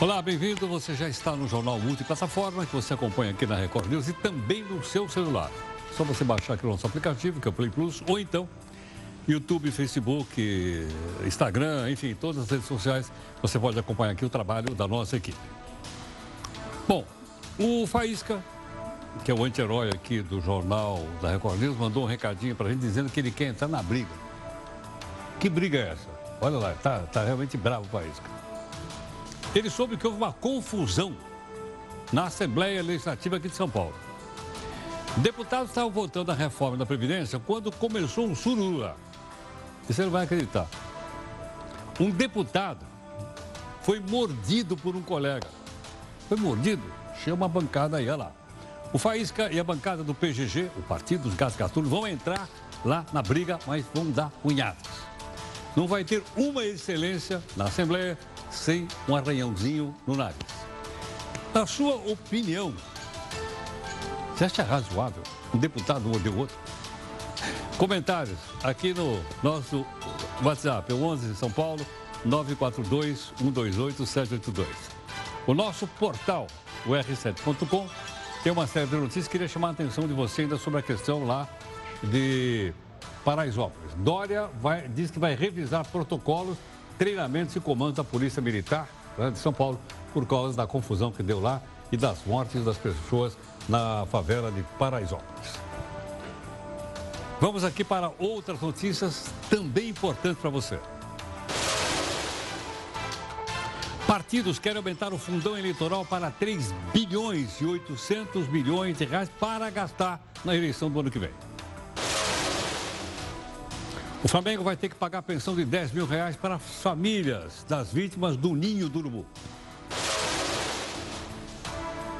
Olá, 0.00 0.22
bem-vindo. 0.22 0.68
Você 0.68 0.94
já 0.94 1.08
está 1.08 1.34
no 1.34 1.48
Jornal 1.48 1.76
Multiplataforma, 1.80 2.64
que 2.64 2.72
você 2.72 2.94
acompanha 2.94 3.32
aqui 3.32 3.44
na 3.44 3.56
Record 3.56 3.90
News 3.90 4.06
e 4.06 4.12
também 4.12 4.62
no 4.62 4.80
seu 4.84 5.08
celular. 5.08 5.50
Só 5.96 6.04
você 6.04 6.22
baixar 6.22 6.54
aqui 6.54 6.64
o 6.64 6.70
nosso 6.70 6.86
aplicativo, 6.86 7.40
que 7.40 7.48
é 7.48 7.50
o 7.50 7.52
Play 7.52 7.68
Plus, 7.68 8.00
ou 8.06 8.16
então 8.16 8.48
YouTube, 9.26 9.72
Facebook, 9.72 10.86
Instagram, 11.26 11.90
enfim, 11.90 12.14
todas 12.14 12.44
as 12.44 12.48
redes 12.48 12.66
sociais, 12.66 13.10
você 13.42 13.58
pode 13.58 13.76
acompanhar 13.76 14.12
aqui 14.12 14.24
o 14.24 14.30
trabalho 14.30 14.72
da 14.72 14.86
nossa 14.86 15.16
equipe. 15.16 15.36
Bom, 16.86 17.04
o 17.58 17.84
Faísca, 17.84 18.40
que 19.24 19.32
é 19.32 19.34
o 19.34 19.42
anti-herói 19.42 19.90
aqui 19.90 20.22
do 20.22 20.40
jornal 20.40 21.04
da 21.20 21.32
Record 21.32 21.58
News, 21.58 21.76
mandou 21.76 22.04
um 22.04 22.06
recadinho 22.06 22.54
para 22.54 22.68
a 22.68 22.70
gente 22.70 22.82
dizendo 22.82 23.10
que 23.10 23.18
ele 23.18 23.32
quer 23.32 23.46
entrar 23.46 23.66
na 23.66 23.82
briga. 23.82 24.14
Que 25.40 25.48
briga 25.48 25.76
é 25.76 25.88
essa? 25.90 26.08
Olha 26.40 26.56
lá, 26.56 26.72
tá, 26.74 27.00
tá 27.00 27.24
realmente 27.24 27.56
bravo 27.56 27.84
o 27.84 27.88
Faísca. 27.88 28.37
Ele 29.54 29.70
soube 29.70 29.96
que 29.96 30.06
houve 30.06 30.18
uma 30.18 30.32
confusão 30.32 31.16
na 32.12 32.24
Assembleia 32.24 32.82
Legislativa 32.82 33.36
aqui 33.36 33.48
de 33.48 33.54
São 33.54 33.68
Paulo. 33.68 33.94
Deputados 35.18 35.70
estavam 35.70 35.90
votando 35.90 36.30
a 36.30 36.34
reforma 36.34 36.76
da 36.76 36.86
Previdência 36.86 37.38
quando 37.38 37.72
começou 37.72 38.26
um 38.26 38.34
sururu 38.34 38.78
lá. 38.78 38.94
E 39.88 39.92
você 39.92 40.02
não 40.02 40.10
vai 40.10 40.24
acreditar. 40.24 40.68
Um 41.98 42.10
deputado 42.10 42.84
foi 43.82 44.00
mordido 44.00 44.76
por 44.76 44.94
um 44.94 45.02
colega. 45.02 45.48
Foi 46.28 46.36
mordido? 46.36 46.82
Chama 47.24 47.46
a 47.46 47.48
bancada 47.48 47.96
aí, 47.96 48.08
olha 48.08 48.16
lá. 48.16 48.32
O 48.92 48.98
Faísca 48.98 49.50
e 49.50 49.58
a 49.58 49.64
bancada 49.64 50.04
do 50.04 50.14
PGG, 50.14 50.70
o 50.76 50.82
Partido 50.82 51.24
dos 51.24 51.34
Gás 51.34 51.56
Gatunos, 51.56 51.90
vão 51.90 52.06
entrar 52.06 52.48
lá 52.84 53.04
na 53.12 53.22
briga, 53.22 53.58
mas 53.66 53.84
vão 53.92 54.10
dar 54.10 54.30
punhadas. 54.42 54.82
Não 55.74 55.86
vai 55.86 56.04
ter 56.04 56.22
uma 56.36 56.64
excelência 56.64 57.42
na 57.56 57.64
Assembleia 57.64 58.16
sem 58.58 58.88
um 59.08 59.14
arranhãozinho 59.14 59.94
no 60.06 60.16
nariz. 60.16 60.36
Na 61.54 61.66
sua 61.66 61.94
opinião, 61.94 62.74
você 64.34 64.44
acha 64.44 64.62
razoável 64.62 65.22
um 65.54 65.58
deputado 65.58 66.08
morder 66.08 66.32
o 66.32 66.38
outro? 66.38 66.56
Comentários 67.78 68.38
aqui 68.62 68.92
no 68.92 69.20
nosso 69.42 69.86
WhatsApp, 70.42 70.90
é 70.90 70.94
o 70.94 71.02
11 71.02 71.34
São 71.36 71.50
Paulo, 71.50 71.84
942 72.24 73.32
128 73.38 74.04
782. 74.04 74.68
O 75.46 75.54
nosso 75.54 75.86
portal, 75.86 76.46
o 76.84 76.90
r7.com, 76.90 77.88
tem 78.42 78.52
uma 78.52 78.66
série 78.66 78.86
de 78.86 78.96
notícias. 78.96 79.28
Queria 79.28 79.48
chamar 79.48 79.68
a 79.68 79.70
atenção 79.70 80.06
de 80.06 80.12
você 80.12 80.42
ainda 80.42 80.58
sobre 80.58 80.80
a 80.80 80.82
questão 80.82 81.24
lá 81.24 81.48
de 82.02 82.72
Paraisópolis. 83.24 83.92
Dória 83.96 84.48
vai, 84.60 84.88
diz 84.88 85.10
que 85.10 85.18
vai 85.18 85.34
revisar 85.34 85.86
protocolos, 85.86 86.56
treinamentos 86.98 87.54
e 87.54 87.60
comandos 87.60 87.94
da 87.94 88.04
Polícia 88.04 88.42
Militar 88.42 88.88
né, 89.16 89.30
de 89.30 89.38
São 89.38 89.52
Paulo 89.52 89.80
por 90.12 90.26
causa 90.26 90.56
da 90.56 90.66
confusão 90.66 91.12
que 91.12 91.22
deu 91.22 91.40
lá 91.40 91.62
e 91.90 91.96
das 91.96 92.24
mortes 92.26 92.64
das 92.64 92.76
pessoas 92.76 93.36
na 93.68 94.04
favela 94.06 94.50
de 94.50 94.62
Paraisópolis. 94.78 95.54
Vamos 97.40 97.62
aqui 97.62 97.84
para 97.84 98.10
outras 98.18 98.60
notícias 98.60 99.30
também 99.48 99.90
importantes 99.90 100.40
para 100.40 100.50
você. 100.50 100.78
Partidos 104.06 104.58
querem 104.58 104.78
aumentar 104.78 105.12
o 105.12 105.18
fundão 105.18 105.56
eleitoral 105.56 106.04
para 106.04 106.30
3 106.30 106.72
bilhões 106.92 107.60
e 107.60 107.66
800 107.66 108.48
milhões 108.48 108.96
de 108.96 109.04
reais 109.04 109.30
para 109.38 109.68
gastar 109.70 110.20
na 110.44 110.56
eleição 110.56 110.90
do 110.90 110.98
ano 110.98 111.10
que 111.10 111.18
vem. 111.18 111.30
O 114.22 114.26
Flamengo 114.26 114.64
vai 114.64 114.76
ter 114.76 114.88
que 114.88 114.96
pagar 114.96 115.22
pensão 115.22 115.54
de 115.54 115.64
10 115.64 115.92
mil 115.92 116.04
reais 116.04 116.34
para 116.34 116.56
as 116.56 116.62
famílias 116.82 117.64
das 117.68 117.92
vítimas 117.92 118.36
do 118.36 118.52
Ninho 118.52 118.88
do 118.88 118.98
Urubu. 118.98 119.26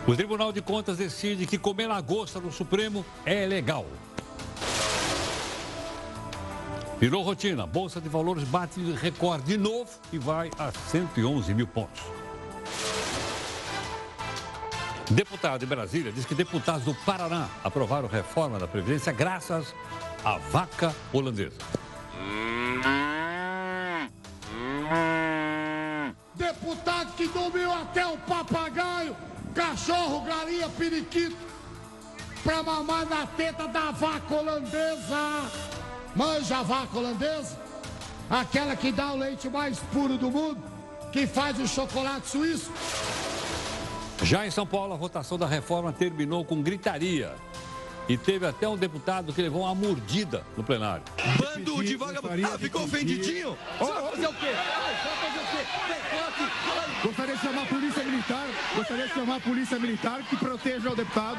O 0.07 0.15
Tribunal 0.15 0.53
de 0.53 0.63
Contas 0.63 0.97
decide 0.97 1.45
que 1.45 1.59
comer 1.59 1.89
lagosta 1.89 2.39
no 2.39 2.53
Supremo 2.53 3.05
é 3.27 3.45
legal. 3.47 3.85
Virou 7.01 7.23
rotina. 7.23 7.67
Bolsa 7.67 8.01
de 8.01 8.09
Valores 8.09 8.45
bate 8.45 8.81
recorde 8.93 9.45
de 9.45 9.57
novo 9.59 9.91
e 10.13 10.19
vai 10.19 10.51
a 10.57 10.71
111 10.71 11.53
mil 11.53 11.67
pontos. 11.67 12.03
Deputado 15.11 15.61
de 15.61 15.67
Brasília 15.67 16.13
diz 16.13 16.25
que 16.25 16.35
deputados 16.35 16.85
do 16.85 16.95
Paraná 16.95 17.49
aprovaram 17.65 18.07
reforma 18.07 18.59
da 18.59 18.69
Previdência 18.69 19.13
graças 19.13 19.75
à 20.25 20.39
vaca 20.39 20.95
holandesa. 21.13 21.57
Deputado 26.35 27.13
que 27.17 27.27
dormiu 27.29 27.73
até 27.73 28.07
o 28.07 28.17
papagaio 28.19 29.17
cachorro, 29.59 30.21
galinha, 30.21 30.69
periquito, 30.69 31.37
pra 32.45 32.63
mamar 32.63 33.07
na 33.07 33.27
teta 33.27 33.67
da 33.67 33.91
vaca 33.91 34.33
holandesa. 34.33 35.51
Manja 36.15 36.59
a 36.59 36.63
vaca 36.63 36.97
holandesa? 36.97 37.59
Aquela 38.31 38.77
que 38.77 38.93
dá 38.93 39.13
o 39.13 39.17
leite 39.17 39.49
mais 39.49 39.81
puro 39.93 40.17
do 40.17 40.31
mundo, 40.31 40.63
que 41.13 41.27
faz 41.27 41.59
o 41.59 41.67
chocolate 41.67 42.29
suíço. 42.29 42.71
Já 44.23 44.47
em 44.47 44.51
São 44.51 44.67
Paulo, 44.67 44.95
a 44.95 44.97
votação 44.97 45.37
da 45.37 45.47
reforma 45.47 45.93
terminou 45.93 46.45
com 46.45 46.63
gritaria. 46.63 47.35
E 48.09 48.17
teve 48.17 48.47
até 48.47 48.67
um 48.67 48.77
deputado 48.77 49.35
que 49.35 49.43
levou 49.43 49.63
uma 49.63 49.75
mordida 49.75 50.43
no 50.57 50.65
plenário. 50.65 51.03
Bando 51.39 51.85
de 51.85 51.95
vagabundo. 51.95 52.47
Ah, 52.47 52.59
ficou 52.59 52.85
ofendidinho? 52.85 53.57
Ó, 53.79 53.85
fazer 53.85 54.27
o 54.27 54.33
quê? 54.33 54.47
fazer 55.21 55.39
o 55.39 55.47
quê? 55.53 55.59
Gostaria 57.03 57.37
de 57.37 57.41
chamar 57.43 57.63
a 57.63 57.67
polícia 57.67 58.03
militar. 58.03 58.47
Gostaria 58.75 59.07
de 59.07 59.15
chamar 59.15 59.37
a 59.37 59.41
polícia 59.41 59.79
militar 59.79 60.23
que 60.23 60.37
proteja 60.37 60.91
o 60.91 60.97
deputado. 60.97 61.39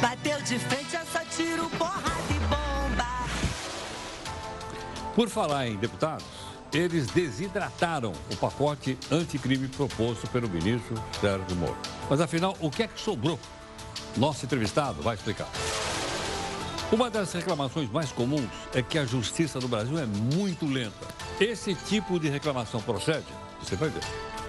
Bateu 0.00 0.40
de 0.42 0.58
frente, 0.58 0.94
é 0.94 1.04
só 1.10 1.20
tiro, 1.24 1.70
porra 1.70 2.14
de 2.28 2.38
bomba. 2.40 3.06
Por 5.14 5.30
falar 5.30 5.68
em 5.68 5.76
deputados, 5.76 6.26
eles 6.72 7.06
desidrataram 7.06 8.12
o 8.30 8.36
pacote 8.36 8.98
anticrime 9.10 9.68
proposto 9.68 10.28
pelo 10.28 10.48
ministro 10.48 11.02
Sérgio 11.18 11.56
Moro. 11.56 11.76
Mas 12.10 12.20
afinal, 12.20 12.54
o 12.60 12.70
que 12.70 12.82
é 12.82 12.86
que 12.86 13.00
sobrou? 13.00 13.38
Nosso 14.16 14.46
entrevistado 14.46 15.02
vai 15.02 15.14
explicar. 15.14 15.48
Uma 16.90 17.10
das 17.10 17.32
reclamações 17.32 17.90
mais 17.90 18.12
comuns 18.12 18.48
é 18.72 18.80
que 18.80 18.98
a 18.98 19.04
justiça 19.04 19.60
no 19.60 19.68
Brasil 19.68 19.98
é 19.98 20.06
muito 20.06 20.64
lenta. 20.64 21.06
Esse 21.38 21.74
tipo 21.74 22.18
de 22.18 22.28
reclamação 22.28 22.80
procede? 22.80 23.26
Você 23.60 23.76
vai 23.76 23.88
ver. 23.88 24.02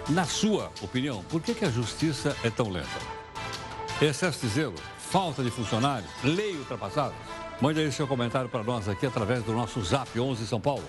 Na 0.09 0.23
sua 0.23 0.71
opinião, 0.81 1.23
por 1.23 1.41
que, 1.41 1.53
que 1.53 1.65
a 1.65 1.69
justiça 1.69 2.35
é 2.43 2.49
tão 2.49 2.69
lenta? 2.69 2.87
Excesso 4.01 4.45
de 4.45 4.53
zelo? 4.53 4.75
Falta 4.97 5.43
de 5.43 5.49
funcionários? 5.49 6.09
Lei 6.23 6.55
ultrapassada? 6.55 7.15
Mande 7.59 7.79
aí 7.79 7.91
seu 7.91 8.07
comentário 8.07 8.47
para 8.47 8.63
nós 8.63 8.87
aqui 8.87 9.05
através 9.05 9.43
do 9.43 9.51
nosso 9.51 9.83
Zap 9.83 10.17
11 10.17 10.45
São 10.47 10.61
Paulo. 10.61 10.83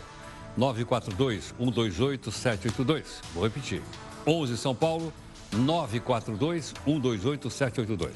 942 0.57 1.55
128 1.59 2.31
782. 2.31 3.23
Vou 3.35 3.43
repetir. 3.43 3.83
11 4.27 4.57
São 4.59 4.75
Paulo 4.75 5.13
942 5.53 6.75
128 6.85 7.51
782. 7.51 8.15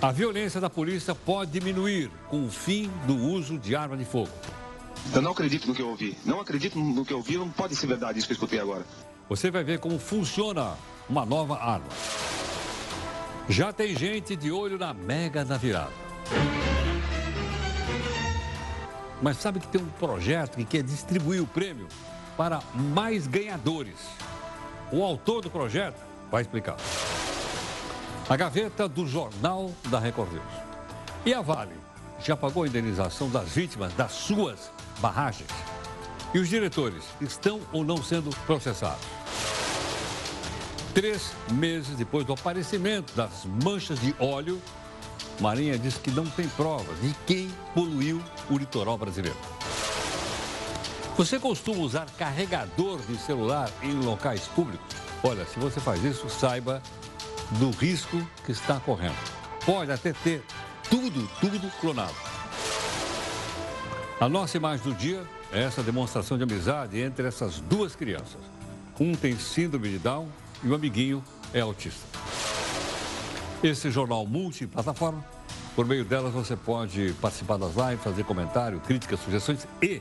A 0.00 0.10
violência 0.10 0.60
da 0.60 0.68
polícia 0.68 1.14
pode 1.14 1.52
diminuir 1.52 2.10
com 2.28 2.44
o 2.44 2.50
fim 2.50 2.90
do 3.06 3.16
uso 3.16 3.58
de 3.58 3.76
arma 3.76 3.96
de 3.96 4.04
fogo. 4.04 4.30
Eu 5.14 5.22
não 5.22 5.32
acredito 5.32 5.68
no 5.68 5.74
que 5.74 5.82
eu 5.82 5.88
ouvi. 5.88 6.16
Não 6.24 6.40
acredito 6.40 6.78
no 6.78 7.04
que 7.04 7.12
eu 7.12 7.18
ouvi. 7.18 7.36
Não 7.36 7.48
pode 7.48 7.76
ser 7.76 7.86
verdade 7.86 8.18
isso 8.18 8.26
que 8.26 8.32
eu 8.32 8.36
escutei 8.36 8.58
agora. 8.58 8.84
Você 9.28 9.50
vai 9.50 9.62
ver 9.62 9.78
como 9.78 9.98
funciona 9.98 10.74
uma 11.08 11.24
nova 11.24 11.56
arma. 11.56 11.86
Já 13.48 13.72
tem 13.72 13.96
gente 13.96 14.34
de 14.34 14.50
olho 14.50 14.78
na 14.78 14.92
mega 14.92 15.44
da 15.44 15.56
virada. 15.56 15.92
Mas 19.20 19.36
sabe 19.36 19.60
que 19.60 19.68
tem 19.68 19.80
um 19.80 19.88
projeto 19.90 20.56
que 20.56 20.64
quer 20.64 20.82
distribuir 20.82 21.42
o 21.42 21.46
prêmio 21.46 21.86
para 22.36 22.60
mais 22.74 23.26
ganhadores. 23.26 23.96
O 24.92 25.02
autor 25.02 25.40
do 25.40 25.50
projeto 25.50 25.96
vai 26.30 26.42
explicar. 26.42 26.76
A 28.28 28.36
gaveta 28.36 28.86
do 28.86 29.06
Jornal 29.06 29.72
da 29.88 29.98
Record 29.98 30.30
News. 30.30 30.44
E 31.24 31.32
a 31.32 31.40
Vale 31.40 31.72
já 32.20 32.36
pagou 32.36 32.64
a 32.64 32.66
indenização 32.66 33.30
das 33.30 33.48
vítimas 33.48 33.94
das 33.94 34.12
suas 34.12 34.70
barragens? 35.00 35.48
E 36.34 36.38
os 36.38 36.46
diretores 36.46 37.04
estão 37.22 37.58
ou 37.72 37.82
não 37.82 38.02
sendo 38.02 38.28
processados? 38.44 39.06
Três 40.92 41.32
meses 41.52 41.96
depois 41.96 42.26
do 42.26 42.34
aparecimento 42.34 43.14
das 43.16 43.46
manchas 43.64 43.98
de 43.98 44.14
óleo, 44.20 44.60
Marinha 45.40 45.78
diz 45.78 45.96
que 45.96 46.10
não 46.10 46.26
tem 46.26 46.46
prova 46.48 46.92
de 47.00 47.14
quem 47.26 47.50
poluiu 47.72 48.22
o 48.50 48.58
litoral 48.58 48.98
brasileiro. 48.98 49.38
Você 51.16 51.38
costuma 51.38 51.82
usar 51.82 52.06
carregador 52.16 52.98
de 53.02 53.18
celular 53.18 53.70
em 53.82 53.92
locais 53.92 54.48
públicos? 54.48 54.96
Olha, 55.22 55.44
se 55.44 55.58
você 55.58 55.78
faz 55.78 56.02
isso, 56.02 56.28
saiba 56.30 56.82
do 57.58 57.70
risco 57.70 58.16
que 58.46 58.52
está 58.52 58.80
correndo. 58.80 59.16
Pode 59.64 59.92
até 59.92 60.14
ter 60.14 60.42
tudo, 60.88 61.28
tudo 61.38 61.70
clonado. 61.80 62.14
A 64.18 64.28
nossa 64.28 64.56
imagem 64.56 64.84
do 64.84 64.94
dia 64.94 65.22
é 65.52 65.62
essa 65.62 65.82
demonstração 65.82 66.38
de 66.38 66.44
amizade 66.44 66.98
entre 66.98 67.26
essas 67.26 67.60
duas 67.60 67.94
crianças. 67.94 68.40
um 68.98 69.14
tem 69.14 69.36
síndrome 69.36 69.90
de 69.90 69.98
Down 69.98 70.28
e 70.62 70.68
o 70.68 70.74
amiguinho 70.74 71.22
é 71.52 71.60
autista. 71.60 72.06
Esse 73.62 73.90
jornal 73.90 74.24
multiplataforma, 74.26 75.24
por 75.76 75.84
meio 75.84 76.04
delas 76.04 76.32
você 76.32 76.56
pode 76.56 77.14
participar 77.20 77.58
das 77.58 77.74
lives, 77.74 78.02
fazer 78.02 78.24
comentário, 78.24 78.80
críticas, 78.80 79.20
sugestões 79.20 79.66
e 79.82 80.00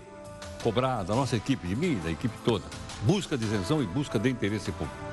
cobrar 0.61 1.03
da 1.03 1.15
nossa 1.15 1.35
equipe, 1.35 1.67
de 1.67 1.75
mim, 1.75 1.99
da 2.03 2.11
equipe 2.11 2.35
toda, 2.45 2.65
busca 3.03 3.37
de 3.37 3.45
isenção 3.45 3.81
e 3.81 3.85
busca 3.85 4.17
de 4.17 4.29
interesse 4.29 4.71
público. 4.71 5.11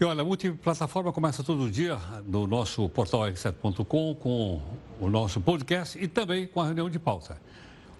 E 0.00 0.04
olha, 0.04 0.22
a 0.22 0.24
multiplataforma 0.24 1.12
começa 1.12 1.44
todo 1.44 1.70
dia 1.70 1.98
no 2.24 2.46
nosso 2.46 2.88
portal 2.88 3.20
r7.com 3.20 4.14
com 4.14 4.62
o 4.98 5.10
nosso 5.10 5.42
podcast 5.42 6.02
e 6.02 6.08
também 6.08 6.46
com 6.46 6.62
a 6.62 6.64
reunião 6.64 6.88
de 6.88 6.98
pauta. 6.98 7.36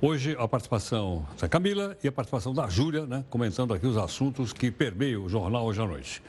Hoje 0.00 0.34
a 0.38 0.48
participação 0.48 1.26
da 1.38 1.46
Camila 1.46 1.94
e 2.02 2.08
a 2.08 2.12
participação 2.12 2.54
da 2.54 2.66
Júlia, 2.68 3.04
né, 3.04 3.22
comentando 3.28 3.74
aqui 3.74 3.86
os 3.86 3.98
assuntos 3.98 4.50
que 4.50 4.70
permeiam 4.70 5.24
o 5.24 5.28
jornal 5.28 5.66
hoje 5.66 5.82
à 5.82 5.86
noite. 5.86 6.22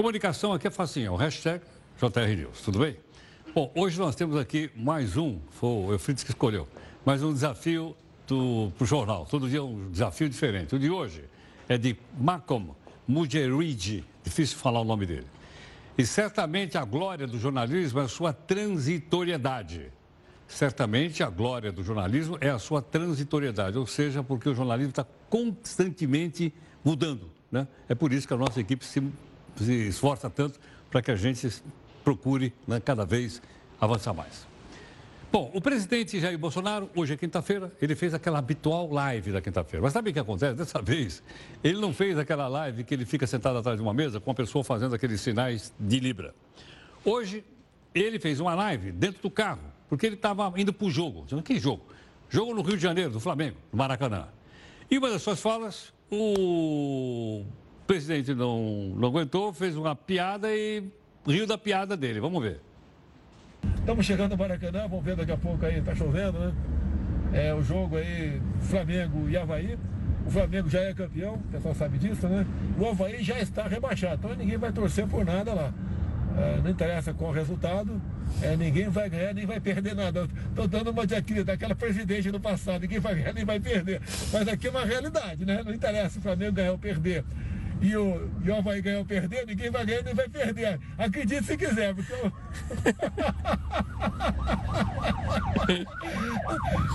Comunicação 0.00 0.54
aqui 0.54 0.66
é 0.66 0.70
facinho, 0.70 1.08
é 1.08 1.10
o 1.10 1.14
hashtag 1.14 1.62
JR 1.98 2.34
News, 2.34 2.62
tudo 2.62 2.78
bem? 2.78 2.96
Bom, 3.54 3.70
hoje 3.76 3.98
nós 3.98 4.16
temos 4.16 4.34
aqui 4.34 4.70
mais 4.74 5.18
um, 5.18 5.38
foi 5.50 5.68
o 5.68 5.92
Eufrides 5.92 6.24
que 6.24 6.30
escolheu, 6.30 6.66
mais 7.04 7.22
um 7.22 7.34
desafio 7.34 7.94
para 8.26 8.34
o 8.34 8.86
jornal. 8.86 9.26
Todo 9.26 9.46
dia 9.46 9.58
é 9.58 9.62
um 9.62 9.90
desafio 9.90 10.26
diferente. 10.26 10.74
O 10.74 10.78
de 10.78 10.88
hoje 10.88 11.24
é 11.68 11.76
de 11.76 11.98
Malcolm 12.18 12.74
Mujahid, 13.06 14.02
difícil 14.24 14.56
falar 14.56 14.80
o 14.80 14.84
nome 14.84 15.04
dele. 15.04 15.26
E 15.98 16.06
certamente 16.06 16.78
a 16.78 16.84
glória 16.86 17.26
do 17.26 17.38
jornalismo 17.38 17.98
é 17.98 18.04
a 18.04 18.08
sua 18.08 18.32
transitoriedade. 18.32 19.92
Certamente 20.48 21.22
a 21.22 21.28
glória 21.28 21.70
do 21.70 21.84
jornalismo 21.84 22.38
é 22.40 22.48
a 22.48 22.58
sua 22.58 22.80
transitoriedade, 22.80 23.76
ou 23.76 23.86
seja, 23.86 24.22
porque 24.22 24.48
o 24.48 24.54
jornalismo 24.54 24.92
está 24.92 25.06
constantemente 25.28 26.54
mudando. 26.82 27.30
Né? 27.52 27.68
É 27.86 27.94
por 27.94 28.14
isso 28.14 28.26
que 28.26 28.32
a 28.32 28.38
nossa 28.38 28.60
equipe 28.60 28.82
se, 28.82 29.02
se 29.64 29.88
esforça 29.88 30.28
tanto 30.28 30.58
para 30.90 31.02
que 31.02 31.10
a 31.10 31.16
gente 31.16 31.48
procure 32.02 32.52
né, 32.66 32.80
cada 32.80 33.04
vez 33.04 33.40
avançar 33.80 34.12
mais. 34.12 34.48
Bom, 35.32 35.48
o 35.54 35.60
presidente 35.60 36.18
Jair 36.18 36.36
Bolsonaro, 36.36 36.90
hoje 36.96 37.14
é 37.14 37.16
quinta-feira, 37.16 37.72
ele 37.80 37.94
fez 37.94 38.12
aquela 38.12 38.40
habitual 38.40 38.90
live 38.92 39.30
da 39.30 39.40
quinta-feira. 39.40 39.80
Mas 39.80 39.92
sabe 39.92 40.10
o 40.10 40.12
que 40.12 40.18
acontece? 40.18 40.54
Dessa 40.54 40.82
vez, 40.82 41.22
ele 41.62 41.80
não 41.80 41.94
fez 41.94 42.18
aquela 42.18 42.48
live 42.48 42.82
que 42.82 42.92
ele 42.92 43.04
fica 43.04 43.28
sentado 43.28 43.58
atrás 43.58 43.76
de 43.76 43.82
uma 43.82 43.94
mesa 43.94 44.18
com 44.18 44.32
a 44.32 44.34
pessoa 44.34 44.64
fazendo 44.64 44.92
aqueles 44.92 45.20
sinais 45.20 45.72
de 45.78 46.00
Libra. 46.00 46.34
Hoje, 47.04 47.44
ele 47.94 48.18
fez 48.18 48.40
uma 48.40 48.56
live 48.56 48.90
dentro 48.90 49.22
do 49.22 49.30
carro, 49.30 49.62
porque 49.88 50.04
ele 50.04 50.16
estava 50.16 50.52
indo 50.56 50.72
para 50.72 50.86
o 50.86 50.90
jogo. 50.90 51.24
Que 51.42 51.60
jogo? 51.60 51.84
Jogo 52.28 52.52
no 52.52 52.62
Rio 52.62 52.76
de 52.76 52.82
Janeiro, 52.82 53.12
do 53.12 53.20
Flamengo, 53.20 53.56
no 53.72 53.78
Maracanã. 53.78 54.26
E 54.90 54.98
uma 54.98 55.10
das 55.10 55.22
suas 55.22 55.40
falas, 55.40 55.92
o 56.10 57.44
presidente 57.90 58.32
não, 58.34 58.94
não 58.94 59.08
aguentou, 59.08 59.52
fez 59.52 59.76
uma 59.76 59.96
piada 59.96 60.48
e 60.54 60.80
riu 61.26 61.44
da 61.44 61.58
piada 61.58 61.96
dele. 61.96 62.20
Vamos 62.20 62.40
ver. 62.40 62.60
Estamos 63.80 64.06
chegando 64.06 64.30
no 64.30 64.38
Maracanã, 64.38 64.86
vamos 64.86 65.04
ver 65.04 65.16
daqui 65.16 65.32
a 65.32 65.36
pouco 65.36 65.66
aí, 65.66 65.82
tá 65.82 65.92
chovendo, 65.92 66.38
né? 66.38 66.54
É 67.32 67.52
o 67.52 67.60
jogo 67.60 67.96
aí, 67.96 68.40
Flamengo 68.60 69.28
e 69.28 69.36
Havaí. 69.36 69.76
O 70.24 70.30
Flamengo 70.30 70.68
já 70.68 70.82
é 70.82 70.94
campeão, 70.94 71.34
o 71.34 71.38
pessoal 71.50 71.74
sabe 71.74 71.98
disso, 71.98 72.28
né? 72.28 72.46
O 72.78 72.86
Havaí 72.86 73.24
já 73.24 73.40
está 73.40 73.66
rebaixado, 73.66 74.20
então 74.24 74.36
ninguém 74.36 74.56
vai 74.56 74.70
torcer 74.70 75.08
por 75.08 75.24
nada 75.24 75.52
lá. 75.52 75.74
É, 76.38 76.60
não 76.62 76.70
interessa 76.70 77.12
qual 77.12 77.32
o 77.32 77.34
resultado, 77.34 78.00
é, 78.40 78.56
ninguém 78.56 78.88
vai 78.88 79.10
ganhar 79.10 79.34
nem 79.34 79.46
vai 79.46 79.58
perder 79.58 79.96
nada. 79.96 80.28
Estou 80.48 80.68
dando 80.68 80.92
uma 80.92 81.02
aqui, 81.02 81.42
daquela 81.42 81.74
presidente 81.74 82.30
do 82.30 82.38
passado, 82.38 82.82
ninguém 82.82 83.00
vai 83.00 83.16
ganhar 83.16 83.32
nem 83.32 83.44
vai 83.44 83.58
perder. 83.58 84.00
Mas 84.32 84.46
aqui 84.46 84.68
é 84.68 84.70
uma 84.70 84.84
realidade, 84.84 85.44
né? 85.44 85.60
Não 85.64 85.74
interessa 85.74 86.20
o 86.20 86.22
Flamengo 86.22 86.52
ganhar 86.52 86.70
ou 86.70 86.78
perder 86.78 87.24
e 87.80 87.96
o, 87.96 88.30
e 88.44 88.50
o 88.50 88.56
Havaí 88.56 88.82
ganhar 88.82 88.98
ou 88.98 89.06
perder, 89.06 89.46
ninguém 89.46 89.70
vai 89.70 89.86
ganhar 89.86 90.02
nem 90.02 90.14
vai 90.14 90.28
perder. 90.28 90.78
Acredite 90.98 91.44
se 91.44 91.56
quiser, 91.56 91.94
porque 91.94 92.12
eu... 92.12 92.30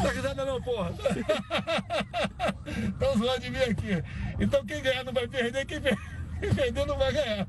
tá 0.03 0.09
risada 0.13 0.45
não, 0.45 0.61
porra. 0.61 0.93
Estão 2.65 3.17
zoando 3.17 3.39
de 3.39 3.49
mim 3.49 3.57
aqui. 3.57 4.03
Então 4.39 4.63
quem 4.65 4.83
ganhar 4.83 5.03
não 5.03 5.13
vai 5.13 5.27
perder, 5.27 5.65
quem, 5.65 5.81
perder 6.53 6.85
não 6.85 6.97
vai 6.97 7.11
ganhar. 7.11 7.47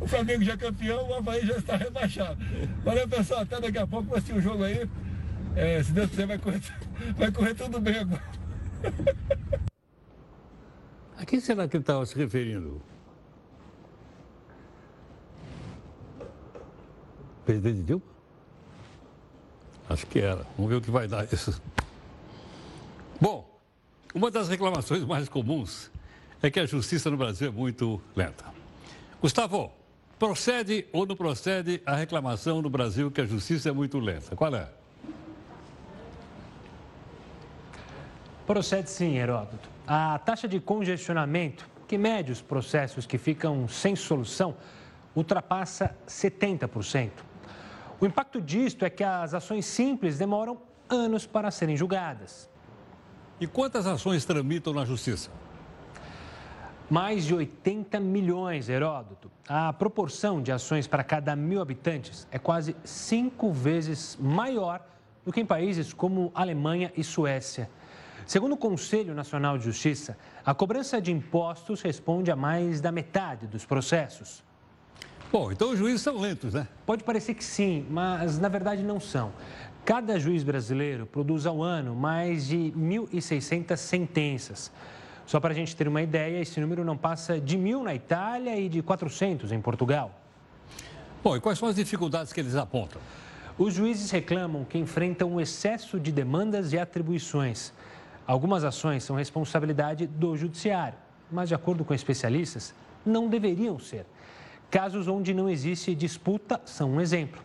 O 0.00 0.08
Flamengo 0.08 0.42
já 0.42 0.54
é 0.54 0.56
campeão, 0.56 1.08
o 1.08 1.14
Havaí 1.14 1.46
já 1.46 1.56
está 1.56 1.76
rebaixado. 1.76 2.38
Valeu, 2.84 3.08
pessoal. 3.08 3.42
Até 3.42 3.60
daqui 3.60 3.78
a 3.78 3.86
pouco 3.86 4.08
vai 4.08 4.18
assistir 4.18 4.36
o 4.36 4.42
jogo 4.42 4.64
aí. 4.64 4.88
É, 5.54 5.82
se 5.82 5.92
Deus 5.92 6.10
quiser, 6.10 6.26
vai 6.26 6.38
correr, 6.38 6.60
vai 7.16 7.30
correr 7.30 7.54
tudo 7.54 7.80
bem 7.80 7.98
agora. 7.98 8.22
Quem 11.26 11.40
será 11.40 11.66
que 11.66 11.76
ele 11.76 11.82
estava 11.82 12.06
se 12.06 12.16
referindo? 12.16 12.80
Presidente 17.44 17.82
Dilma? 17.82 18.02
Acho 19.88 20.06
que 20.06 20.20
era. 20.20 20.46
Vamos 20.56 20.70
ver 20.70 20.76
o 20.76 20.80
que 20.80 20.90
vai 20.90 21.08
dar 21.08 21.24
isso. 21.32 21.60
Bom, 23.20 23.58
uma 24.14 24.30
das 24.30 24.48
reclamações 24.48 25.04
mais 25.04 25.28
comuns 25.28 25.90
é 26.42 26.50
que 26.50 26.60
a 26.60 26.66
justiça 26.66 27.10
no 27.10 27.16
Brasil 27.16 27.48
é 27.48 27.50
muito 27.50 28.00
lenta. 28.14 28.44
Gustavo, 29.20 29.72
procede 30.18 30.86
ou 30.92 31.06
não 31.06 31.16
procede 31.16 31.82
a 31.84 31.96
reclamação 31.96 32.62
no 32.62 32.70
Brasil 32.70 33.10
que 33.10 33.20
a 33.20 33.26
justiça 33.26 33.68
é 33.68 33.72
muito 33.72 33.98
lenta? 33.98 34.36
Qual 34.36 34.54
é? 34.54 34.68
Procede 38.46 38.90
sim, 38.90 39.16
Heródoto. 39.16 39.75
A 39.86 40.18
taxa 40.18 40.48
de 40.48 40.58
congestionamento, 40.58 41.68
que 41.86 41.96
mede 41.96 42.32
os 42.32 42.42
processos 42.42 43.06
que 43.06 43.16
ficam 43.16 43.68
sem 43.68 43.94
solução, 43.94 44.56
ultrapassa 45.14 45.94
70%. 46.08 47.10
O 48.00 48.04
impacto 48.04 48.40
disto 48.40 48.84
é 48.84 48.90
que 48.90 49.04
as 49.04 49.32
ações 49.32 49.64
simples 49.64 50.18
demoram 50.18 50.58
anos 50.88 51.24
para 51.24 51.52
serem 51.52 51.76
julgadas. 51.76 52.50
E 53.40 53.46
quantas 53.46 53.86
ações 53.86 54.24
tramitam 54.24 54.72
na 54.72 54.84
Justiça? 54.84 55.30
Mais 56.90 57.24
de 57.24 57.34
80 57.34 58.00
milhões, 58.00 58.68
Heródoto. 58.68 59.30
A 59.48 59.72
proporção 59.72 60.42
de 60.42 60.50
ações 60.50 60.88
para 60.88 61.04
cada 61.04 61.36
mil 61.36 61.60
habitantes 61.60 62.26
é 62.32 62.38
quase 62.40 62.74
cinco 62.84 63.52
vezes 63.52 64.16
maior 64.20 64.84
do 65.24 65.32
que 65.32 65.40
em 65.40 65.46
países 65.46 65.92
como 65.92 66.32
Alemanha 66.34 66.92
e 66.96 67.04
Suécia. 67.04 67.70
Segundo 68.26 68.54
o 68.54 68.56
Conselho 68.56 69.14
Nacional 69.14 69.56
de 69.56 69.64
Justiça, 69.64 70.18
a 70.44 70.52
cobrança 70.52 71.00
de 71.00 71.12
impostos 71.12 71.80
responde 71.80 72.28
a 72.28 72.34
mais 72.34 72.80
da 72.80 72.90
metade 72.90 73.46
dos 73.46 73.64
processos. 73.64 74.42
Bom, 75.30 75.52
então 75.52 75.70
os 75.70 75.78
juízes 75.78 76.02
são 76.02 76.18
lentos, 76.18 76.52
né? 76.52 76.66
Pode 76.84 77.04
parecer 77.04 77.34
que 77.34 77.44
sim, 77.44 77.86
mas 77.88 78.36
na 78.40 78.48
verdade 78.48 78.82
não 78.82 78.98
são. 78.98 79.32
Cada 79.84 80.18
juiz 80.18 80.42
brasileiro 80.42 81.06
produz 81.06 81.46
ao 81.46 81.62
ano 81.62 81.94
mais 81.94 82.48
de 82.48 82.72
1.600 82.76 83.76
sentenças. 83.76 84.72
Só 85.24 85.38
para 85.38 85.52
a 85.52 85.54
gente 85.54 85.76
ter 85.76 85.86
uma 85.86 86.02
ideia, 86.02 86.40
esse 86.40 86.60
número 86.60 86.84
não 86.84 86.96
passa 86.96 87.40
de 87.40 87.56
mil 87.56 87.84
na 87.84 87.94
Itália 87.94 88.58
e 88.58 88.68
de 88.68 88.82
400 88.82 89.52
em 89.52 89.60
Portugal. 89.60 90.10
Bom, 91.22 91.36
e 91.36 91.40
quais 91.40 91.60
são 91.60 91.68
as 91.68 91.76
dificuldades 91.76 92.32
que 92.32 92.40
eles 92.40 92.56
apontam? 92.56 93.00
Os 93.56 93.74
juízes 93.74 94.10
reclamam 94.10 94.64
que 94.64 94.78
enfrentam 94.78 95.32
um 95.32 95.40
excesso 95.40 95.98
de 96.00 96.10
demandas 96.10 96.72
e 96.72 96.78
atribuições. 96.78 97.72
Algumas 98.26 98.64
ações 98.64 99.04
são 99.04 99.14
responsabilidade 99.14 100.06
do 100.06 100.36
judiciário, 100.36 100.98
mas, 101.30 101.48
de 101.48 101.54
acordo 101.54 101.84
com 101.84 101.94
especialistas, 101.94 102.74
não 103.04 103.28
deveriam 103.28 103.78
ser. 103.78 104.04
Casos 104.68 105.06
onde 105.06 105.32
não 105.32 105.48
existe 105.48 105.94
disputa 105.94 106.60
são 106.64 106.90
um 106.90 107.00
exemplo. 107.00 107.40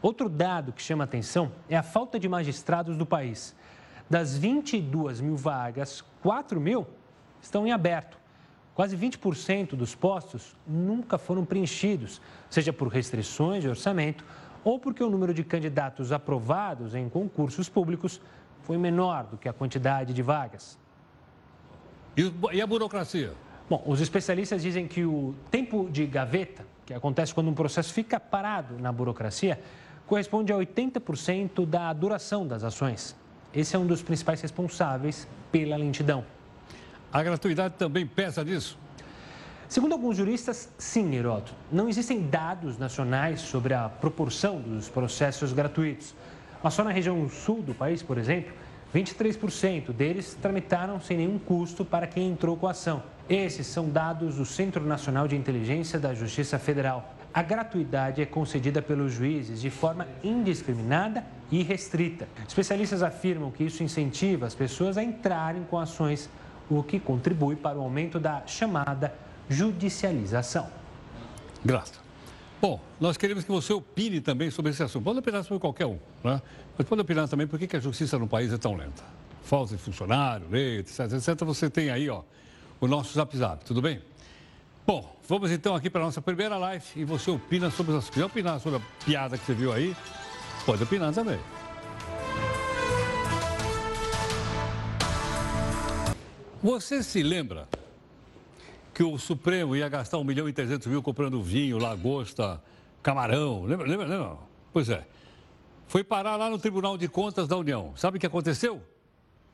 Outro 0.00 0.28
dado 0.28 0.72
que 0.72 0.80
chama 0.80 1.04
atenção 1.04 1.50
é 1.68 1.76
a 1.76 1.82
falta 1.82 2.20
de 2.20 2.28
magistrados 2.28 2.96
do 2.96 3.04
país. 3.04 3.54
Das 4.08 4.36
22 4.36 5.20
mil 5.20 5.36
vagas, 5.36 6.04
4 6.22 6.60
mil 6.60 6.86
estão 7.40 7.66
em 7.66 7.72
aberto. 7.72 8.16
Quase 8.74 8.96
20% 8.96 9.74
dos 9.74 9.94
postos 9.94 10.56
nunca 10.66 11.18
foram 11.18 11.44
preenchidos, 11.44 12.20
seja 12.48 12.72
por 12.72 12.88
restrições 12.88 13.62
de 13.62 13.68
orçamento 13.68 14.24
ou 14.64 14.78
porque 14.78 15.02
o 15.02 15.10
número 15.10 15.34
de 15.34 15.42
candidatos 15.42 16.12
aprovados 16.12 16.94
em 16.94 17.08
concursos 17.08 17.68
públicos 17.68 18.20
foi 18.62 18.78
menor 18.78 19.24
do 19.24 19.36
que 19.36 19.48
a 19.48 19.52
quantidade 19.52 20.12
de 20.12 20.22
vagas. 20.22 20.78
E 22.16 22.60
a 22.60 22.66
burocracia? 22.66 23.32
Bom, 23.68 23.82
os 23.86 24.00
especialistas 24.00 24.62
dizem 24.62 24.86
que 24.86 25.04
o 25.04 25.34
tempo 25.50 25.88
de 25.90 26.06
gaveta, 26.06 26.64
que 26.84 26.92
acontece 26.92 27.32
quando 27.32 27.48
um 27.48 27.54
processo 27.54 27.92
fica 27.92 28.20
parado 28.20 28.78
na 28.78 28.92
burocracia, 28.92 29.58
corresponde 30.06 30.52
a 30.52 30.56
80% 30.56 31.64
da 31.64 31.92
duração 31.92 32.46
das 32.46 32.64
ações. 32.64 33.16
Esse 33.54 33.76
é 33.76 33.78
um 33.78 33.86
dos 33.86 34.02
principais 34.02 34.40
responsáveis 34.40 35.26
pela 35.50 35.76
lentidão. 35.76 36.24
A 37.12 37.22
gratuidade 37.22 37.74
também 37.78 38.06
pesa 38.06 38.42
nisso? 38.44 38.78
Segundo 39.68 39.92
alguns 39.92 40.18
juristas, 40.18 40.70
sim, 40.76 41.14
Heroto. 41.14 41.54
Não 41.70 41.88
existem 41.88 42.28
dados 42.28 42.76
nacionais 42.76 43.40
sobre 43.40 43.72
a 43.72 43.88
proporção 43.88 44.60
dos 44.60 44.90
processos 44.90 45.54
gratuitos. 45.54 46.14
Mas 46.62 46.74
só 46.74 46.84
na 46.84 46.90
região 46.90 47.28
sul 47.28 47.62
do 47.62 47.74
país, 47.74 48.02
por 48.02 48.18
exemplo, 48.18 48.52
23% 48.94 49.92
deles 49.92 50.36
tramitaram 50.40 51.00
sem 51.00 51.16
nenhum 51.16 51.38
custo 51.38 51.84
para 51.84 52.06
quem 52.06 52.28
entrou 52.28 52.56
com 52.56 52.68
a 52.68 52.72
ação. 52.72 53.02
Esses 53.28 53.66
são 53.66 53.88
dados 53.88 54.36
do 54.36 54.44
Centro 54.44 54.84
Nacional 54.84 55.26
de 55.26 55.34
Inteligência 55.34 55.98
da 55.98 56.14
Justiça 56.14 56.58
Federal. 56.58 57.14
A 57.32 57.42
gratuidade 57.42 58.20
é 58.20 58.26
concedida 58.26 58.82
pelos 58.82 59.12
juízes 59.12 59.62
de 59.62 59.70
forma 59.70 60.06
indiscriminada 60.22 61.24
e 61.50 61.62
restrita. 61.62 62.28
Especialistas 62.46 63.02
afirmam 63.02 63.50
que 63.50 63.64
isso 63.64 63.82
incentiva 63.82 64.46
as 64.46 64.54
pessoas 64.54 64.98
a 64.98 65.02
entrarem 65.02 65.64
com 65.64 65.78
ações, 65.78 66.28
o 66.68 66.82
que 66.82 67.00
contribui 67.00 67.56
para 67.56 67.78
o 67.78 67.82
aumento 67.82 68.20
da 68.20 68.42
chamada 68.46 69.14
judicialização. 69.48 70.68
Graça. 71.64 72.01
Bom, 72.62 72.80
nós 73.00 73.16
queremos 73.16 73.42
que 73.42 73.50
você 73.50 73.72
opine 73.72 74.20
também 74.20 74.48
sobre 74.48 74.70
esse 74.70 74.80
assunto. 74.80 75.02
Pode 75.02 75.18
opinar 75.18 75.42
sobre 75.42 75.58
qualquer 75.58 75.84
um, 75.84 75.98
né? 76.22 76.40
Mas 76.78 76.86
pode 76.86 77.02
opinar 77.02 77.26
também 77.26 77.44
por 77.44 77.58
que 77.58 77.76
a 77.76 77.80
justiça 77.80 78.16
no 78.20 78.28
país 78.28 78.52
é 78.52 78.56
tão 78.56 78.76
lenta. 78.76 79.02
Falta 79.42 79.74
de 79.74 79.82
funcionário, 79.82 80.46
lei, 80.48 80.78
etc, 80.78 81.00
etc. 81.12 81.44
Você 81.44 81.68
tem 81.68 81.90
aí, 81.90 82.08
ó, 82.08 82.22
o 82.80 82.86
nosso 82.86 83.14
Zap 83.14 83.36
Zap, 83.36 83.64
tudo 83.64 83.82
bem? 83.82 84.00
Bom, 84.86 85.12
vamos 85.28 85.50
então 85.50 85.74
aqui 85.74 85.90
para 85.90 86.02
a 86.02 86.04
nossa 86.04 86.22
primeira 86.22 86.56
live 86.56 86.84
e 86.94 87.04
você 87.04 87.32
opina 87.32 87.68
sobre 87.68 87.96
as... 87.96 88.04
Se 88.04 88.12
quiser 88.12 88.26
opinar 88.26 88.60
sobre 88.60 88.78
a 88.78 89.04
piada 89.04 89.36
que 89.36 89.44
você 89.44 89.54
viu 89.54 89.72
aí, 89.72 89.96
pode 90.64 90.84
opinar 90.84 91.12
também. 91.12 91.40
Você 96.62 97.02
se 97.02 97.24
lembra 97.24 97.66
que 98.94 99.02
o 99.02 99.18
Supremo 99.18 99.74
ia 99.74 99.88
gastar 99.88 100.18
1 100.18 100.24
milhão 100.24 100.48
e 100.48 100.52
300 100.52 100.86
mil 100.86 101.02
comprando 101.02 101.42
vinho, 101.42 101.78
lagosta, 101.78 102.62
camarão. 103.02 103.64
Lembra, 103.64 103.86
lembra, 103.86 104.06
lembra? 104.06 104.36
Pois 104.72 104.88
é. 104.88 105.06
Foi 105.88 106.02
parar 106.02 106.36
lá 106.36 106.48
no 106.48 106.58
Tribunal 106.58 106.96
de 106.96 107.08
Contas 107.08 107.48
da 107.48 107.56
União. 107.56 107.92
Sabe 107.96 108.16
o 108.16 108.20
que 108.20 108.26
aconteceu? 108.26 108.82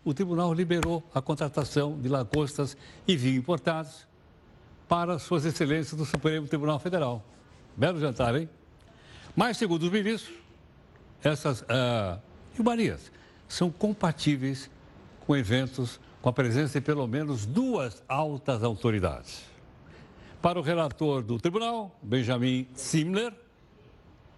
O 0.05 0.15
tribunal 0.15 0.53
liberou 0.55 1.03
a 1.13 1.21
contratação 1.21 1.99
de 2.01 2.09
lagostas 2.09 2.77
e 3.07 3.17
vinho 3.17 3.39
importados 3.39 4.07
para 4.89 5.19
suas 5.19 5.45
excelências 5.45 5.99
do 5.99 6.05
Supremo 6.05 6.47
Tribunal 6.47 6.79
Federal. 6.79 7.25
Belo 7.77 8.01
jantar, 8.01 8.35
hein? 8.37 8.49
Mas, 9.37 9.57
segundo 9.57 9.83
os 9.83 9.91
ministros, 9.91 10.35
essas 11.23 11.63
uh, 11.63 12.21
são 13.49 13.71
compatíveis 13.71 14.71
com 15.27 15.37
eventos 15.37 16.01
com 16.21 16.29
a 16.29 16.33
presença 16.33 16.81
de 16.81 16.85
pelo 16.85 17.07
menos 17.07 17.47
duas 17.47 18.03
altas 18.09 18.63
autoridades. 18.63 19.43
Para 20.43 20.59
o 20.59 20.63
relator 20.63 21.23
do 21.23 21.39
tribunal, 21.39 21.97
Benjamin 22.03 22.67
Simler, 22.75 23.33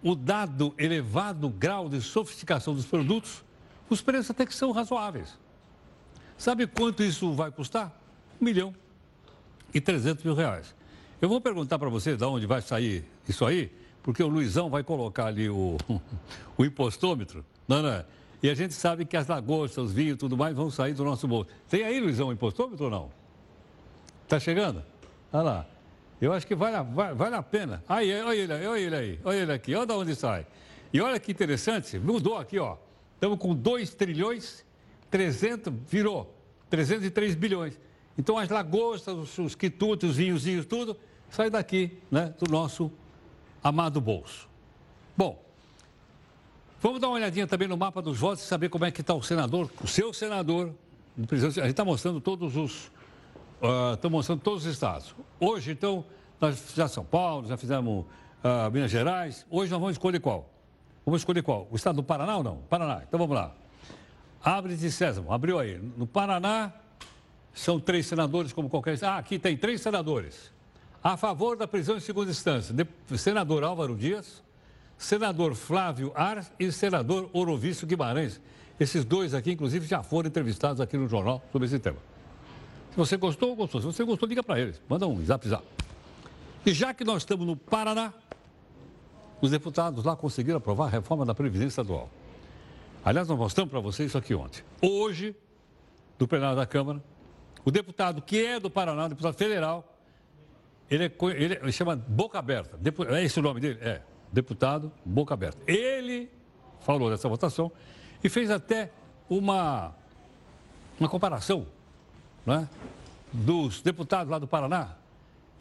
o 0.03 0.15
dado 0.15 0.73
elevado 0.77 1.49
grau 1.49 1.87
de 1.87 2.01
sofisticação 2.01 2.73
dos 2.73 2.85
produtos, 2.85 3.43
os 3.89 4.01
preços 4.01 4.31
até 4.31 4.45
que 4.45 4.55
são 4.55 4.71
razoáveis. 4.71 5.37
Sabe 6.37 6.65
quanto 6.65 7.03
isso 7.03 7.33
vai 7.33 7.51
custar? 7.51 7.91
Um 8.39 8.45
milhão 8.45 8.73
e 9.73 9.79
trezentos 9.79 10.23
mil 10.23 10.33
reais. 10.33 10.73
Eu 11.21 11.29
vou 11.29 11.39
perguntar 11.39 11.77
para 11.77 11.89
você 11.89 12.15
de 12.15 12.23
onde 12.23 12.47
vai 12.47 12.61
sair 12.61 13.05
isso 13.27 13.45
aí, 13.45 13.71
porque 14.01 14.23
o 14.23 14.27
Luizão 14.27 14.69
vai 14.69 14.83
colocar 14.83 15.27
ali 15.27 15.49
o, 15.49 15.77
o 16.57 16.65
impostômetro. 16.65 17.45
Não, 17.67 17.83
não 17.83 17.89
é? 17.89 18.05
E 18.41 18.49
a 18.49 18.55
gente 18.55 18.73
sabe 18.73 19.05
que 19.05 19.15
as 19.15 19.27
lagostas, 19.27 19.85
os 19.85 19.93
vinhos 19.93 20.15
e 20.15 20.17
tudo 20.17 20.35
mais 20.35 20.55
vão 20.55 20.69
sair 20.71 20.93
do 20.93 21.03
nosso 21.03 21.27
bolso. 21.27 21.49
Tem 21.69 21.83
aí, 21.83 21.99
Luizão, 21.99 22.31
impostômetro 22.31 22.85
ou 22.85 22.91
não? 22.91 23.11
Está 24.23 24.39
chegando? 24.39 24.83
Olha 25.31 25.43
lá. 25.43 25.65
Eu 26.19 26.33
acho 26.33 26.45
que 26.45 26.55
vale, 26.55 26.77
vale, 26.91 27.15
vale 27.15 27.35
a 27.35 27.43
pena. 27.43 27.83
Aí, 27.87 28.11
olha 28.21 28.35
ele 28.35 28.53
aí, 28.53 28.67
olha 28.67 28.79
ele 28.79 28.95
aí, 28.95 29.19
olha 29.23 29.37
ele 29.37 29.51
aqui, 29.51 29.75
olha 29.75 29.87
de 29.87 29.93
onde 29.93 30.15
sai. 30.15 30.45
E 30.93 31.01
olha 31.01 31.19
que 31.19 31.31
interessante, 31.31 31.97
mudou 31.97 32.37
aqui, 32.37 32.59
ó. 32.59 32.77
Estamos 33.15 33.39
com 33.39 33.55
2 33.55 33.93
trilhões, 33.93 34.65
300, 35.09 35.73
virou 35.87 36.35
303 36.69 37.35
bilhões. 37.35 37.79
Então 38.17 38.37
as 38.37 38.49
lagostas, 38.49 39.15
os, 39.15 39.37
os 39.37 39.55
quitutes, 39.55 40.09
os 40.09 40.17
vinhozinhos, 40.17 40.65
tudo, 40.65 40.97
sai 41.29 41.49
daqui, 41.49 41.97
né, 42.09 42.33
do 42.37 42.51
nosso 42.51 42.91
amado 43.63 44.01
bolso. 44.01 44.49
Bom, 45.15 45.43
Vamos 46.81 46.99
dar 46.99 47.09
uma 47.09 47.17
olhadinha 47.17 47.45
também 47.45 47.67
no 47.67 47.77
mapa 47.77 48.01
dos 48.01 48.17
votos 48.17 48.43
e 48.43 48.47
saber 48.47 48.67
como 48.67 48.85
é 48.85 48.89
que 48.89 49.01
está 49.01 49.13
o 49.13 49.21
senador, 49.21 49.69
o 49.83 49.87
seu 49.87 50.11
senador. 50.11 50.73
A 51.15 51.35
gente 51.35 51.59
está 51.67 51.85
mostrando 51.85 52.19
todos 52.19 52.57
os. 52.57 52.87
Uh, 53.61 54.09
mostrando 54.09 54.41
todos 54.41 54.65
os 54.65 54.73
estados. 54.73 55.13
Hoje, 55.39 55.73
então, 55.73 56.03
nós 56.39 56.73
já 56.75 56.87
São 56.87 57.05
Paulo, 57.05 57.47
já 57.47 57.55
fizemos 57.55 58.03
uh, 58.43 58.71
Minas 58.71 58.89
Gerais. 58.89 59.45
Hoje 59.47 59.69
nós 59.69 59.79
vamos 59.79 59.93
escolher 59.93 60.19
qual? 60.19 60.49
Vamos 61.05 61.21
escolher 61.21 61.43
qual? 61.43 61.67
O 61.69 61.75
estado 61.75 61.97
do 61.97 62.03
Paraná 62.03 62.37
ou 62.37 62.43
não? 62.43 62.57
Paraná. 62.67 63.03
Então 63.07 63.19
vamos 63.19 63.35
lá. 63.35 63.53
Abre 64.43 64.75
de 64.75 64.91
Sésamo, 64.91 65.31
abriu 65.31 65.59
aí. 65.59 65.77
No 65.77 66.07
Paraná, 66.07 66.73
são 67.53 67.79
três 67.79 68.07
senadores, 68.07 68.51
como 68.53 68.67
qualquer. 68.67 68.97
Ah, 69.03 69.17
aqui 69.17 69.37
tem 69.37 69.55
três 69.55 69.81
senadores. 69.81 70.51
A 71.03 71.15
favor 71.15 71.55
da 71.55 71.67
prisão 71.67 71.97
em 71.97 71.99
segunda 71.99 72.31
instância. 72.31 72.75
Senador 73.15 73.63
Álvaro 73.63 73.95
Dias 73.95 74.41
senador 75.01 75.55
Flávio 75.55 76.11
Ar 76.15 76.45
e 76.59 76.71
senador 76.71 77.29
Orovício 77.33 77.87
Guimarães. 77.87 78.39
Esses 78.79 79.03
dois 79.03 79.33
aqui, 79.33 79.51
inclusive, 79.51 79.85
já 79.87 80.03
foram 80.03 80.29
entrevistados 80.29 80.79
aqui 80.79 80.95
no 80.95 81.07
jornal 81.07 81.43
sobre 81.51 81.67
esse 81.67 81.79
tema. 81.79 81.97
Se 82.91 82.97
você 82.97 83.17
gostou, 83.17 83.55
gostou. 83.55 83.81
Se 83.81 83.87
você 83.87 84.03
gostou, 84.03 84.29
liga 84.29 84.43
para 84.43 84.59
eles. 84.59 84.81
Manda 84.87 85.07
um 85.07 85.23
zap 85.25 85.47
zap. 85.47 85.65
E 86.65 86.71
já 86.71 86.93
que 86.93 87.03
nós 87.03 87.23
estamos 87.23 87.47
no 87.47 87.55
Paraná, 87.55 88.13
os 89.41 89.49
deputados 89.49 90.05
lá 90.05 90.15
conseguiram 90.15 90.59
aprovar 90.59 90.85
a 90.85 90.89
reforma 90.89 91.25
da 91.25 91.33
Previdência 91.33 91.69
Estadual. 91.69 92.07
Aliás, 93.03 93.27
nós 93.27 93.37
mostramos 93.37 93.71
para 93.71 93.79
vocês 93.79 94.09
isso 94.09 94.17
aqui 94.17 94.35
ontem. 94.35 94.63
Hoje, 94.81 95.35
do 96.19 96.27
plenário 96.27 96.57
da 96.57 96.65
Câmara, 96.67 97.03
o 97.65 97.71
deputado 97.71 98.21
que 98.21 98.45
é 98.45 98.59
do 98.59 98.69
Paraná, 98.69 99.07
deputado 99.07 99.33
federal, 99.33 99.97
ele, 100.89 101.05
é, 101.05 101.11
ele, 101.35 101.59
ele 101.59 101.71
chama 101.71 101.95
Boca 101.95 102.37
Aberta. 102.37 102.79
É 103.09 103.23
esse 103.23 103.39
o 103.39 103.41
nome 103.41 103.59
dele? 103.59 103.79
É 103.81 104.01
deputado 104.31 104.91
Boca 105.05 105.33
Aberta. 105.33 105.59
Ele 105.67 106.29
falou 106.81 107.09
dessa 107.09 107.27
votação 107.27 107.71
e 108.23 108.29
fez 108.29 108.49
até 108.49 108.91
uma, 109.29 109.93
uma 110.99 111.09
comparação 111.09 111.67
né, 112.45 112.67
dos 113.31 113.81
deputados 113.81 114.31
lá 114.31 114.39
do 114.39 114.47
Paraná 114.47 114.95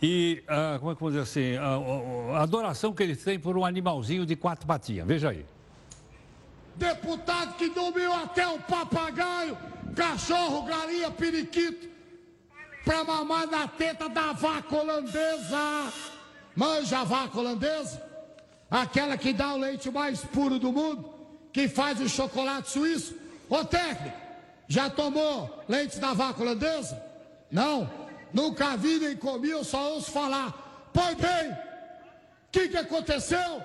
e, 0.02 0.42
ah, 0.48 0.76
como 0.78 0.92
é 0.92 0.94
que 0.94 1.00
vamos 1.00 1.14
dizer 1.14 1.22
assim, 1.22 1.56
a, 1.56 2.38
a, 2.38 2.42
adoração 2.42 2.92
que 2.92 3.02
eles 3.02 3.22
têm 3.22 3.38
por 3.38 3.56
um 3.56 3.64
animalzinho 3.64 4.24
de 4.24 4.34
quatro 4.34 4.66
patinhas. 4.66 5.06
Veja 5.06 5.30
aí. 5.30 5.44
Deputado 6.74 7.56
que 7.56 7.68
dormiu 7.68 8.10
até 8.14 8.48
o 8.48 8.58
papagaio, 8.60 9.58
cachorro, 9.94 10.62
galinha, 10.62 11.10
periquito, 11.10 11.86
pra 12.82 13.04
mamar 13.04 13.46
na 13.46 13.68
teta 13.68 14.08
da 14.08 14.32
vaca 14.32 14.74
holandesa. 14.74 15.92
Manja 16.56 17.00
a 17.00 17.04
vaca 17.04 17.38
holandesa? 17.38 18.09
Aquela 18.70 19.16
que 19.18 19.32
dá 19.32 19.54
o 19.54 19.58
leite 19.58 19.90
mais 19.90 20.20
puro 20.20 20.58
do 20.58 20.72
mundo, 20.72 21.12
que 21.52 21.68
faz 21.68 22.00
o 22.00 22.08
chocolate 22.08 22.70
suíço. 22.70 23.14
Ô 23.48 23.64
técnico, 23.64 24.16
já 24.68 24.88
tomou 24.88 25.64
leite 25.68 25.98
da 25.98 26.12
vaca 26.12 26.40
holandesa? 26.40 27.02
Não, 27.50 27.90
nunca 28.32 28.76
vi 28.76 28.98
nem 29.00 29.16
comi, 29.16 29.50
eu 29.50 29.64
só 29.64 29.94
ouço 29.94 30.12
falar. 30.12 30.88
Pois 30.92 31.16
bem, 31.16 31.50
o 31.50 31.56
que, 32.52 32.68
que 32.68 32.76
aconteceu? 32.76 33.62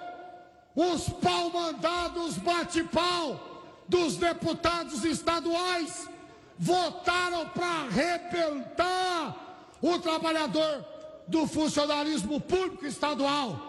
Os 0.76 1.08
pau 1.10 1.52
mandados 1.52 2.38
bate-pau 2.38 3.84
dos 3.88 4.18
deputados 4.18 5.06
estaduais 5.06 6.10
votaram 6.58 7.48
para 7.50 7.66
arrebentar 7.66 9.36
o 9.82 10.00
trabalhador 10.00 10.86
do 11.28 11.48
funcionalismo 11.48 12.40
público 12.42 12.86
estadual. 12.86 13.65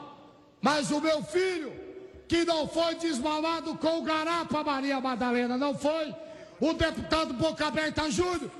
Mas 0.66 0.90
o 0.90 1.00
meu 1.00 1.22
filho, 1.22 1.72
que 2.26 2.44
não 2.44 2.66
foi 2.66 2.96
desmamado 2.96 3.76
com 3.76 4.00
o 4.00 4.02
garapa 4.02 4.64
Maria 4.64 5.00
Madalena, 5.00 5.56
não 5.56 5.78
foi, 5.78 6.12
o 6.60 6.72
deputado 6.72 7.34
Boca 7.34 7.68
Aberta 7.68 8.10
Júnior 8.10 8.50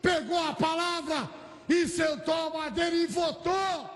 pegou 0.00 0.38
a 0.38 0.54
palavra 0.54 1.28
e 1.68 1.88
sentou 1.88 2.32
a 2.32 2.50
madeira 2.50 2.94
e 2.94 3.08
votou 3.08 3.90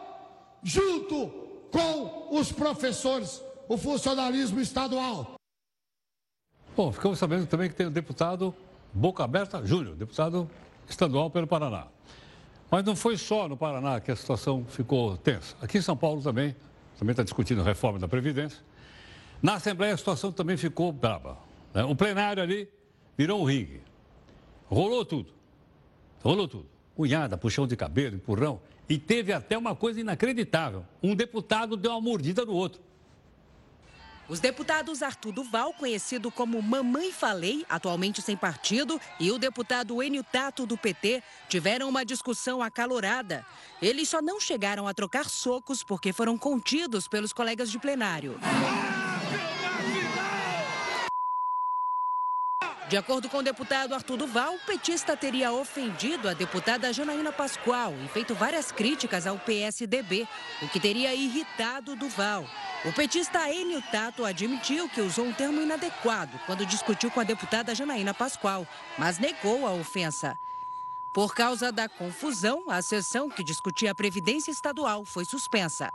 junto 0.64 1.28
com 1.70 2.36
os 2.36 2.50
professores, 2.50 3.40
o 3.68 3.78
funcionalismo 3.78 4.58
estadual. 4.60 5.36
Bom, 6.76 6.90
ficamos 6.90 7.20
sabendo 7.20 7.46
também 7.46 7.68
que 7.68 7.76
tem 7.76 7.86
o 7.86 7.90
deputado 7.90 8.52
Boca 8.92 9.22
Aberta 9.22 9.64
Júnior, 9.64 9.94
deputado 9.94 10.50
estadual 10.88 11.30
pelo 11.30 11.46
Paraná. 11.46 11.86
Mas 12.68 12.84
não 12.84 12.96
foi 12.96 13.16
só 13.16 13.48
no 13.48 13.56
Paraná 13.56 14.00
que 14.00 14.10
a 14.10 14.16
situação 14.16 14.64
ficou 14.68 15.16
tensa. 15.16 15.54
Aqui 15.62 15.78
em 15.78 15.82
São 15.82 15.96
Paulo 15.96 16.20
também 16.20 16.56
também 17.00 17.12
está 17.12 17.22
discutindo 17.22 17.62
a 17.62 17.64
reforma 17.64 17.98
da 17.98 18.06
Previdência. 18.06 18.60
Na 19.42 19.54
Assembleia 19.54 19.94
a 19.94 19.96
situação 19.96 20.30
também 20.30 20.58
ficou 20.58 20.92
braba. 20.92 21.38
Né? 21.72 21.82
O 21.82 21.96
plenário 21.96 22.42
ali 22.42 22.68
virou 23.16 23.40
um 23.40 23.44
ringue. 23.44 23.80
Rolou 24.66 25.02
tudo. 25.02 25.32
Rolou 26.22 26.46
tudo. 26.46 26.66
cunhada, 26.94 27.38
puxão 27.38 27.66
de 27.66 27.74
cabelo, 27.74 28.16
empurrão. 28.16 28.60
E 28.86 28.98
teve 28.98 29.32
até 29.32 29.56
uma 29.56 29.74
coisa 29.74 29.98
inacreditável: 29.98 30.84
um 31.02 31.14
deputado 31.14 31.74
deu 31.74 31.92
uma 31.92 32.02
mordida 32.02 32.44
no 32.44 32.52
outro. 32.52 32.82
Os 34.30 34.38
deputados 34.38 35.02
Arthur 35.02 35.32
Duval, 35.32 35.72
conhecido 35.72 36.30
como 36.30 36.62
Mamãe 36.62 37.10
Falei, 37.10 37.66
atualmente 37.68 38.22
sem 38.22 38.36
partido, 38.36 39.00
e 39.18 39.28
o 39.32 39.38
deputado 39.40 40.00
Enio 40.00 40.22
Tato, 40.22 40.64
do 40.64 40.78
PT, 40.78 41.20
tiveram 41.48 41.88
uma 41.88 42.04
discussão 42.04 42.62
acalorada. 42.62 43.44
Eles 43.82 44.08
só 44.08 44.22
não 44.22 44.38
chegaram 44.38 44.86
a 44.86 44.94
trocar 44.94 45.28
socos 45.28 45.82
porque 45.82 46.12
foram 46.12 46.38
contidos 46.38 47.08
pelos 47.08 47.32
colegas 47.32 47.72
de 47.72 47.80
plenário. 47.80 48.38
De 52.88 52.96
acordo 52.96 53.28
com 53.28 53.38
o 53.38 53.42
deputado 53.42 53.94
Arthur 53.94 54.16
Duval, 54.16 54.54
o 54.54 54.60
petista 54.60 55.16
teria 55.16 55.52
ofendido 55.52 56.28
a 56.28 56.34
deputada 56.34 56.92
Janaína 56.92 57.32
Pascoal 57.32 57.94
e 58.04 58.08
feito 58.08 58.36
várias 58.36 58.70
críticas 58.70 59.26
ao 59.26 59.40
PSDB, 59.40 60.28
o 60.62 60.68
que 60.68 60.78
teria 60.78 61.12
irritado 61.12 61.96
Duval. 61.96 62.46
O 62.82 62.92
petista 62.94 63.50
Enio 63.50 63.82
Tato 63.92 64.24
admitiu 64.24 64.88
que 64.88 65.02
usou 65.02 65.26
um 65.26 65.32
termo 65.34 65.60
inadequado 65.60 66.40
quando 66.46 66.64
discutiu 66.64 67.10
com 67.10 67.20
a 67.20 67.24
deputada 67.24 67.74
Janaína 67.74 68.14
Pascoal, 68.14 68.66
mas 68.98 69.18
negou 69.18 69.66
a 69.66 69.72
ofensa. 69.72 70.34
Por 71.14 71.34
causa 71.34 71.70
da 71.70 71.90
confusão, 71.90 72.70
a 72.70 72.80
sessão 72.80 73.28
que 73.28 73.44
discutia 73.44 73.90
a 73.90 73.94
Previdência 73.94 74.50
Estadual 74.50 75.04
foi 75.04 75.26
suspensa. 75.26 75.90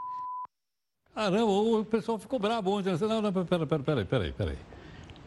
Caramba, 1.15 1.51
o 1.51 1.83
pessoal 1.83 2.19
ficou 2.19 2.37
bravo 2.37 2.69
ontem. 2.69 2.95
Não, 2.99 3.19
não, 3.19 3.33
peraí, 3.33 3.65
peraí, 3.65 4.05
peraí, 4.05 4.31
peraí. 4.31 4.57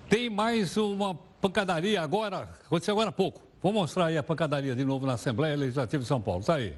Tem 0.09 0.31
mais 0.31 0.77
uma 0.77 1.13
pancadaria 1.41 2.01
agora, 2.01 2.49
aconteceu 2.67 2.95
agora 2.95 3.09
há 3.09 3.13
pouco. 3.13 3.41
Vou 3.61 3.73
mostrar 3.73 4.07
aí 4.07 4.17
a 4.17 4.23
pancadaria 4.23 4.77
de 4.77 4.85
novo 4.85 5.05
na 5.07 5.15
Assembleia 5.15 5.57
Legislativa 5.57 6.01
de 6.01 6.09
São 6.09 6.21
Paulo. 6.21 6.41
Está 6.41 6.55
aí. 6.55 6.77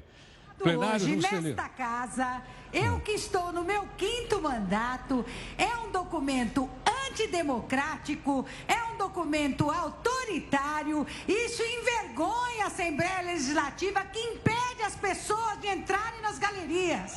Plenário 0.61 1.05
Hoje, 1.05 1.15
nesta 1.15 1.69
casa, 1.69 2.41
eu 2.71 2.99
que 2.99 3.11
estou 3.11 3.51
no 3.51 3.63
meu 3.63 3.87
quinto 3.97 4.41
mandato, 4.41 5.25
é 5.57 5.75
um 5.77 5.91
documento 5.91 6.69
antidemocrático, 7.07 8.45
é 8.67 8.83
um 8.93 8.97
documento 8.97 9.69
autoritário. 9.69 11.05
Isso 11.27 11.63
envergonha 11.63 12.65
a 12.65 12.67
Assembleia 12.67 13.21
Legislativa 13.23 14.01
que 14.05 14.19
impede 14.19 14.83
as 14.85 14.95
pessoas 14.95 15.59
de 15.59 15.67
entrarem 15.67 16.21
nas 16.21 16.37
galerias. 16.37 17.13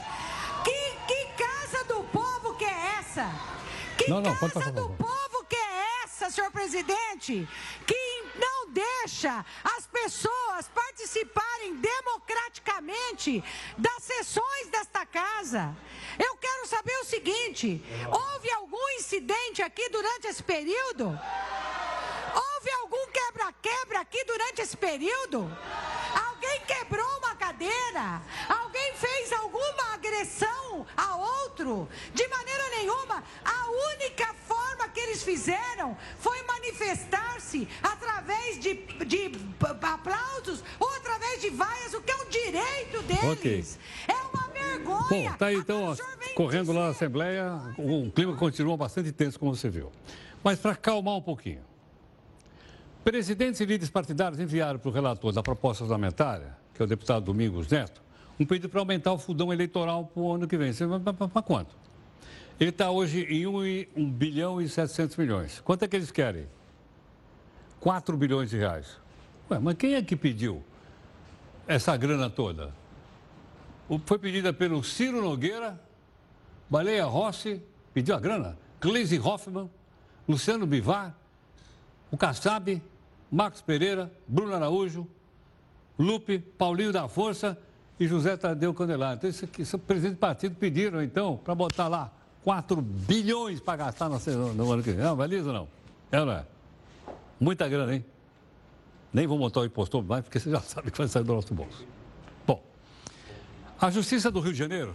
Que, 0.64 0.96
que 1.06 1.26
casa 1.36 1.84
do 1.84 2.02
povo 2.04 2.54
que 2.54 2.64
é 2.64 2.96
essa? 2.98 3.30
Que 3.98 4.08
não, 4.08 4.20
não, 4.20 4.34
casa 4.34 4.72
do 4.72 4.88
povo 4.90 5.23
essa, 6.14 6.30
senhor 6.30 6.50
presidente? 6.52 7.48
Que 7.86 8.24
não 8.36 8.70
deixa 8.70 9.44
as 9.76 9.86
pessoas 9.86 10.68
participarem 10.68 11.76
democraticamente 11.76 13.42
das 13.76 14.02
sessões 14.02 14.68
desta 14.70 15.04
casa. 15.04 15.76
Eu 16.18 16.36
quero 16.36 16.66
saber 16.66 16.96
o 16.98 17.04
seguinte: 17.04 17.82
houve 18.10 18.50
algum 18.52 18.88
incidente 18.90 19.60
aqui 19.62 19.88
durante 19.88 20.28
esse 20.28 20.42
período? 20.42 21.06
Houve 22.34 22.70
algum 22.82 23.06
quebra-quebra 23.10 24.00
aqui 24.00 24.24
durante 24.24 24.62
esse 24.62 24.76
período? 24.76 25.50
Alguém 26.26 26.60
quebrou 26.66 27.18
uma 27.18 27.34
cadeira? 27.34 28.22
Alguém 28.48 28.94
fez 28.94 29.32
alguma 29.32 29.94
agressão 29.94 30.86
a 30.96 31.16
outro? 31.16 31.88
De 32.12 32.26
maneira 32.28 32.68
nenhuma. 32.70 33.22
A 33.44 33.70
única 33.92 34.34
forma 34.46 34.88
que 34.88 35.00
eles 35.00 35.13
fizeram 35.24 35.96
foi 36.18 36.42
manifestar-se 36.44 37.66
através 37.82 38.60
de, 38.60 38.74
de 39.06 39.32
aplausos 39.82 40.62
ou 40.78 40.88
através 40.96 41.40
de 41.40 41.50
vaias, 41.50 41.94
o 41.94 42.00
que 42.02 42.12
é 42.12 42.16
um 42.16 42.28
direito 42.28 43.02
deles. 43.02 43.32
Okay. 43.32 43.64
É 44.08 44.36
uma 44.36 44.48
vergonha. 44.48 45.30
Bom, 45.30 45.36
tá 45.36 45.46
aí 45.46 45.56
então, 45.56 45.96
correndo 46.34 46.72
lá 46.72 46.84
na 46.84 46.90
Assembleia, 46.90 47.60
o 47.78 48.10
clima 48.10 48.36
continua 48.36 48.76
bastante 48.76 49.10
tenso, 49.10 49.38
como 49.38 49.54
você 49.54 49.68
viu. 49.68 49.90
Mas 50.42 50.58
para 50.58 50.72
acalmar 50.72 51.16
um 51.16 51.22
pouquinho. 51.22 51.62
Presidentes 53.02 53.60
e 53.60 53.64
líderes 53.64 53.90
partidários 53.90 54.40
enviaram 54.40 54.78
para 54.78 54.88
o 54.88 54.92
relator 54.92 55.30
da 55.30 55.42
proposta 55.42 55.84
orçamentária, 55.84 56.56
que 56.72 56.80
é 56.80 56.84
o 56.84 56.88
deputado 56.88 57.24
Domingos 57.24 57.68
Neto, 57.68 58.02
um 58.40 58.46
pedido 58.46 58.68
para 58.68 58.80
aumentar 58.80 59.12
o 59.12 59.18
fundão 59.18 59.52
eleitoral 59.52 60.06
para 60.06 60.22
o 60.22 60.32
ano 60.32 60.48
que 60.48 60.56
vem. 60.56 60.72
Para 61.32 61.42
quanto? 61.42 61.76
Ele 62.58 62.70
está 62.70 62.90
hoje 62.90 63.22
em 63.24 63.46
1, 63.46 63.86
1 63.96 64.10
bilhão 64.10 64.60
e 64.60 64.68
700 64.68 65.16
milhões. 65.16 65.60
Quanto 65.60 65.84
é 65.84 65.88
que 65.88 65.96
eles 65.96 66.10
querem? 66.10 66.46
4 67.80 68.16
bilhões 68.16 68.50
de 68.50 68.56
reais. 68.56 68.98
Ué, 69.50 69.58
mas 69.58 69.76
quem 69.76 69.94
é 69.94 70.02
que 70.02 70.14
pediu 70.14 70.62
essa 71.66 71.96
grana 71.96 72.30
toda? 72.30 72.72
Foi 74.06 74.18
pedida 74.18 74.52
pelo 74.52 74.82
Ciro 74.82 75.20
Nogueira, 75.20 75.80
Baleia 76.70 77.04
Rossi, 77.04 77.60
pediu 77.92 78.14
a 78.14 78.20
grana, 78.20 78.56
Gleisi 78.80 79.18
Hoffmann, 79.18 79.68
Luciano 80.26 80.66
Bivar, 80.66 81.14
o 82.10 82.16
Kassab, 82.16 82.80
Marcos 83.30 83.60
Pereira, 83.60 84.10
Bruno 84.26 84.54
Araújo, 84.54 85.06
Lupe, 85.98 86.38
Paulinho 86.38 86.92
da 86.92 87.08
Força 87.08 87.58
e 87.98 88.06
José 88.06 88.36
Tadeu 88.36 88.72
Candelário. 88.72 89.16
Então, 89.16 89.28
isso 89.28 89.44
aqui, 89.44 89.62
presidente 89.78 90.14
do 90.14 90.18
partido 90.18 90.54
pediram, 90.54 91.02
então, 91.02 91.36
para 91.36 91.54
botar 91.54 91.88
lá 91.88 92.12
4 92.44 92.80
bilhões 92.82 93.58
para 93.58 93.76
gastar 93.78 94.10
no, 94.10 94.54
no, 94.54 94.70
ano 94.70 94.82
que 94.82 94.92
vem. 94.92 95.02
Não, 95.02 95.16
valisa 95.16 95.48
ou 95.48 95.54
não? 95.54 95.68
É 96.12 96.22
não 96.22 96.32
é? 96.32 96.44
Muita 97.40 97.66
grana, 97.66 97.94
hein? 97.94 98.04
Nem 99.12 99.26
vou 99.26 99.38
montar 99.38 99.60
o 99.60 99.64
impostor 99.64 100.04
mais, 100.04 100.22
porque 100.22 100.38
você 100.38 100.50
já 100.50 100.60
sabe 100.62 100.90
que 100.90 100.98
vai 100.98 101.08
sair 101.08 101.24
do 101.24 101.34
nosso 101.34 101.54
bolso. 101.54 101.86
Bom, 102.46 102.62
a 103.80 103.90
Justiça 103.90 104.30
do 104.30 104.40
Rio 104.40 104.52
de 104.52 104.58
Janeiro 104.58 104.94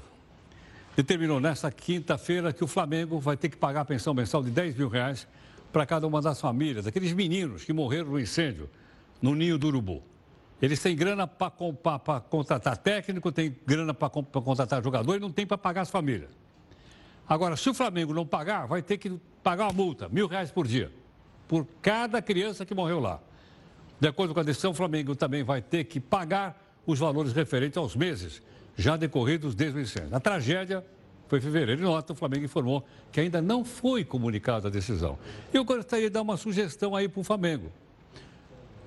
determinou 0.96 1.40
nesta 1.40 1.72
quinta-feira 1.72 2.54
que 2.54 2.64
o 2.64 2.68
Flamengo 2.68 3.20
vai 3.20 3.36
ter 3.36 3.50
que 3.50 3.58
pagar 3.58 3.82
a 3.82 3.86
pensão 3.86 4.14
mensal 4.14 4.44
de 4.44 4.52
10 4.52 4.76
mil 4.76 4.88
reais 4.88 5.28
para 5.74 5.86
cada 5.88 6.06
uma 6.06 6.22
das 6.22 6.40
famílias, 6.40 6.86
daqueles 6.86 7.14
meninos 7.14 7.64
que 7.64 7.74
morreram 7.74 8.12
no 8.12 8.20
incêndio 8.20 8.70
no 9.20 9.34
Ninho 9.34 9.58
do 9.58 9.68
Urubu. 9.68 10.04
Eles 10.62 10.80
têm 10.82 10.96
grana 10.96 11.26
para 11.26 11.50
contratar 12.30 12.78
técnico, 12.78 13.32
têm 13.32 13.56
grana 13.66 13.94
para 13.94 14.10
contratar 14.10 14.84
jogador 14.84 15.16
e 15.16 15.20
não 15.20 15.32
tem 15.32 15.48
para 15.48 15.58
pagar 15.58 15.82
as 15.82 15.90
famílias. 15.90 16.30
Agora, 17.30 17.56
se 17.56 17.70
o 17.70 17.76
Flamengo 17.76 18.12
não 18.12 18.26
pagar, 18.26 18.66
vai 18.66 18.82
ter 18.82 18.98
que 18.98 19.12
pagar 19.44 19.66
uma 19.66 19.74
multa, 19.74 20.10
mil 20.10 20.26
reais 20.26 20.50
por 20.50 20.66
dia, 20.66 20.92
por 21.48 21.68
cada 21.80 22.20
criança 22.24 22.66
que 22.66 22.74
morreu 22.74 23.00
lá. 23.00 23.20
De 24.00 24.08
acordo 24.08 24.34
com 24.34 24.40
a 24.40 24.44
decisão, 24.44 24.72
o 24.72 24.74
Flamengo 24.74 25.16
também 25.16 25.44
vai 25.44 25.62
ter 25.62 25.84
que 25.84 26.00
pagar 26.00 26.60
os 26.88 26.98
valores 26.98 27.32
referentes 27.32 27.78
aos 27.78 27.96
meses 27.96 28.42
já 28.76 28.98
decorridos 28.98 29.54
desde 29.54 29.78
o 29.78 29.82
incêndio. 29.82 30.16
A 30.16 30.20
tragédia 30.20 30.84
foi 31.28 31.38
em 31.38 31.42
fevereiro. 31.42 31.82
Em 31.82 31.84
nota, 31.84 32.14
o 32.14 32.16
Flamengo 32.16 32.46
informou 32.46 32.84
que 33.12 33.20
ainda 33.20 33.42
não 33.42 33.64
foi 33.64 34.04
comunicada 34.04 34.68
a 34.68 34.72
decisão. 34.72 35.20
Eu 35.54 35.64
gostaria 35.64 36.08
de 36.08 36.14
dar 36.14 36.24
uma 36.24 36.38
sugestão 36.38 36.96
aí 36.96 37.08
para 37.08 37.20
o 37.20 37.24
Flamengo. 37.24 37.72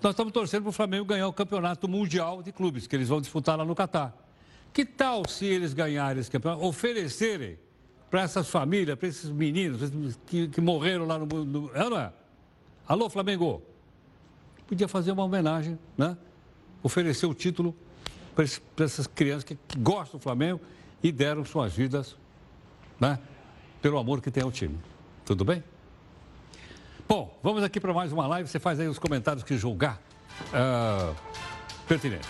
Nós 0.02 0.14
estamos 0.14 0.32
torcendo 0.32 0.62
para 0.62 0.70
o 0.70 0.72
Flamengo 0.72 1.04
ganhar 1.04 1.28
o 1.28 1.32
campeonato 1.32 1.86
mundial 1.86 2.42
de 2.42 2.50
clubes, 2.50 2.88
que 2.88 2.96
eles 2.96 3.08
vão 3.08 3.20
disputar 3.20 3.56
lá 3.56 3.64
no 3.64 3.74
Catar. 3.74 4.16
Que 4.72 4.84
tal 4.84 5.28
se 5.28 5.44
eles 5.44 5.72
ganharem 5.74 6.20
esse 6.20 6.30
campeonato, 6.30 6.64
oferecerem 6.64 7.56
para 8.12 8.20
essas 8.20 8.48
famílias, 8.48 8.96
para 8.96 9.08
esses 9.08 9.30
meninos 9.30 9.80
que, 10.26 10.46
que 10.46 10.60
morreram 10.60 11.06
lá 11.06 11.18
no, 11.18 11.26
no. 11.26 11.70
É, 11.74 11.88
não 11.88 11.98
é? 11.98 12.12
Alô, 12.86 13.08
Flamengo? 13.08 13.62
Podia 14.68 14.86
fazer 14.86 15.12
uma 15.12 15.24
homenagem, 15.24 15.78
né? 15.96 16.16
Oferecer 16.82 17.26
o 17.26 17.32
título 17.32 17.74
para 18.34 18.44
essas 18.84 19.06
crianças 19.06 19.44
que, 19.44 19.56
que 19.66 19.78
gostam 19.78 20.20
do 20.20 20.22
Flamengo 20.22 20.60
e 21.02 21.10
deram 21.10 21.44
suas 21.44 21.72
vidas 21.72 22.16
né? 23.02 23.18
Pelo 23.80 23.98
amor 23.98 24.20
que 24.20 24.30
tem 24.30 24.44
ao 24.44 24.52
time. 24.52 24.78
Tudo 25.24 25.44
bem? 25.44 25.64
Bom, 27.08 27.36
vamos 27.42 27.64
aqui 27.64 27.80
para 27.80 27.92
mais 27.92 28.12
uma 28.12 28.28
live. 28.28 28.48
Você 28.48 28.60
faz 28.60 28.78
aí 28.78 28.86
os 28.86 28.98
comentários 28.98 29.42
que 29.42 29.56
julgar 29.56 30.00
uh, 30.52 31.16
pertinentes. 31.88 32.28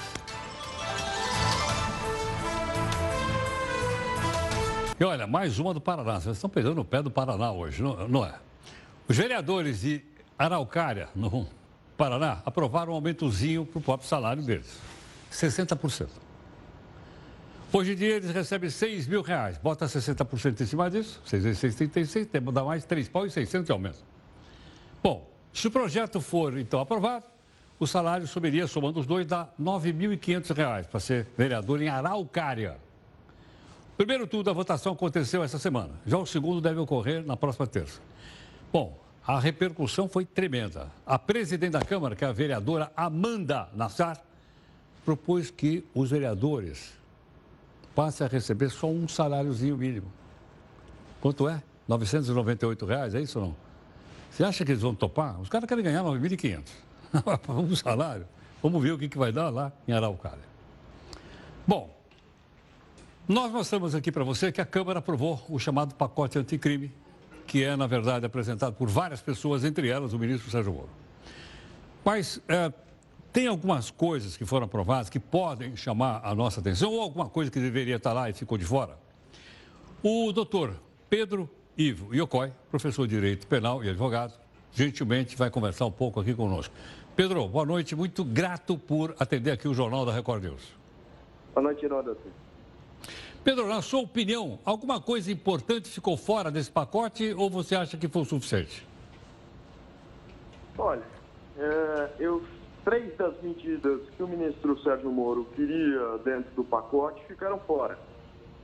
E 4.99 5.05
olha, 5.05 5.27
mais 5.27 5.59
uma 5.59 5.73
do 5.73 5.81
Paraná. 5.81 6.21
Vocês 6.21 6.37
estão 6.37 6.51
pegando 6.51 6.81
o 6.81 6.85
pé 6.85 7.03
do 7.03 7.11
Paraná 7.11 7.51
hoje, 7.51 7.83
não, 7.83 8.25
é? 8.25 8.35
Os 9.09 9.17
vereadores 9.17 9.81
de 9.81 10.03
Araucária, 10.39 11.09
no 11.15 11.47
Paraná, 11.97 12.43
aprovaram 12.45 12.93
um 12.93 12.97
aumentozinho 12.97 13.65
para 13.65 13.79
o 13.79 13.83
próprio 13.83 14.09
salário 14.09 14.43
deles. 14.43 14.79
60%. 15.33 16.09
Hoje 17.73 17.93
em 17.93 17.97
dia 17.97 18.17
eles 18.17 18.31
recebem 18.31 18.69
6 18.69 19.07
mil 19.07 19.23
reais. 19.23 19.57
Bota 19.57 19.87
60% 19.87 20.61
em 20.61 20.67
cima 20.67 20.91
disso, 20.91 21.21
6 21.25 21.43
vezes 21.43 21.59
6, 21.59 21.75
36, 21.75 22.27
tem 22.27 22.43
que 22.43 22.53
dar 22.53 22.65
mais 22.65 22.85
3 22.85 23.09
pau 23.09 23.27
e 23.27 23.31
600 23.31 23.67
de 23.67 23.73
aumento. 23.73 24.05
Bom, 25.03 25.29
se 25.53 25.67
o 25.69 25.71
projeto 25.71 26.21
for 26.21 26.59
então 26.59 26.81
aprovado, 26.81 27.25
o 27.81 27.87
salário 27.87 28.27
subiria, 28.27 28.67
somando 28.67 29.01
os 29.01 29.07
dois, 29.07 29.27
dá 29.27 29.45
R$ 29.59 29.65
9.500 29.65 30.87
para 30.87 31.01
ser 31.01 31.27
vereador 31.37 31.81
em 31.83 31.89
Araucária. 31.89 32.77
Primeiro 33.97 34.27
turno 34.27 34.45
da 34.45 34.53
votação 34.53 34.93
aconteceu 34.93 35.43
essa 35.43 35.59
semana. 35.59 35.91
Já 36.07 36.19
o 36.19 36.27
segundo 36.27 36.61
deve 36.61 36.81
ocorrer 36.81 37.25
na 37.25 37.37
próxima 37.37 37.67
terça. 37.67 38.01
Bom, 38.73 38.99
a 39.27 39.39
repercussão 39.39 40.09
foi 40.09 40.25
tremenda. 40.25 40.91
A 41.07 41.19
presidente 41.19 41.73
da 41.73 41.83
Câmara, 41.83 42.17
que 42.17 42.25
é 42.25 42.29
a 42.29 42.33
vereadora 42.33 42.91
Amanda 42.97 43.69
Nassar, 43.75 44.21
propôs 45.05 45.51
que 45.51 45.85
os 45.95 46.11
vereadores 46.11 46.93
passem 47.95 48.27
a 48.27 48.31
receber 48.31 48.71
só 48.71 48.89
um 48.89 49.07
saláriozinho 49.07 49.77
mínimo. 49.77 50.11
Quanto 51.21 51.49
é? 51.49 51.63
998 51.87 52.87
reais, 52.87 53.15
é 53.15 53.21
isso 53.21 53.39
ou 53.39 53.47
não? 53.47 53.57
Você 54.31 54.43
acha 54.43 54.65
que 54.65 54.73
eles 54.73 54.83
vão 54.83 54.95
topar? 54.95 55.39
Os 55.41 55.49
caras 55.49 55.69
querem 55.69 55.85
ganhar 55.85 56.03
9.500. 56.03 56.63
um 57.51 57.77
salário. 57.77 58.27
Vamos 58.63 58.83
ver 58.83 58.93
o 58.93 58.99
que, 58.99 59.09
que 59.09 59.19
vai 59.19 59.31
dar 59.31 59.51
lá 59.51 59.71
em 59.87 59.93
Araucária. 59.93 60.43
Bom, 61.67 61.95
nós 63.33 63.51
mostramos 63.51 63.95
aqui 63.95 64.13
para 64.13 64.23
você 64.23 64.53
que 64.53 64.61
a 64.61 64.67
Câmara 64.67 64.99
aprovou 64.99 65.43
o 65.49 65.59
chamado 65.59 65.95
pacote 65.95 66.39
anticrime, 66.39 66.93
que 67.47 67.65
é, 67.65 67.75
na 67.75 67.87
verdade, 67.87 68.27
apresentado 68.27 68.75
por 68.75 68.89
várias 68.89 69.23
pessoas, 69.23 69.65
entre 69.65 69.89
elas 69.89 70.13
o 70.13 70.19
ministro 70.19 70.51
Sérgio 70.51 70.73
Moro. 70.73 70.91
Mas 72.05 72.43
é, 72.47 72.71
tem 73.33 73.47
algumas 73.47 73.91
coisas 73.91 74.37
que 74.37 74.45
foram 74.45 74.67
aprovadas 74.67 75.09
que 75.09 75.19
podem 75.19 75.75
chamar 75.75 76.21
a 76.23 76.35
nossa 76.35 76.61
atenção 76.61 76.93
ou 76.93 77.01
alguma 77.01 77.27
coisa 77.27 77.51
que 77.51 77.59
deveria 77.59 77.97
estar 77.97 78.13
lá 78.13 78.29
e 78.29 78.35
ficou 78.35 78.59
de 78.59 78.67
fora? 78.67 78.99
O 80.03 80.31
doutor 80.31 80.77
Pedro 81.09 81.49
Ivo 81.77 82.15
Iocói, 82.15 82.53
professor 82.71 83.07
de 83.07 83.15
Direito 83.15 83.47
Penal 83.47 83.83
e 83.83 83.89
advogado, 83.89 84.35
gentilmente 84.73 85.37
vai 85.37 85.49
conversar 85.49 85.87
um 85.87 85.91
pouco 85.91 86.21
aqui 86.21 86.35
conosco. 86.35 86.75
Pedro, 87.17 87.49
boa 87.49 87.65
noite, 87.65 87.97
muito 87.97 88.25
grato 88.25 88.77
por 88.77 89.17
atender 89.19 89.53
aqui 89.53 89.67
o 89.67 89.73
Jornal 89.73 90.05
da 90.05 90.13
Record 90.13 90.45
News. 90.45 90.75
Boa 91.55 91.65
noite, 91.65 91.85
Heródoto. 91.85 92.52
Pedro, 93.45 93.67
na 93.67 93.83
sua 93.83 94.01
opinião, 94.01 94.59
alguma 94.65 95.01
coisa 95.01 95.33
importante 95.33 95.89
ficou 95.89 96.17
fora 96.17 96.51
desse 96.51 96.71
pacote 96.71 97.35
ou 97.35 97.51
você 97.51 97.75
acha 97.75 97.97
que 97.97 98.07
foi 98.07 98.23
o 98.23 98.25
suficiente? 98.25 98.87
Olha, 100.79 101.03
é, 101.59 102.09
eu, 102.21 102.45
três 102.85 103.17
das 103.17 103.35
medidas 103.43 104.01
que 104.17 104.23
o 104.23 104.29
ministro 104.29 104.81
Sérgio 104.83 105.11
Moro 105.11 105.45
queria 105.57 106.19
dentro 106.25 106.53
do 106.55 106.65
pacote 106.65 107.21
ficaram 107.27 107.59
fora 107.61 107.99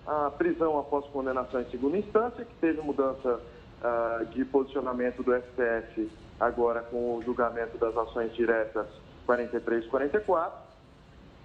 a 0.06 0.30
prisão 0.30 0.78
após 0.78 1.04
condenação 1.06 1.60
em 1.60 1.70
segunda 1.70 1.98
instância, 1.98 2.44
que 2.44 2.54
teve 2.60 2.80
mudança 2.80 3.40
uh, 3.82 4.24
de 4.26 4.42
posicionamento 4.46 5.22
do 5.22 5.34
STF 5.36 6.10
agora 6.40 6.80
com 6.82 7.16
o 7.16 7.22
julgamento 7.22 7.76
das 7.76 7.94
ações 7.94 8.34
diretas 8.34 8.86
43 9.26 9.84
e 9.84 9.88
44. 9.88 10.67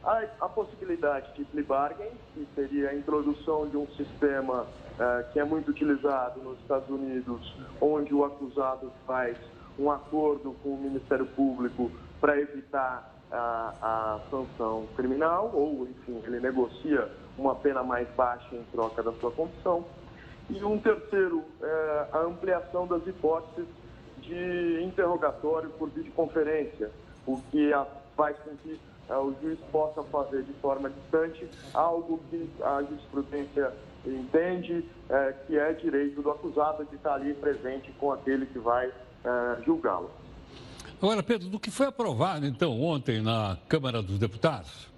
A, 0.04 0.22
a, 0.42 0.50
possibilidade 0.50 1.34
de 1.34 1.46
plea 1.46 1.64
bargain, 1.64 2.12
que 2.34 2.46
seria 2.56 2.90
a 2.90 2.96
introdução 2.96 3.70
de 3.70 3.78
um 3.78 3.88
sistema 3.96 4.64
uh, 4.64 5.32
que 5.32 5.40
é 5.40 5.46
muito 5.46 5.72
utilizado 5.72 6.42
nos 6.42 6.60
Estados 6.60 6.90
Unidos, 6.90 7.56
onde 7.80 8.14
o 8.14 8.26
acusado 8.26 8.92
faz 9.08 9.38
um 9.80 9.90
acordo 9.90 10.56
com 10.62 10.74
o 10.74 10.78
Ministério 10.78 11.26
Público 11.28 11.90
para 12.20 12.38
evitar 12.38 13.14
a, 13.32 13.74
a 13.82 14.20
sanção 14.30 14.88
criminal, 14.96 15.50
ou, 15.54 15.88
enfim, 15.88 16.22
ele 16.26 16.42
negocia 16.42 17.10
uma 17.38 17.56
pena 17.56 17.82
mais 17.82 18.08
baixa 18.10 18.54
em 18.56 18.64
troca 18.74 19.02
da 19.02 19.14
sua 19.14 19.32
condição. 19.32 19.86
E 20.50 20.62
um 20.64 20.78
terceiro, 20.80 21.46
é, 21.62 22.08
a 22.12 22.20
ampliação 22.20 22.86
das 22.86 23.08
hipóteses 23.08 23.70
de 24.18 24.84
interrogatório 24.84 25.70
por 25.72 25.90
videoconferência, 25.90 26.92
o 27.26 27.42
que 27.50 27.72
faz 28.16 28.38
com 28.40 28.56
que 28.58 28.80
o 29.10 29.36
juiz 29.42 29.60
possa 29.72 30.04
fazer 30.04 30.44
de 30.44 30.54
forma 30.54 30.90
distante 30.90 31.48
algo 31.74 32.20
que 32.30 32.50
a 32.62 32.82
jurisprudência 32.84 33.74
entende 34.06 34.86
é, 35.10 35.34
que 35.46 35.58
é 35.58 35.74
direito 35.74 36.22
do 36.22 36.32
acusado 36.32 36.86
de 36.86 36.96
estar 36.96 37.16
ali 37.16 37.34
presente 37.34 37.92
com 37.94 38.12
aquele 38.12 38.46
que 38.46 38.60
vai 38.60 38.88
é, 38.88 39.62
julgá-lo. 39.66 40.10
Agora, 41.02 41.22
Pedro, 41.22 41.50
do 41.50 41.60
que 41.60 41.70
foi 41.70 41.88
aprovado 41.88 42.46
então 42.46 42.82
ontem 42.82 43.22
na 43.22 43.58
Câmara 43.68 44.02
dos 44.02 44.18
Deputados, 44.18 44.90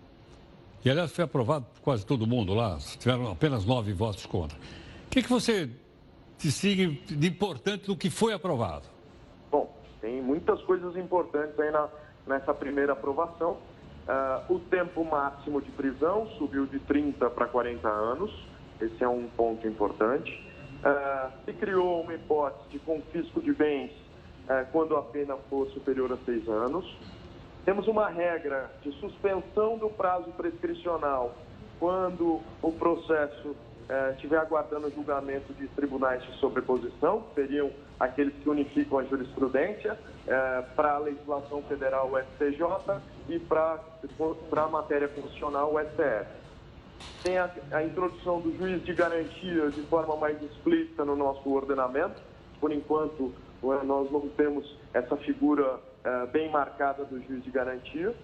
e, 0.84 0.90
aliás, 0.90 1.12
foi 1.12 1.26
aprovado 1.26 1.66
por 1.74 1.82
quase 1.82 2.06
todo 2.06 2.28
mundo 2.28 2.54
lá, 2.54 2.78
tiveram 3.00 3.32
apenas 3.32 3.66
nove 3.66 3.92
votos 3.92 4.28
contra. 4.28 4.56
O 4.56 5.10
que, 5.10 5.24
que 5.24 5.30
você 5.30 5.68
distingue 6.38 7.02
de 7.08 7.28
importante 7.28 7.88
do 7.88 7.98
que 7.98 8.12
foi 8.12 8.34
aprovado? 8.34 8.86
Bom, 9.50 9.76
tem 10.00 10.22
muitas 10.22 10.62
coisas 10.62 10.96
importantes 10.96 11.60
aí 11.60 11.72
na, 11.72 11.90
nessa 12.28 12.54
primeira 12.54 12.94
aprovação. 12.94 13.58
Uh, 14.08 14.54
o 14.54 14.60
tempo 14.60 15.04
máximo 15.04 15.62
de 15.62 15.72
prisão 15.72 16.28
subiu 16.38 16.68
de 16.68 16.80
30 16.80 17.28
para 17.32 17.48
40 17.48 17.88
anos, 17.88 18.32
esse 18.80 19.04
é 19.04 19.08
um 19.08 19.28
ponto 19.36 19.68
importante. 19.68 20.32
Uh, 20.84 21.32
se 21.44 21.54
criou 21.54 22.02
uma 22.02 22.14
hipótese 22.14 22.70
de 22.70 22.80
confisco 22.80 23.42
de 23.42 23.52
bens 23.54 23.92
uh, 23.92 24.66
quando 24.72 24.96
a 24.96 25.02
pena 25.02 25.36
for 25.50 25.68
superior 25.72 26.12
a 26.14 26.18
seis 26.26 26.48
anos. 26.48 26.86
Temos 27.66 27.88
uma 27.88 28.08
regra 28.08 28.70
de 28.84 28.92
suspensão 29.00 29.78
do 29.80 29.90
prazo 29.90 30.30
prescricional 30.34 31.34
quando 31.80 32.40
o 32.62 32.72
processo 32.72 33.56
eh, 33.88 34.12
estiver 34.16 34.38
aguardando 34.38 34.90
julgamento 34.90 35.54
de 35.54 35.68
tribunais 35.68 36.24
de 36.24 36.32
sobreposição, 36.40 37.22
que 37.22 37.36
seriam 37.36 37.70
aqueles 38.00 38.34
que 38.36 38.50
unificam 38.50 38.98
a 38.98 39.04
jurisprudência, 39.04 39.98
eh, 40.28 40.64
para 40.76 40.96
a 40.96 40.98
legislação 40.98 41.62
federal 41.64 42.10
o 42.12 42.18
STJ 42.18 43.00
e 43.28 43.40
para 43.40 43.80
a 44.58 44.68
matéria 44.68 45.08
constitucional 45.08 45.74
o 45.74 45.80
STF. 45.80 46.28
Tem 47.24 47.38
a, 47.38 47.50
a 47.72 47.84
introdução 47.84 48.40
do 48.40 48.56
juiz 48.58 48.84
de 48.84 48.94
garantia 48.94 49.70
de 49.70 49.82
forma 49.84 50.16
mais 50.16 50.42
explícita 50.42 51.04
no 51.04 51.16
nosso 51.16 51.50
ordenamento. 51.50 52.22
Por 52.60 52.72
enquanto, 52.72 53.34
nós 53.62 54.12
não 54.12 54.30
temos 54.30 54.78
essa 54.94 55.18
figura 55.18 55.76
uh, 55.76 56.28
bem 56.32 56.50
marcada 56.50 57.04
do 57.04 57.22
juiz 57.24 57.44
de 57.44 57.52
garantia. 57.52 58.16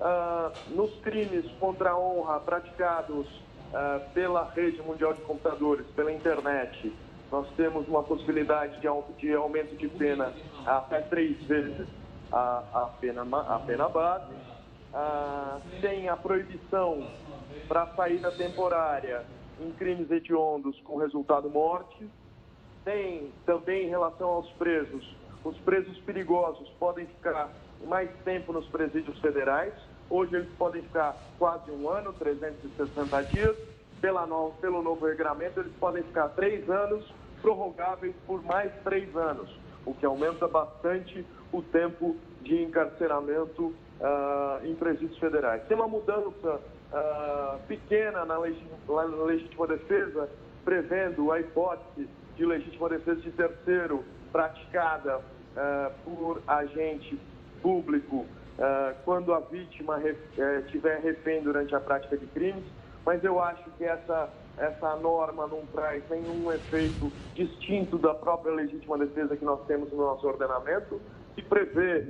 Uh, 0.00 0.74
nos 0.74 0.94
crimes 1.00 1.44
contra 1.58 1.90
a 1.90 1.98
honra 1.98 2.40
praticados 2.40 3.26
uh, 3.26 4.10
pela 4.12 4.44
rede 4.50 4.82
mundial 4.82 5.12
de 5.14 5.20
computadores, 5.22 5.86
pela 5.94 6.12
internet, 6.12 6.92
nós 7.30 7.46
temos 7.56 7.86
uma 7.86 8.02
possibilidade 8.02 8.80
de, 8.80 8.88
de 9.18 9.34
aumento 9.34 9.76
de 9.76 9.88
pena 9.88 10.32
até 10.66 11.00
três 11.02 11.40
vezes 11.44 11.86
a, 12.32 12.62
a, 12.72 12.90
pena, 13.00 13.22
a 13.22 13.58
pena 13.60 13.88
base. 13.88 14.34
tem 15.80 16.08
a 16.08 16.16
proibição 16.16 17.06
para 17.68 17.86
saída 17.94 18.30
temporária 18.32 19.24
em 19.60 19.70
crimes 19.72 20.10
hediondos 20.10 20.78
com 20.82 20.96
resultado 20.96 21.48
morte. 21.50 22.08
Tem 22.84 23.32
também 23.44 23.86
em 23.86 23.88
relação 23.88 24.28
aos 24.28 24.48
presos 24.52 25.20
os 25.42 25.56
presos 25.58 25.96
perigosos 25.98 26.68
podem 26.78 27.06
ficar 27.06 27.50
mais 27.86 28.10
tempo 28.24 28.52
nos 28.52 28.66
presídios 28.66 29.18
federais. 29.20 29.72
Hoje 30.08 30.36
eles 30.36 30.50
podem 30.58 30.82
ficar 30.82 31.16
quase 31.38 31.70
um 31.70 31.88
ano, 31.88 32.12
360 32.12 33.22
dias. 33.24 33.56
Pela 34.00 34.26
no, 34.26 34.52
pelo 34.60 34.82
novo 34.82 35.06
regulamento, 35.06 35.60
eles 35.60 35.72
podem 35.78 36.02
ficar 36.02 36.28
três 36.30 36.68
anos, 36.68 37.04
prorrogáveis 37.40 38.14
por 38.26 38.42
mais 38.42 38.72
três 38.82 39.14
anos, 39.14 39.50
o 39.84 39.94
que 39.94 40.06
aumenta 40.06 40.48
bastante 40.48 41.24
o 41.52 41.62
tempo 41.62 42.16
de 42.42 42.62
encarceramento 42.62 43.66
uh, 44.00 44.64
em 44.64 44.74
presídios 44.74 45.18
federais. 45.18 45.62
Tem 45.68 45.76
uma 45.76 45.88
mudança 45.88 46.60
uh, 46.92 47.58
pequena 47.66 48.24
na, 48.24 48.38
na 48.38 49.24
legítima 49.24 49.66
defesa, 49.66 50.28
prevendo 50.64 51.32
a 51.32 51.40
hipótese 51.40 52.08
de 52.36 52.46
legítima 52.46 52.88
defesa 52.88 53.20
de 53.20 53.30
terceiro 53.32 54.04
praticada 54.32 55.18
uh, 55.18 55.92
por 56.04 56.42
agente 56.46 57.18
público 57.62 58.26
quando 59.04 59.32
a 59.32 59.40
vítima 59.40 59.96
ref, 59.96 60.18
uh, 60.38 60.62
tiver 60.70 61.00
refém 61.00 61.42
durante 61.42 61.74
a 61.74 61.80
prática 61.80 62.16
de 62.16 62.26
crimes, 62.26 62.62
mas 63.04 63.24
eu 63.24 63.42
acho 63.42 63.64
que 63.78 63.84
essa, 63.84 64.28
essa 64.58 64.96
norma 64.96 65.46
não 65.46 65.64
traz 65.72 66.02
nenhum 66.10 66.52
efeito 66.52 67.10
distinto 67.34 67.96
da 67.96 68.14
própria 68.14 68.52
legítima 68.52 68.98
defesa 68.98 69.36
que 69.36 69.44
nós 69.44 69.64
temos 69.66 69.90
no 69.90 69.98
nosso 69.98 70.26
ordenamento, 70.26 71.00
que 71.40 71.48
prevê 71.48 72.06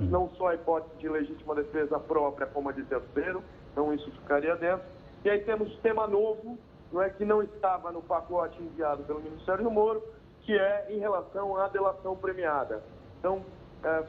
não 0.00 0.28
só 0.34 0.48
a 0.48 0.54
hipótese 0.54 0.96
de 0.98 1.08
legítima 1.08 1.54
defesa 1.54 1.98
própria 1.98 2.46
como 2.46 2.68
a 2.68 2.72
de 2.72 2.84
terceiro, 2.84 3.42
então 3.72 3.92
isso 3.92 4.10
ficaria 4.12 4.54
dentro. 4.56 4.84
E 5.24 5.30
aí 5.30 5.40
temos 5.40 5.74
tema 5.78 6.06
novo, 6.06 6.58
não 6.92 7.02
é 7.02 7.08
que 7.08 7.24
não 7.24 7.42
estava 7.42 7.90
no 7.90 8.02
pacote 8.02 8.62
enviado 8.62 9.02
pelo 9.04 9.20
Ministério 9.20 9.64
do 9.64 9.70
Moro, 9.70 10.02
que 10.42 10.56
é 10.56 10.86
em 10.90 10.98
relação 10.98 11.56
à 11.56 11.68
delação 11.68 12.14
premiada. 12.16 12.82
Então, 13.18 13.42
é, 13.82 14.02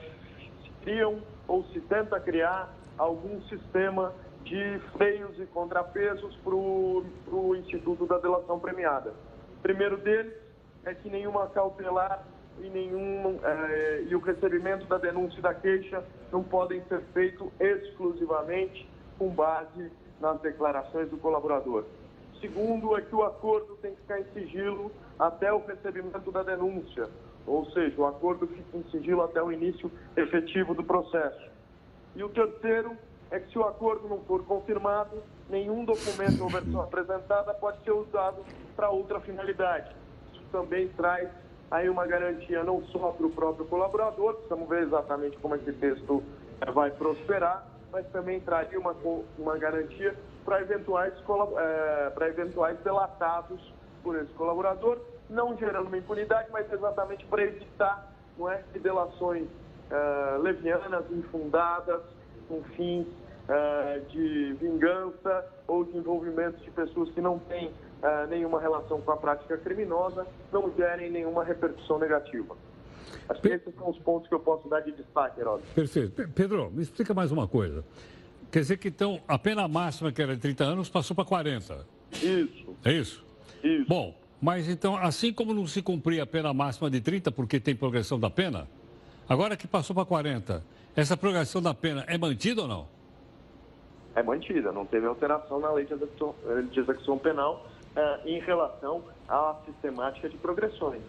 se 0.63 0.69
criam 0.81 1.21
ou 1.47 1.63
se 1.65 1.79
tenta 1.81 2.19
criar 2.19 2.69
algum 2.97 3.41
sistema 3.43 4.13
de 4.43 4.79
freios 4.97 5.39
e 5.39 5.45
contrapesos 5.47 6.35
para 6.43 6.53
o 6.53 7.55
Instituto 7.55 8.05
da 8.05 8.17
Delação 8.19 8.59
Premiada. 8.59 9.13
O 9.57 9.61
primeiro 9.61 9.97
deles 9.97 10.33
é 10.83 10.93
que 10.93 11.09
nenhuma 11.09 11.47
cautelar 11.47 12.23
e, 12.61 12.69
nenhum, 12.69 13.39
é, 13.43 14.03
e 14.07 14.15
o 14.15 14.19
recebimento 14.19 14.85
da 14.85 14.97
denúncia 14.97 15.39
e 15.39 15.41
da 15.41 15.53
queixa 15.53 16.03
não 16.31 16.43
podem 16.43 16.81
ser 16.85 17.01
feitos 17.13 17.47
exclusivamente 17.59 18.87
com 19.17 19.29
base 19.29 19.91
nas 20.19 20.39
declarações 20.41 21.09
do 21.09 21.17
colaborador. 21.17 21.83
Segundo 22.39 22.97
é 22.97 23.01
que 23.01 23.15
o 23.15 23.23
acordo 23.23 23.75
tem 23.81 23.93
que 23.93 24.01
ficar 24.01 24.19
em 24.19 24.25
sigilo 24.33 24.91
até 25.17 25.51
o 25.51 25.65
recebimento 25.65 26.31
da 26.31 26.43
denúncia, 26.43 27.09
ou 27.47 27.65
seja, 27.71 27.99
o 27.99 28.05
acordo 28.05 28.47
fica 28.47 28.77
em 28.77 28.83
sigilo 28.91 29.21
até 29.21 29.41
o 29.41 29.51
início 29.51 29.91
efetivo 30.15 30.73
do 30.73 30.83
processo. 30.83 31.49
E 32.15 32.23
o 32.23 32.29
terceiro 32.29 32.97
é 33.31 33.39
que 33.39 33.51
se 33.51 33.57
o 33.57 33.63
acordo 33.63 34.07
não 34.07 34.19
for 34.19 34.43
confirmado, 34.45 35.21
nenhum 35.49 35.83
documento 35.85 36.41
ou 36.41 36.49
versão 36.49 36.81
apresentada 36.81 37.53
pode 37.53 37.83
ser 37.83 37.91
usado 37.91 38.43
para 38.75 38.89
outra 38.89 39.19
finalidade. 39.19 39.95
Isso 40.33 40.43
também 40.51 40.87
traz 40.89 41.29
aí 41.71 41.89
uma 41.89 42.05
garantia 42.05 42.63
não 42.63 42.83
só 42.85 43.11
para 43.11 43.25
o 43.25 43.29
próprio 43.29 43.65
colaborador, 43.65 44.35
precisamos 44.35 44.69
ver 44.69 44.83
exatamente 44.83 45.37
como 45.37 45.55
esse 45.55 45.73
texto 45.73 46.23
eh, 46.61 46.71
vai 46.71 46.91
prosperar, 46.91 47.65
mas 47.91 48.05
também 48.07 48.39
traria 48.39 48.79
uma, 48.79 48.95
uma 49.37 49.57
garantia 49.57 50.15
para 50.43 50.61
eventuais, 50.61 51.13
é, 51.57 52.09
para 52.11 52.27
eventuais 52.27 52.77
delatados 52.81 53.73
por 54.03 54.15
esse 54.15 54.31
colaborador, 54.33 54.99
não 55.29 55.57
gerando 55.57 55.87
uma 55.87 55.97
impunidade, 55.97 56.49
mas 56.51 56.71
exatamente 56.71 57.25
para 57.25 57.43
evitar 57.43 58.11
não 58.37 58.49
é, 58.49 58.61
que 58.71 58.79
delações 58.79 59.47
é, 59.89 60.37
levianas, 60.37 61.05
infundadas, 61.11 62.01
com 62.47 62.61
fins 62.75 63.07
é, 63.47 63.99
de 64.09 64.53
vingança 64.53 65.45
ou 65.67 65.83
de 65.83 65.97
envolvimento 65.97 66.57
de 66.57 66.69
pessoas 66.71 67.09
que 67.11 67.21
não 67.21 67.39
têm 67.39 67.71
uh, 68.01 68.27
nenhuma 68.29 68.59
relação 68.59 69.01
com 69.01 69.11
a 69.11 69.17
prática 69.17 69.57
criminosa, 69.57 70.25
não 70.51 70.71
gerem 70.75 71.09
nenhuma 71.09 71.43
repercussão 71.43 71.99
negativa. 71.99 72.55
Acho 73.27 73.41
que 73.41 73.47
esses 73.49 73.73
são 73.75 73.89
os 73.89 73.97
pontos 73.99 74.27
que 74.27 74.35
eu 74.35 74.39
posso 74.39 74.67
dar 74.67 74.81
de 74.81 74.91
destaque, 74.91 75.39
Heródoto. 75.39 75.67
Perfeito. 75.73 76.27
Pedro, 76.29 76.71
me 76.71 76.83
explica 76.83 77.13
mais 77.13 77.31
uma 77.31 77.47
coisa. 77.47 77.83
Quer 78.51 78.59
dizer 78.59 78.77
que 78.77 78.89
então 78.89 79.19
a 79.27 79.37
pena 79.37 79.67
máxima, 79.67 80.11
que 80.11 80.21
era 80.21 80.35
de 80.35 80.41
30 80.41 80.63
anos, 80.63 80.89
passou 80.89 81.15
para 81.15 81.25
40. 81.25 81.85
Isso. 82.13 82.75
É 82.83 82.91
isso? 82.93 83.25
Isso. 83.63 83.85
Bom, 83.87 84.15
mas 84.41 84.69
então, 84.69 84.95
assim 84.95 85.33
como 85.33 85.53
não 85.53 85.65
se 85.65 85.81
cumpria 85.81 86.23
a 86.23 86.27
pena 86.27 86.53
máxima 86.53 86.89
de 86.89 87.01
30 87.01 87.31
porque 87.31 87.59
tem 87.59 87.75
progressão 87.75 88.19
da 88.19 88.29
pena, 88.29 88.67
agora 89.27 89.57
que 89.57 89.67
passou 89.67 89.95
para 89.95 90.05
40, 90.05 90.63
essa 90.95 91.17
progressão 91.17 91.61
da 91.61 91.73
pena 91.73 92.05
é 92.07 92.17
mantida 92.17 92.61
ou 92.61 92.67
não? 92.67 92.87
É 94.15 94.23
mantida, 94.23 94.71
não 94.71 94.85
teve 94.85 95.05
alteração 95.05 95.59
na 95.59 95.71
lei 95.73 95.85
de 95.85 95.93
execução, 95.93 96.35
de 96.71 96.79
execução 96.79 97.17
penal 97.17 97.65
uh, 97.95 98.27
em 98.27 98.39
relação 98.39 99.03
à 99.27 99.55
sistemática 99.65 100.29
de 100.29 100.37
progressões. 100.37 101.01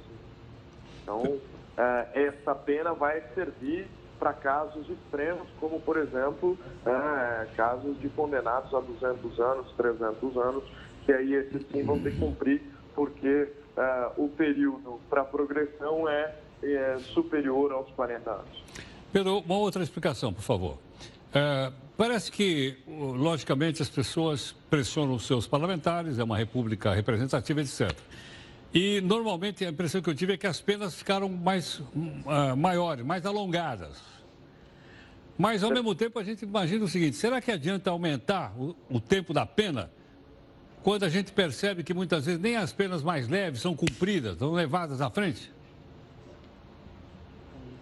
Então, 1.03 1.23
uh, 1.23 1.41
essa 2.15 2.55
pena 2.55 2.95
vai 2.95 3.23
servir 3.35 3.89
para 4.19 4.33
casos 4.33 4.89
extremos, 4.89 5.47
como, 5.61 5.81
por 5.81 5.99
exemplo, 5.99 6.53
uh, 6.53 7.57
casos 7.57 7.99
de 8.01 8.09
condenados 8.09 8.73
a 8.73 8.81
200 8.81 9.41
anos, 9.41 9.73
300 9.77 10.37
anos, 10.37 10.65
que 11.05 11.13
aí 11.13 11.35
esses 11.35 11.67
sim 11.71 11.83
vão 11.85 12.01
ter 12.01 12.13
que 12.13 12.19
cumprir, 12.19 12.63
porque 12.95 13.53
o 14.17 14.27
período 14.27 14.99
para 15.11 15.23
progressão 15.23 16.09
é, 16.09 16.35
é 16.63 16.97
superior 17.13 17.73
aos 17.73 17.91
40 17.91 18.31
anos. 18.31 18.65
Pedro, 19.13 19.41
uma 19.41 19.59
outra 19.59 19.83
explicação, 19.83 20.33
por 20.33 20.41
favor. 20.41 20.79
É, 21.35 21.71
parece 21.97 22.31
que, 22.31 22.77
logicamente, 22.87 23.83
as 23.83 23.89
pessoas 23.89 24.55
pressionam 24.69 25.15
os 25.15 25.27
seus 25.27 25.47
parlamentares, 25.47 26.19
é 26.19 26.25
uma 26.25 26.37
república 26.37 26.93
representativa, 26.95 27.61
etc. 27.61 27.93
E, 28.75 29.01
normalmente, 29.01 29.65
a 29.65 29.71
impressão 29.71 30.03
que 30.03 30.11
eu 30.11 30.15
tive 30.15 30.35
é 30.35 30.37
que 30.37 30.47
as 30.47 30.61
penas 30.61 30.95
ficaram 30.95 31.29
mais 31.29 31.79
uh, 31.79 32.57
maiores, 32.57 33.05
mais 33.05 33.25
alongadas. 33.25 34.03
Mas, 35.39 35.63
ao 35.63 35.71
mesmo 35.71 35.95
tempo, 35.95 36.19
a 36.19 36.25
gente 36.25 36.45
imagina 36.45 36.85
o 36.85 36.89
seguinte: 36.89 37.17
será 37.17 37.41
que 37.41 37.51
adianta 37.51 37.91
aumentar 37.91 38.53
o, 38.59 38.77
o 38.91 39.01
tempo 39.01 39.33
da 39.33 39.47
pena 39.47 39.91
quando 40.83 41.05
a 41.05 41.09
gente 41.09 41.33
percebe 41.33 41.83
que 41.83 41.93
muitas 41.93 42.27
vezes 42.27 42.41
nem 42.41 42.57
as 42.57 42.73
penas 42.73 43.03
mais 43.03 43.29
leves 43.29 43.61
são 43.61 43.75
cumpridas, 43.75 44.39
são 44.39 44.53
levadas 44.53 45.01
à 45.01 45.11
frente? 45.11 45.53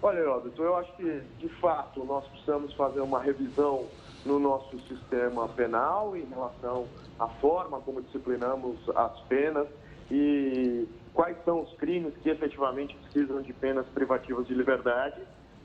Olha, 0.02 0.18
Heródoto, 0.18 0.62
eu 0.62 0.76
acho 0.76 0.94
que, 0.96 1.22
de 1.38 1.48
fato, 1.60 2.04
nós 2.04 2.26
precisamos 2.26 2.74
fazer 2.74 3.00
uma 3.00 3.22
revisão 3.22 3.86
no 4.24 4.38
nosso 4.38 4.78
sistema 4.88 5.48
penal 5.48 6.16
em 6.16 6.24
relação 6.24 6.86
à 7.18 7.28
forma 7.28 7.80
como 7.80 8.02
disciplinamos 8.02 8.78
as 8.94 9.20
penas 9.22 9.68
e 10.10 10.88
quais 11.12 11.36
são 11.44 11.62
os 11.62 11.72
crimes 11.74 12.14
que 12.22 12.30
efetivamente 12.30 12.96
precisam 12.96 13.40
de 13.42 13.52
penas 13.52 13.86
privativas 13.88 14.46
de 14.46 14.54
liberdade. 14.54 15.20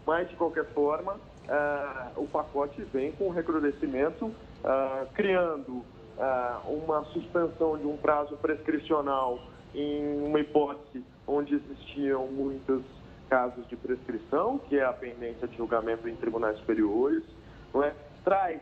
Mas, 0.05 0.29
de 0.29 0.35
qualquer 0.35 0.65
forma, 0.73 1.13
uh, 1.13 2.21
o 2.21 2.27
pacote 2.27 2.81
vem 2.93 3.11
com 3.11 3.29
recrudescimento, 3.29 4.25
uh, 4.25 5.05
criando 5.13 5.83
uh, 6.17 6.67
uma 6.67 7.03
suspensão 7.05 7.77
de 7.77 7.85
um 7.85 7.97
prazo 7.97 8.37
prescricional 8.37 9.39
em 9.73 10.23
uma 10.23 10.39
hipótese 10.39 11.03
onde 11.27 11.55
existiam 11.55 12.27
muitas 12.27 12.81
casos 13.29 13.67
de 13.67 13.75
prescrição, 13.75 14.57
que 14.57 14.77
é 14.77 14.83
a 14.83 14.91
pendência 14.91 15.47
de 15.47 15.55
julgamento 15.55 16.09
em 16.09 16.15
tribunais 16.15 16.57
superiores, 16.57 17.23
não 17.71 17.83
é? 17.83 17.93
Traz, 18.29 18.61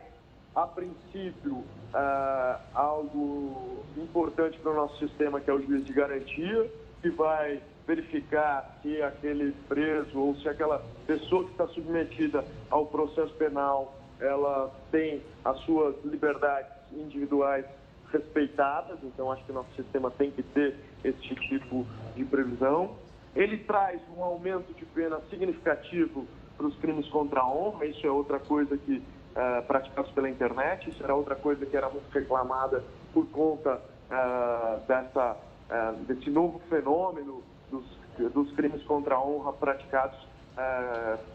a 0.56 0.66
princípio, 0.66 1.62
ah, 1.92 2.58
algo 2.72 3.84
importante 3.98 4.58
para 4.60 4.72
o 4.72 4.74
nosso 4.74 4.96
sistema, 4.98 5.42
que 5.42 5.50
é 5.50 5.52
o 5.52 5.60
juiz 5.60 5.84
de 5.84 5.92
garantia, 5.92 6.70
que 7.02 7.10
vai 7.10 7.60
verificar 7.86 8.78
se 8.80 9.02
aquele 9.02 9.52
preso 9.68 10.18
ou 10.18 10.34
se 10.36 10.48
aquela 10.48 10.82
pessoa 11.06 11.44
que 11.44 11.50
está 11.50 11.66
submetida 11.68 12.42
ao 12.70 12.86
processo 12.86 13.34
penal, 13.34 13.94
ela 14.18 14.74
tem 14.90 15.22
as 15.44 15.58
suas 15.60 16.02
liberdades 16.02 16.72
individuais 16.90 17.66
respeitadas. 18.10 18.98
Então, 19.02 19.30
acho 19.30 19.44
que 19.44 19.52
nosso 19.52 19.70
sistema 19.76 20.10
tem 20.10 20.30
que 20.30 20.42
ter 20.42 20.76
esse 21.04 21.20
tipo 21.20 21.86
de 22.16 22.24
previsão. 22.24 22.96
Ele 23.36 23.58
traz 23.58 24.00
um 24.16 24.24
aumento 24.24 24.72
de 24.72 24.86
pena 24.86 25.20
significativo 25.28 26.26
para 26.56 26.66
os 26.66 26.76
crimes 26.76 27.06
contra 27.08 27.40
a 27.40 27.48
honra, 27.48 27.84
isso 27.84 28.04
é 28.06 28.10
outra 28.10 28.40
coisa 28.40 28.76
que 28.78 29.02
uh, 29.38 29.62
praticados 29.66 30.10
pela 30.10 30.28
internet, 30.28 30.90
isso 30.90 31.02
era 31.02 31.14
outra 31.14 31.36
coisa 31.36 31.64
que 31.64 31.76
era 31.76 31.88
muito 31.88 32.10
reclamada 32.10 32.82
por 33.14 33.26
conta 33.28 33.80
uh, 34.10 34.80
dessa, 34.86 35.36
uh, 35.70 35.96
desse 36.04 36.28
novo 36.28 36.60
fenômeno 36.68 37.42
dos, 37.70 37.84
dos 38.32 38.52
crimes 38.52 38.82
contra 38.82 39.14
a 39.14 39.22
honra 39.22 39.52
praticados 39.52 40.18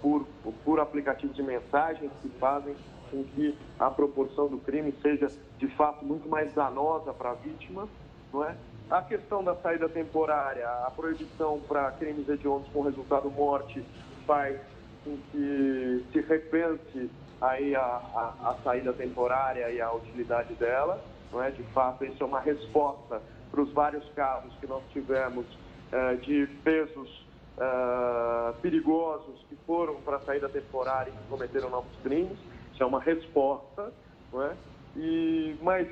por, 0.01 0.27
por 0.65 0.81
aplicativos 0.81 1.33
de 1.33 1.41
mensagens 1.41 2.11
que 2.21 2.27
fazem 2.39 2.75
com 3.09 3.23
que 3.23 3.57
a 3.79 3.89
proporção 3.89 4.49
do 4.49 4.57
crime 4.57 4.93
seja 5.01 5.31
de 5.57 5.67
fato 5.77 6.03
muito 6.03 6.27
mais 6.27 6.53
danosa 6.53 7.13
para 7.13 7.31
a 7.31 7.33
vítima, 7.35 7.87
não 8.33 8.43
é? 8.43 8.53
A 8.91 9.01
questão 9.01 9.41
da 9.41 9.55
saída 9.55 9.87
temporária, 9.87 10.67
a 10.67 10.91
proibição 10.91 11.61
para 11.69 11.89
crimes 11.91 12.27
hediondos 12.27 12.67
com 12.73 12.81
resultado 12.81 13.31
morte 13.31 13.81
faz 14.27 14.59
com 15.05 15.17
que 15.31 16.05
se 16.11 16.19
repense 16.19 17.09
aí 17.43 17.75
a, 17.75 17.81
a, 17.81 18.49
a, 18.51 18.55
saída 18.63 18.93
temporária 18.93 19.69
e 19.69 19.81
a 19.81 19.91
utilidade 19.91 20.53
dela. 20.55 21.03
Não 21.31 21.43
é? 21.43 21.51
De 21.51 21.63
fato, 21.73 22.05
isso 22.05 22.23
é 22.23 22.25
uma 22.25 22.39
resposta 22.39 23.21
para 23.51 23.61
os 23.61 23.71
vários 23.73 24.07
casos 24.13 24.53
que 24.59 24.67
nós 24.67 24.81
tivemos 24.91 25.45
eh, 25.91 26.15
de 26.15 26.47
pesos 26.63 27.25
eh, 27.57 28.53
perigosos 28.61 29.43
que 29.49 29.55
foram 29.67 29.95
para 30.01 30.17
a 30.17 30.21
saída 30.21 30.47
temporária 30.47 31.11
e 31.11 31.13
que 31.13 31.27
cometeram 31.29 31.69
novos 31.69 31.91
crimes. 32.01 32.37
Isso 32.71 32.81
é 32.81 32.85
uma 32.85 33.01
resposta. 33.01 33.91
Não 34.31 34.43
é? 34.43 34.55
e, 34.95 35.55
mas 35.61 35.87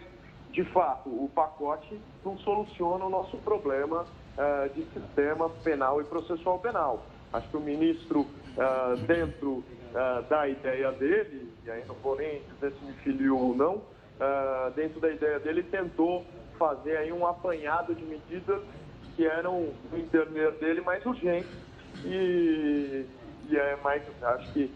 de 0.51 0.63
fato, 0.65 1.09
o 1.09 1.29
pacote 1.33 1.99
não 2.25 2.37
soluciona 2.39 3.05
o 3.05 3.09
nosso 3.09 3.37
problema 3.37 4.01
uh, 4.03 4.69
de 4.73 4.83
sistema 4.85 5.49
penal 5.63 6.01
e 6.01 6.03
processual 6.03 6.59
penal. 6.59 7.05
Acho 7.31 7.47
que 7.47 7.57
o 7.57 7.61
ministro, 7.61 8.27
dentro 9.07 9.63
uh, 9.93 10.21
da 10.29 10.47
ideia 10.47 10.91
dele, 10.91 11.51
e 11.65 11.71
aí 11.71 11.83
não 11.87 11.95
vou 11.95 12.15
nem 12.15 12.41
dizer 12.53 12.73
se 12.73 12.85
me 12.85 12.93
filiou 13.03 13.39
ou 13.49 13.55
não, 13.55 13.81
dentro 14.75 14.99
da 14.99 15.09
ideia 15.09 15.39
dele, 15.39 15.63
tentou 15.63 16.23
fazer 16.59 16.95
aí 16.97 17.11
um 17.11 17.25
apanhado 17.25 17.95
de 17.95 18.03
medidas 18.05 18.61
que 19.15 19.25
eram, 19.25 19.73
no 19.91 19.97
entender 19.97 20.51
dele, 20.59 20.81
mais 20.81 21.03
urgentes. 21.03 21.49
E, 22.05 23.03
e 23.49 23.57
é 23.57 23.75
mais, 23.83 24.03
acho 24.21 24.53
que 24.53 24.71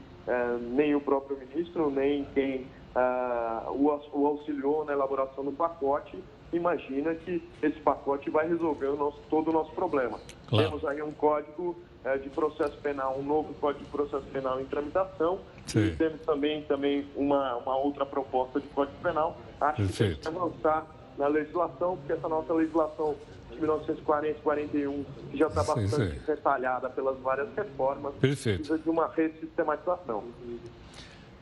nem 0.74 0.96
o 0.96 1.02
próprio 1.02 1.38
ministro, 1.38 1.92
nem 1.92 2.26
quem 2.34 2.68
uh, 2.96 3.72
o, 3.72 3.86
o 4.14 4.28
auxiliou 4.28 4.86
na 4.86 4.94
elaboração 4.94 5.44
do 5.44 5.52
pacote, 5.52 6.18
imagina 6.54 7.14
que 7.14 7.44
esse 7.62 7.80
pacote 7.82 8.30
vai 8.30 8.48
resolver 8.48 8.88
o 8.88 8.96
nosso, 8.96 9.20
todo 9.30 9.50
o 9.50 9.54
nosso 9.54 9.72
problema. 9.74 10.20
Claro. 10.48 10.70
Temos 10.70 10.86
aí 10.86 11.02
um 11.02 11.12
código 11.12 11.76
uh, 12.06 12.20
de 12.20 12.30
processo 12.30 12.78
penal, 12.78 13.18
um 13.18 13.24
novo 13.24 13.54
código 13.56 13.84
de 13.84 13.92
processo 13.92 14.26
penal 14.28 14.62
em 14.62 14.66
tramitação, 14.66 15.40
Sim. 15.66 15.88
e 15.88 15.96
temos 15.96 16.22
também, 16.22 16.62
também 16.64 17.06
uma, 17.16 17.56
uma 17.58 17.76
outra 17.78 18.06
proposta 18.06 18.60
de 18.60 18.68
código 18.68 18.98
penal. 19.02 19.38
Acho 19.60 19.78
Perfeito. 19.78 20.20
que 20.20 20.22
tem 20.24 20.32
que 20.34 20.40
avançar 20.40 20.86
na 21.18 21.28
legislação, 21.28 21.98
porque 21.98 22.14
essa 22.14 22.30
nossa 22.30 22.54
legislação 22.54 23.16
de 23.52 23.60
1940 23.60 24.40
41, 24.42 25.06
que 25.32 25.38
já 25.38 25.48
está 25.48 25.64
bastante 25.64 25.96
sim, 25.96 26.12
sim. 26.12 26.22
retalhada 26.28 26.90
pelas 26.90 27.18
várias 27.20 27.48
reformas, 27.56 28.14
Perfeito. 28.16 28.60
precisa 28.60 28.78
de 28.78 28.90
uma 28.90 29.08
ressistematização. 29.08 30.24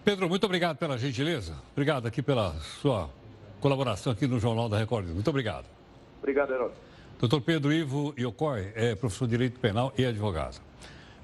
Pedro, 0.06 0.30
muito 0.30 0.46
obrigado 0.46 0.78
pela 0.78 0.98
gentileza. 0.98 1.56
Obrigado 1.72 2.08
aqui 2.08 2.22
pela 2.22 2.52
sua 2.82 3.10
colaboração 3.60 4.12
aqui 4.12 4.28
no 4.28 4.40
Jornal 4.40 4.68
da 4.68 4.78
Record. 4.78 5.08
Muito 5.08 5.30
obrigado. 5.30 5.66
Obrigado, 6.20 6.54
Herói. 6.54 6.72
Doutor 7.20 7.42
Pedro 7.42 7.72
Ivo 7.72 8.14
Iocoi 8.18 8.72
é 8.76 8.96
professor 8.96 9.26
de 9.26 9.32
Direito 9.32 9.60
Penal 9.60 9.94
e 9.98 10.06
advogado. 10.06 10.62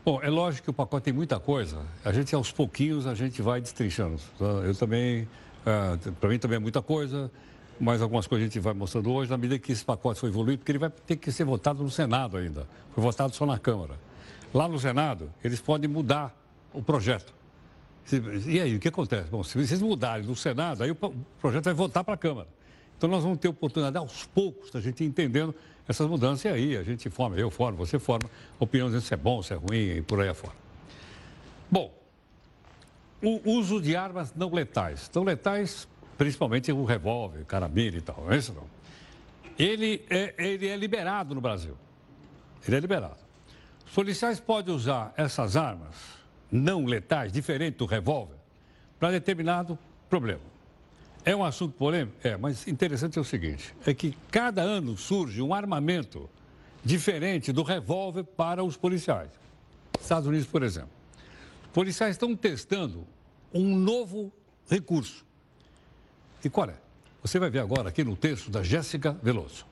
Bom, 0.06 0.20
é 0.24 0.30
lógico 0.30 0.66
que 0.66 0.70
o 0.70 0.74
pacote 0.74 1.06
tem 1.06 1.14
muita 1.14 1.40
coisa. 1.40 1.86
A 2.06 2.14
gente, 2.14 2.34
aos 2.34 2.52
pouquinhos, 2.52 3.06
a 3.06 3.14
gente 3.14 3.42
vai 3.42 3.60
destrinchando. 3.60 4.20
Eu 4.40 4.74
também, 4.74 5.24
uh, 5.24 6.12
para 6.14 6.30
mim 6.30 6.40
também 6.40 6.56
é 6.56 6.60
muita 6.60 6.82
coisa, 6.82 7.30
mas 7.80 8.02
algumas 8.02 8.26
coisas 8.28 8.46
a 8.46 8.50
gente 8.50 8.60
vai 8.62 8.74
mostrando 8.74 9.12
hoje, 9.12 9.30
na 9.30 9.38
medida 9.38 9.60
que 9.60 9.72
esse 9.74 9.84
pacote 9.84 10.20
foi 10.20 10.30
evoluído, 10.30 10.60
porque 10.60 10.72
ele 10.72 10.80
vai 10.80 10.90
ter 10.90 11.18
que 11.18 11.32
ser 11.32 11.44
votado 11.44 11.84
no 11.84 11.92
Senado 11.92 12.38
ainda. 12.38 12.66
Foi 12.94 13.04
votado 13.04 13.36
só 13.36 13.46
na 13.46 13.60
Câmara. 13.60 14.00
Lá 14.54 14.68
no 14.68 14.80
Senado, 14.80 15.32
eles 15.44 15.60
podem 15.60 15.90
mudar 15.90 16.34
o 16.74 16.82
projeto. 16.82 17.34
E 18.48 18.60
aí, 18.60 18.76
o 18.76 18.80
que 18.80 18.88
acontece? 18.88 19.30
Bom, 19.30 19.44
se 19.44 19.58
vocês 19.58 19.82
mudarem 19.82 20.26
no 20.26 20.36
Senado, 20.36 20.82
aí 20.82 20.92
o 20.92 20.96
projeto 21.40 21.66
vai 21.66 21.74
voltar 21.74 22.04
para 22.04 22.14
a 22.14 22.18
Câmara. 22.18 22.48
Então, 22.98 23.10
nós 23.10 23.24
vamos 23.24 23.38
ter 23.38 23.48
oportunidade, 23.48 23.98
aos 23.98 24.26
poucos, 24.26 24.72
da 24.72 24.82
gente 24.82 25.04
entendendo 25.04 25.54
essas 25.90 26.08
mudanças. 26.08 26.46
E 26.46 26.48
aí, 26.48 26.78
a 26.78 26.84
gente 26.84 27.10
forma, 27.10 27.36
eu 27.36 27.50
formo, 27.50 27.80
você 27.80 27.98
forma, 27.98 28.30
opiniões 28.60 29.04
se 29.04 29.14
é 29.14 29.18
bom, 29.18 29.42
se 29.42 29.54
é 29.54 29.58
ruim 29.58 29.98
e 29.98 30.02
por 30.04 30.22
aí 30.22 30.30
afora. 30.30 30.54
Bom, 31.70 31.92
o 33.22 33.52
uso 33.52 33.82
de 33.82 33.96
armas 33.96 34.34
não 34.36 34.54
letais. 34.54 35.10
Não 35.14 35.24
letais, 35.24 35.88
principalmente 36.16 36.72
o 36.72 36.86
revólver, 36.86 37.44
carabina 37.46 37.98
e 37.98 38.02
tal, 38.02 38.24
não 38.24 38.32
é 38.32 38.38
isso 38.38 38.54
não? 38.54 38.64
Ele 39.58 40.06
é, 40.10 40.34
ele 40.38 40.68
é 40.68 40.78
liberado 40.78 41.34
no 41.34 41.42
Brasil. 41.42 41.76
Ele 42.66 42.78
é 42.78 42.80
liberado. 42.80 43.18
Os 43.86 43.92
policiais 43.92 44.40
podem 44.40 44.74
usar 44.74 45.12
essas 45.18 45.58
armas 45.58 45.96
não 46.52 46.86
letais, 46.86 47.32
diferente 47.32 47.78
do 47.78 47.86
revólver, 47.86 48.36
para 49.00 49.12
determinado 49.12 49.78
problema. 50.08 50.42
É 51.26 51.36
um 51.36 51.44
assunto 51.44 51.74
polêmico? 51.74 52.18
É, 52.24 52.38
mas 52.38 52.68
interessante 52.68 53.18
é 53.18 53.22
o 53.22 53.26
seguinte: 53.26 53.76
é 53.86 53.94
que 53.94 54.18
cada 54.32 54.62
ano 54.62 54.98
surge 54.98 55.42
um 55.42 55.54
armamento 55.54 56.30
diferente 56.84 57.52
do 57.52 57.64
revólver 57.64 58.24
para 58.24 58.64
os 58.64 58.78
policiais. 58.78 59.30
Estados 60.00 60.28
Unidos, 60.28 60.48
por 60.48 60.64
exemplo. 60.64 60.92
Os 61.64 61.72
policiais 61.72 62.12
estão 62.12 62.36
testando 62.36 63.06
um 63.54 63.76
novo 63.76 64.32
recurso. 64.70 65.26
E 66.44 66.50
qual 66.50 66.70
é? 66.70 66.76
Você 67.22 67.38
vai 67.38 67.50
ver 67.50 67.60
agora 67.60 67.90
aqui 67.90 68.04
no 68.04 68.16
texto 68.16 68.50
da 68.50 68.64
Jéssica 68.64 69.12
Veloso 69.22 69.70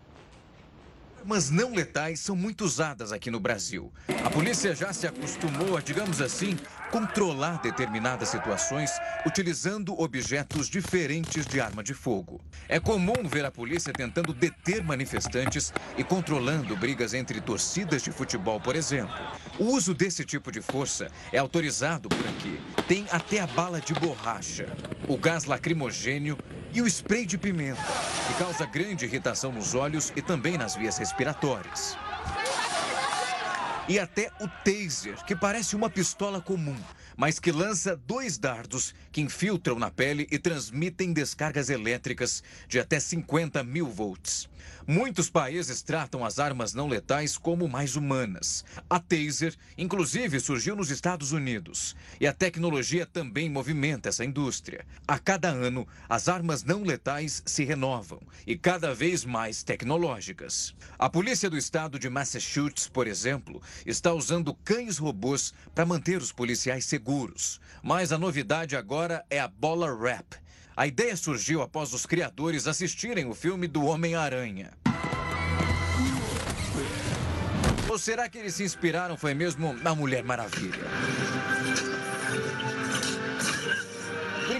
armas 1.27 1.49
não 1.49 1.73
letais 1.73 2.21
são 2.21 2.37
muito 2.37 2.63
usadas 2.63 3.11
aqui 3.11 3.29
no 3.29 3.37
Brasil. 3.37 3.91
A 4.23 4.29
polícia 4.29 4.73
já 4.73 4.93
se 4.93 5.05
acostumou 5.05 5.75
a, 5.75 5.81
digamos 5.81 6.21
assim, 6.21 6.55
controlar 6.91 7.61
determinadas 7.61 8.29
situações 8.29 8.91
utilizando 9.25 9.99
objetos 9.99 10.69
diferentes 10.69 11.45
de 11.45 11.59
arma 11.59 11.83
de 11.83 11.93
fogo. 11.93 12.41
É 12.67 12.79
comum 12.79 13.13
ver 13.25 13.45
a 13.45 13.51
polícia 13.51 13.93
tentando 13.93 14.33
deter 14.33 14.83
manifestantes 14.83 15.73
e 15.97 16.03
controlando 16.03 16.75
brigas 16.75 17.13
entre 17.13 17.41
torcidas 17.41 18.01
de 18.01 18.11
futebol, 18.11 18.59
por 18.59 18.75
exemplo. 18.75 19.15
O 19.59 19.65
uso 19.65 19.93
desse 19.93 20.23
tipo 20.23 20.51
de 20.51 20.61
força 20.61 21.09
é 21.31 21.37
autorizado 21.37 22.09
por 22.09 22.27
aqui. 22.27 22.59
Tem 22.87 23.05
até 23.11 23.39
a 23.39 23.47
bala 23.47 23.81
de 23.81 23.93
borracha, 23.93 24.67
o 25.07 25.17
gás 25.17 25.45
lacrimogênio 25.45 26.37
e 26.73 26.81
o 26.81 26.87
spray 26.87 27.25
de 27.25 27.37
pimenta, 27.37 27.81
que 28.27 28.33
causa 28.35 28.65
grande 28.65 29.05
irritação 29.05 29.51
nos 29.51 29.73
olhos 29.73 30.11
e 30.15 30.21
também 30.21 30.57
nas 30.57 30.75
vias 30.75 30.97
respiratórias. 30.97 31.97
E 33.89 33.97
até 33.97 34.29
o 34.41 34.49
taser, 34.65 35.23
que 35.25 35.33
parece 35.33 35.73
uma 35.73 35.89
pistola 35.89 36.41
comum, 36.41 36.75
mas 37.15 37.39
que 37.39 37.53
lança 37.53 37.95
dois 37.95 38.37
dardos 38.37 38.93
que 39.13 39.21
infiltram 39.21 39.79
na 39.79 39.89
pele 39.89 40.27
e 40.29 40.37
transmitem 40.37 41.13
descargas 41.13 41.69
elétricas 41.69 42.43
de 42.67 42.79
até 42.79 42.99
50 42.99 43.63
mil 43.63 43.87
volts. 43.87 44.49
Muitos 44.89 45.29
países 45.29 45.81
tratam 45.81 46.23
as 46.23 46.39
armas 46.39 46.73
não 46.73 46.87
letais 46.87 47.37
como 47.37 47.67
mais 47.67 47.97
humanas. 47.97 48.63
A 48.89 49.01
Taser, 49.01 49.53
inclusive, 49.77 50.39
surgiu 50.39 50.77
nos 50.77 50.89
Estados 50.89 51.33
Unidos. 51.33 51.93
E 52.21 52.25
a 52.25 52.31
tecnologia 52.31 53.05
também 53.05 53.49
movimenta 53.49 54.07
essa 54.07 54.23
indústria. 54.23 54.85
A 55.05 55.19
cada 55.19 55.49
ano, 55.49 55.85
as 56.07 56.29
armas 56.29 56.63
não 56.63 56.83
letais 56.83 57.43
se 57.45 57.65
renovam 57.65 58.21
e 58.45 58.57
cada 58.57 58.95
vez 58.95 59.25
mais 59.25 59.61
tecnológicas. 59.61 60.73
A 60.97 61.09
polícia 61.09 61.49
do 61.49 61.57
estado 61.57 61.99
de 61.99 62.09
Massachusetts, 62.09 62.87
por 62.87 63.07
exemplo, 63.07 63.61
está 63.85 64.13
usando 64.13 64.53
cães 64.53 64.97
robôs 64.97 65.53
para 65.75 65.85
manter 65.85 66.21
os 66.21 66.31
policiais 66.31 66.85
seguros. 66.85 67.59
Mas 67.83 68.13
a 68.13 68.17
novidade 68.17 68.77
agora 68.77 69.21
é 69.29 69.37
a 69.37 69.49
bola 69.49 69.93
wrap 69.93 70.37
a 70.77 70.85
ideia 70.85 71.17
surgiu 71.17 71.63
após 71.63 71.91
os 71.91 72.05
criadores 72.05 72.67
assistirem 72.67 73.25
o 73.25 73.33
filme 73.33 73.67
do 73.67 73.83
Homem-Aranha. 73.83 74.73
Ou 77.89 77.97
será 77.97 78.29
que 78.29 78.37
eles 78.37 78.53
se 78.53 78.63
inspiraram 78.63 79.17
foi 79.17 79.33
mesmo 79.33 79.73
na 79.73 79.95
Mulher 79.95 80.23
Maravilha? 80.23 80.85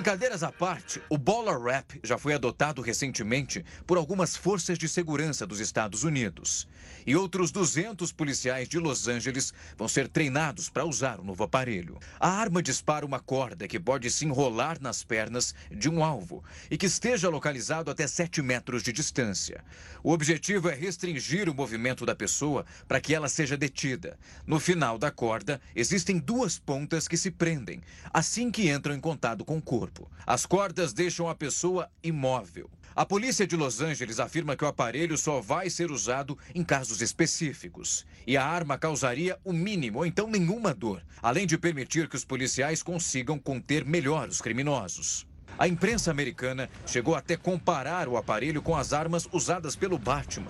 Brincadeiras 0.08 0.42
à 0.42 0.54
parte, 0.54 1.02
o 1.10 1.18
Baller 1.18 1.60
Rap 1.60 2.00
já 2.02 2.18
foi 2.18 2.34
adotado 2.34 2.82
recentemente 2.82 3.66
por 3.86 3.98
algumas 3.98 4.38
forças 4.38 4.78
de 4.80 4.88
segurança 4.88 5.46
dos 5.46 5.60
Estados 5.60 6.06
Unidos. 6.06 6.66
E 7.06 7.14
outros 7.14 7.52
200 7.52 8.14
policiais 8.14 8.70
de 8.70 8.80
Los 8.80 9.10
Angeles 9.10 9.54
vão 9.78 9.86
ser 9.86 10.08
treinados 10.08 10.70
para 10.70 10.86
usar 10.86 11.20
o 11.20 11.26
novo 11.26 11.44
aparelho. 11.44 12.00
A 12.22 12.30
arma 12.30 12.64
dispara 12.64 13.06
uma 13.06 13.20
corda 13.20 13.68
que 13.68 13.78
pode 13.78 14.10
se 14.10 14.24
enrolar 14.24 14.82
nas 14.82 15.04
pernas 15.04 15.54
de 15.70 15.90
um 15.90 16.02
alvo 16.02 16.42
e 16.72 16.78
que 16.78 16.86
esteja 16.86 17.28
localizado 17.28 17.92
até 17.92 18.08
7 18.08 18.42
metros 18.42 18.84
de 18.84 18.94
distância. 18.94 19.62
O 20.02 20.14
objetivo 20.14 20.70
é 20.70 20.74
restringir 20.74 21.50
o 21.50 21.54
movimento 21.54 22.06
da 22.06 22.16
pessoa 22.16 22.66
para 22.88 23.02
que 23.02 23.14
ela 23.14 23.28
seja 23.28 23.58
detida. 23.58 24.18
No 24.46 24.58
final 24.58 24.98
da 24.98 25.12
corda, 25.12 25.60
existem 25.76 26.18
duas 26.18 26.58
pontas 26.58 27.10
que 27.10 27.18
se 27.18 27.30
prendem 27.30 27.82
assim 28.14 28.50
que 28.50 28.70
entram 28.70 28.96
em 28.96 29.02
contato 29.02 29.44
com 29.44 29.58
o 29.58 29.62
corpo 29.62 29.97
corpo. 29.98 30.12
As 30.26 30.46
cordas 30.46 30.94
deixam 30.94 31.28
a 31.28 31.36
pessoa 31.36 31.90
imóvel. 32.04 32.70
A 32.96 33.06
polícia 33.06 33.46
de 33.46 33.56
Los 33.56 33.80
Angeles 33.80 34.20
afirma 34.20 34.56
que 34.56 34.64
o 34.64 34.68
aparelho 34.68 35.18
só 35.18 35.40
vai 35.40 35.70
ser 35.70 35.92
usado 35.92 36.38
em 36.54 36.64
casos 36.64 37.02
específicos. 37.02 38.06
E 38.26 38.36
a 38.36 38.46
arma 38.46 38.78
causaria 38.78 39.38
o 39.44 39.54
mínimo 39.54 40.00
ou 40.00 40.06
então 40.06 40.28
nenhuma 40.28 40.74
dor, 40.74 41.04
além 41.22 41.46
de 41.46 41.58
permitir 41.58 42.10
que 42.10 42.16
os 42.16 42.26
policiais 42.26 42.82
consigam 42.82 43.38
conter 43.38 43.86
melhor 43.86 44.28
os 44.28 44.42
criminosos. 44.42 45.28
A 45.60 45.68
imprensa 45.68 46.12
americana 46.12 46.70
chegou 46.86 47.16
até 47.16 47.36
comparar 47.36 48.08
o 48.08 48.18
aparelho 48.18 48.62
com 48.62 48.76
as 48.76 48.94
armas 48.94 49.28
usadas 49.32 49.76
pelo 49.76 49.98
Batman. 49.98 50.50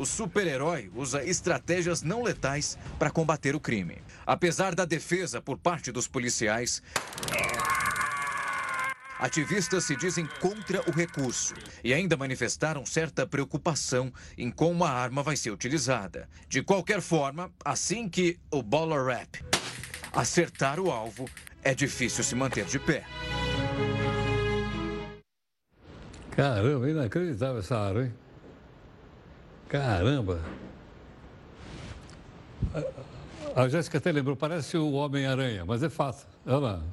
O 0.00 0.06
super-herói 0.06 0.90
usa 0.94 1.22
estratégias 1.22 2.00
não 2.00 2.22
letais 2.22 2.78
para 2.98 3.10
combater 3.10 3.54
o 3.54 3.60
crime. 3.60 4.02
Apesar 4.26 4.74
da 4.74 4.86
defesa 4.86 5.42
por 5.42 5.58
parte 5.58 5.92
dos 5.92 6.08
policiais, 6.08 6.82
Ativistas 9.18 9.84
se 9.84 9.94
dizem 9.94 10.26
contra 10.40 10.80
o 10.88 10.90
recurso 10.90 11.52
e 11.84 11.92
ainda 11.92 12.16
manifestaram 12.16 12.86
certa 12.86 13.26
preocupação 13.26 14.10
em 14.38 14.50
como 14.50 14.82
a 14.82 14.90
arma 14.90 15.22
vai 15.22 15.36
ser 15.36 15.50
utilizada. 15.50 16.26
De 16.48 16.62
qualquer 16.62 17.02
forma, 17.02 17.52
assim 17.62 18.08
que 18.08 18.40
o 18.50 18.62
Baller 18.62 19.04
Rap 19.04 19.44
acertar 20.10 20.80
o 20.80 20.90
alvo, 20.90 21.28
é 21.62 21.74
difícil 21.74 22.24
se 22.24 22.34
manter 22.34 22.64
de 22.64 22.78
pé. 22.78 23.04
Caramba, 26.30 26.88
inacreditável 26.88 27.58
essa 27.58 27.76
arma, 27.76 28.04
hein? 28.04 28.14
Caramba! 29.70 30.40
A 33.54 33.68
Jéssica 33.68 33.98
até 33.98 34.10
lembrou, 34.10 34.34
parece 34.34 34.76
o 34.76 34.90
Homem-Aranha, 34.92 35.64
mas 35.64 35.80
é 35.84 35.88
fato. 35.88 36.26
Ela 36.44 36.84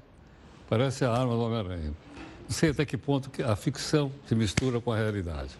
parece 0.70 1.04
a 1.04 1.12
arma 1.12 1.34
do 1.34 1.42
Homem-Aranha. 1.42 1.92
Não 2.48 2.52
sei 2.52 2.70
até 2.70 2.86
que 2.86 2.96
ponto 2.96 3.32
a 3.44 3.56
ficção 3.56 4.12
se 4.28 4.36
mistura 4.36 4.80
com 4.80 4.92
a 4.92 4.96
realidade. 4.96 5.58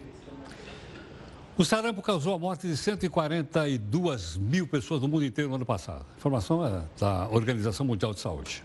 O 1.58 1.66
sarampo 1.66 2.04
causou 2.04 2.36
a 2.36 2.40
morte 2.40 2.68
de 2.68 2.78
142 2.78 4.38
mil 4.38 4.68
pessoas 4.68 5.02
no 5.02 5.08
mundo 5.08 5.26
inteiro 5.26 5.50
no 5.50 5.56
ano 5.56 5.66
passado. 5.66 6.06
A 6.14 6.18
informação 6.18 6.64
é 6.64 6.84
da 7.00 7.28
Organização 7.30 7.84
Mundial 7.84 8.14
de 8.14 8.20
Saúde. 8.20 8.64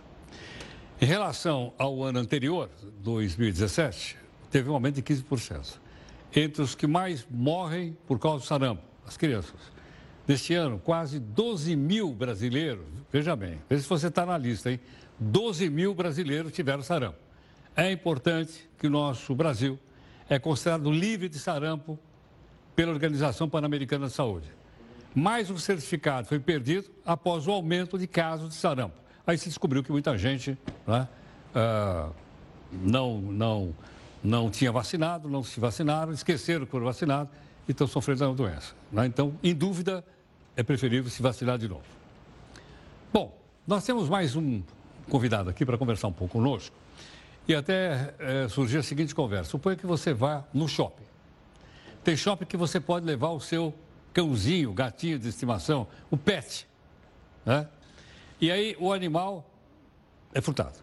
Em 1.00 1.06
relação 1.06 1.72
ao 1.78 2.02
ano 2.02 2.18
anterior, 2.18 2.68
2017, 3.02 4.18
teve 4.50 4.68
um 4.68 4.74
aumento 4.74 4.96
de 4.96 5.02
15% 5.02 5.81
entre 6.34 6.62
os 6.62 6.74
que 6.74 6.86
mais 6.86 7.26
morrem 7.30 7.96
por 8.06 8.18
causa 8.18 8.38
do 8.38 8.46
sarampo, 8.46 8.82
as 9.06 9.16
crianças. 9.16 9.60
Neste 10.26 10.54
ano, 10.54 10.78
quase 10.78 11.18
12 11.18 11.74
mil 11.76 12.12
brasileiros, 12.12 12.84
veja 13.10 13.34
bem, 13.36 13.60
veja 13.68 13.82
se 13.82 13.88
você 13.88 14.06
está 14.06 14.24
na 14.24 14.38
lista, 14.38 14.70
hein? 14.70 14.80
12 15.18 15.68
mil 15.68 15.94
brasileiros 15.94 16.52
tiveram 16.52 16.82
sarampo. 16.82 17.18
É 17.76 17.90
importante 17.90 18.68
que 18.78 18.86
o 18.86 18.90
nosso 18.90 19.34
Brasil 19.34 19.78
é 20.28 20.38
considerado 20.38 20.90
livre 20.90 21.28
de 21.28 21.38
sarampo 21.38 21.98
pela 22.74 22.92
Organização 22.92 23.48
Pan-Americana 23.48 24.06
de 24.06 24.12
Saúde. 24.12 24.48
Mais 25.14 25.50
um 25.50 25.58
certificado 25.58 26.26
foi 26.26 26.40
perdido 26.40 26.90
após 27.04 27.46
o 27.46 27.50
aumento 27.50 27.98
de 27.98 28.06
casos 28.06 28.48
de 28.48 28.54
sarampo. 28.54 28.96
Aí 29.26 29.36
se 29.36 29.48
descobriu 29.48 29.82
que 29.82 29.92
muita 29.92 30.16
gente 30.16 30.56
né, 30.86 31.06
uh, 31.54 32.12
não, 32.72 33.20
não 33.20 33.74
não 34.22 34.50
tinha 34.50 34.70
vacinado, 34.70 35.28
não 35.28 35.42
se 35.42 35.58
vacinaram, 35.58 36.12
esqueceram 36.12 36.64
que 36.64 36.70
foram 36.70 36.86
vacinados 36.86 37.32
e 37.68 37.72
estão 37.72 37.86
sofrendo 37.86 38.20
da 38.20 38.32
doença. 38.32 38.74
Né? 38.90 39.06
Então, 39.06 39.34
em 39.42 39.54
dúvida, 39.54 40.04
é 40.56 40.62
preferível 40.62 41.10
se 41.10 41.22
vacinar 41.22 41.58
de 41.58 41.68
novo. 41.68 41.84
Bom, 43.12 43.36
nós 43.66 43.84
temos 43.84 44.08
mais 44.08 44.36
um 44.36 44.62
convidado 45.08 45.50
aqui 45.50 45.66
para 45.66 45.76
conversar 45.76 46.08
um 46.08 46.12
pouco 46.12 46.34
conosco. 46.34 46.74
E 47.46 47.54
até 47.54 48.14
é, 48.18 48.48
surgiu 48.48 48.80
a 48.80 48.82
seguinte 48.82 49.14
conversa. 49.14 49.50
Suponha 49.50 49.76
que 49.76 49.86
você 49.86 50.14
vá 50.14 50.44
no 50.54 50.68
shopping. 50.68 51.04
Tem 52.04 52.16
shopping 52.16 52.44
que 52.44 52.56
você 52.56 52.78
pode 52.78 53.04
levar 53.04 53.30
o 53.30 53.40
seu 53.40 53.74
cãozinho, 54.12 54.72
gatinho 54.72 55.18
de 55.18 55.28
estimação, 55.28 55.88
o 56.10 56.16
pet. 56.16 56.68
Né? 57.44 57.66
E 58.40 58.50
aí 58.50 58.76
o 58.78 58.92
animal 58.92 59.48
é 60.32 60.40
furtado. 60.40 60.78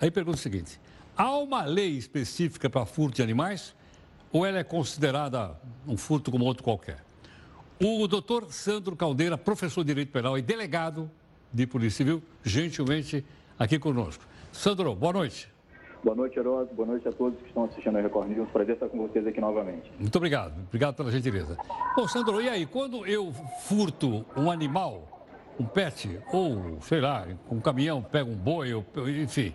Aí 0.00 0.10
pergunta 0.10 0.36
o 0.36 0.40
seguinte: 0.40 0.78
há 1.16 1.36
uma 1.38 1.64
lei 1.64 1.90
específica 1.90 2.68
para 2.68 2.84
furto 2.86 3.16
de 3.16 3.22
animais? 3.22 3.74
Ou 4.32 4.44
ela 4.44 4.58
é 4.58 4.64
considerada 4.64 5.56
um 5.86 5.96
furto 5.96 6.30
como 6.30 6.44
outro 6.44 6.64
qualquer? 6.64 7.04
O 7.80 8.06
doutor 8.08 8.52
Sandro 8.52 8.96
Caldeira, 8.96 9.38
professor 9.38 9.82
de 9.82 9.88
Direito 9.88 10.12
Penal 10.12 10.36
e 10.36 10.42
delegado 10.42 11.10
de 11.52 11.66
Polícia 11.66 11.98
Civil, 11.98 12.22
gentilmente 12.42 13.24
aqui 13.58 13.78
conosco. 13.78 14.24
Sandro, 14.52 14.94
boa 14.94 15.12
noite. 15.12 15.52
Boa 16.02 16.16
noite, 16.16 16.38
Heródoto. 16.38 16.74
Boa 16.74 16.86
noite 16.86 17.08
a 17.08 17.12
todos 17.12 17.38
que 17.40 17.46
estão 17.46 17.64
assistindo 17.64 17.96
a 17.96 18.00
Record 18.02 18.28
News. 18.28 18.48
Prazer 18.50 18.74
estar 18.74 18.88
com 18.88 18.98
vocês 18.98 19.26
aqui 19.26 19.40
novamente. 19.40 19.90
Muito 19.98 20.14
obrigado. 20.16 20.52
Obrigado 20.68 20.96
pela 20.96 21.10
gentileza. 21.10 21.56
Bom, 21.96 22.06
Sandro, 22.06 22.42
e 22.42 22.48
aí? 22.48 22.66
Quando 22.66 23.06
eu 23.06 23.32
furto 23.62 24.26
um 24.36 24.50
animal, 24.50 25.26
um 25.58 25.64
pet, 25.64 26.20
ou, 26.32 26.78
sei 26.82 27.00
lá, 27.00 27.26
um 27.50 27.58
caminhão, 27.58 28.02
pego 28.02 28.30
um 28.30 28.36
boi, 28.36 28.84
enfim, 29.22 29.54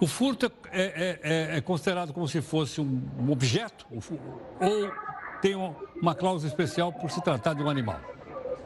o 0.00 0.06
furto 0.06 0.50
é, 0.72 0.82
é, 0.82 1.20
é, 1.22 1.56
é 1.58 1.60
considerado 1.60 2.12
como 2.12 2.26
se 2.26 2.40
fosse 2.40 2.80
um, 2.80 3.30
objeto? 3.30 3.86
Ou 3.90 4.90
tem 5.40 5.54
uma 6.00 6.14
cláusula 6.14 6.48
especial 6.48 6.92
por 6.92 7.10
se 7.10 7.22
tratar 7.22 7.54
de 7.54 7.62
um 7.62 7.68
animal? 7.68 8.00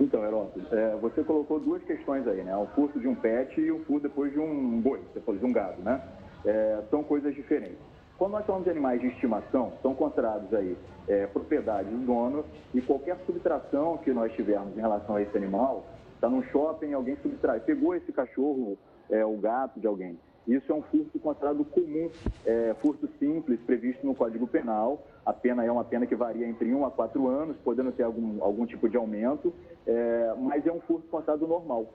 Então, 0.00 0.24
Heródoto, 0.24 0.74
é, 0.74 0.96
você 0.96 1.22
colocou 1.22 1.60
duas 1.60 1.82
questões 1.84 2.26
aí, 2.26 2.42
né? 2.42 2.56
O 2.56 2.66
furto 2.74 2.98
de 2.98 3.06
um 3.06 3.14
pet 3.14 3.60
e 3.60 3.70
o 3.70 3.84
furto 3.84 4.08
depois 4.08 4.32
de 4.32 4.40
um 4.40 4.80
boi, 4.80 5.00
depois 5.14 5.38
de 5.38 5.46
um 5.46 5.52
gado, 5.52 5.80
né? 5.82 6.02
é, 6.44 6.82
são 6.90 7.02
coisas 7.02 7.34
diferentes. 7.34 7.78
Quando 8.18 8.32
nós 8.32 8.46
falamos 8.46 8.64
de 8.64 8.70
animais 8.70 9.00
de 9.00 9.08
estimação, 9.08 9.72
são 9.82 9.94
considerados 9.94 10.52
aí 10.54 10.76
é, 11.08 11.26
propriedade 11.26 11.88
do 11.88 12.06
dono 12.06 12.44
e 12.72 12.80
qualquer 12.80 13.18
subtração 13.26 13.98
que 13.98 14.12
nós 14.12 14.32
tivermos 14.34 14.76
em 14.76 14.80
relação 14.80 15.16
a 15.16 15.22
esse 15.22 15.36
animal, 15.36 15.84
está 16.14 16.28
num 16.28 16.42
shopping, 16.44 16.92
alguém 16.92 17.16
subtrai, 17.22 17.60
pegou 17.60 17.94
esse 17.94 18.12
cachorro, 18.12 18.78
é, 19.10 19.24
o 19.24 19.36
gato 19.36 19.80
de 19.80 19.86
alguém. 19.86 20.18
Isso 20.46 20.70
é 20.70 20.74
um 20.74 20.82
furto 20.82 21.18
considerado 21.18 21.64
comum, 21.64 22.10
é, 22.44 22.74
furto 22.80 23.08
simples, 23.18 23.58
previsto 23.60 24.06
no 24.06 24.14
Código 24.14 24.46
Penal. 24.46 25.02
A 25.24 25.32
pena 25.32 25.64
é 25.64 25.72
uma 25.72 25.84
pena 25.84 26.06
que 26.06 26.14
varia 26.14 26.46
entre 26.46 26.72
1 26.72 26.84
a 26.84 26.90
4 26.90 27.26
anos, 27.28 27.56
podendo 27.64 27.90
ter 27.92 28.02
algum, 28.02 28.42
algum 28.44 28.66
tipo 28.66 28.88
de 28.88 28.96
aumento, 28.96 29.54
é, 29.86 30.34
mas 30.38 30.66
é 30.66 30.72
um 30.72 30.80
furto 30.80 31.08
considerado 31.08 31.46
normal. 31.46 31.86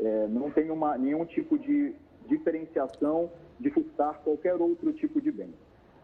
É, 0.00 0.26
não 0.28 0.50
tem 0.50 0.70
uma, 0.70 0.96
nenhum 0.96 1.24
tipo 1.26 1.58
de 1.58 1.94
diferenciação 2.26 3.30
de 3.60 3.70
furtar 3.70 4.20
qualquer 4.24 4.54
outro 4.54 4.92
tipo 4.92 5.20
de 5.20 5.30
bem. 5.30 5.52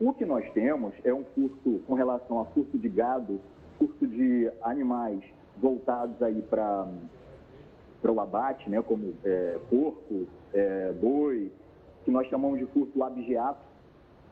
O 0.00 0.12
que 0.12 0.24
nós 0.24 0.50
temos 0.52 0.92
é 1.04 1.14
um 1.14 1.24
furto 1.24 1.80
com 1.86 1.94
relação 1.94 2.40
a 2.40 2.44
furto 2.46 2.76
de 2.76 2.88
gado, 2.88 3.40
furto 3.78 4.06
de 4.06 4.50
animais 4.62 5.22
voltados 5.56 6.20
aí 6.20 6.42
para 6.42 6.86
o 8.04 8.20
abate, 8.20 8.68
né, 8.68 8.82
como 8.82 9.14
é, 9.24 9.58
porco, 9.70 10.26
é, 10.52 10.92
boi, 10.92 11.50
que 12.04 12.10
nós 12.10 12.26
chamamos 12.28 12.58
de 12.58 12.66
furto 12.66 13.02
abjeato. 13.02 13.60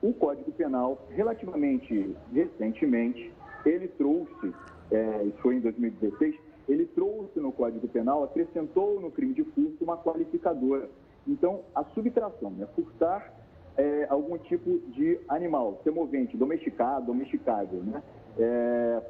O 0.02 0.12
Código 0.12 0.50
Penal, 0.52 0.98
relativamente 1.10 2.16
recentemente, 2.32 3.32
ele 3.64 3.88
trouxe, 3.88 4.52
é, 4.90 5.24
isso 5.24 5.38
foi 5.38 5.56
em 5.56 5.60
2016, 5.60 6.34
ele 6.68 6.86
trouxe 6.86 7.38
no 7.38 7.52
Código 7.52 7.86
Penal, 7.88 8.24
acrescentou 8.24 9.00
no 9.00 9.10
crime 9.10 9.34
de 9.34 9.44
furto 9.44 9.84
uma 9.84 9.96
qualificadora, 9.96 10.88
então, 11.26 11.60
a 11.74 11.84
subtração, 11.84 12.50
né? 12.50 12.66
furtar 12.74 13.32
é, 13.76 14.06
algum 14.10 14.36
tipo 14.38 14.78
de 14.90 15.18
animal, 15.28 15.80
semovente, 15.84 16.36
domesticado, 16.36 17.06
domesticável, 17.06 17.82
né? 17.82 18.02
É, 18.38 19.00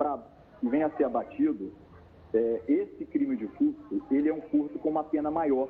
que 0.61 0.69
venha 0.69 0.87
a 0.87 0.91
ser 0.91 1.05
abatido, 1.05 1.73
é, 2.35 2.63
esse 2.69 3.05
crime 3.07 3.37
de 3.37 3.47
furto, 3.49 4.03
ele 4.11 4.29
é 4.29 4.35
um 4.35 4.43
furto 4.43 4.79
com 4.79 4.91
uma 4.91 5.05
pena 5.05 5.31
maior. 5.31 5.69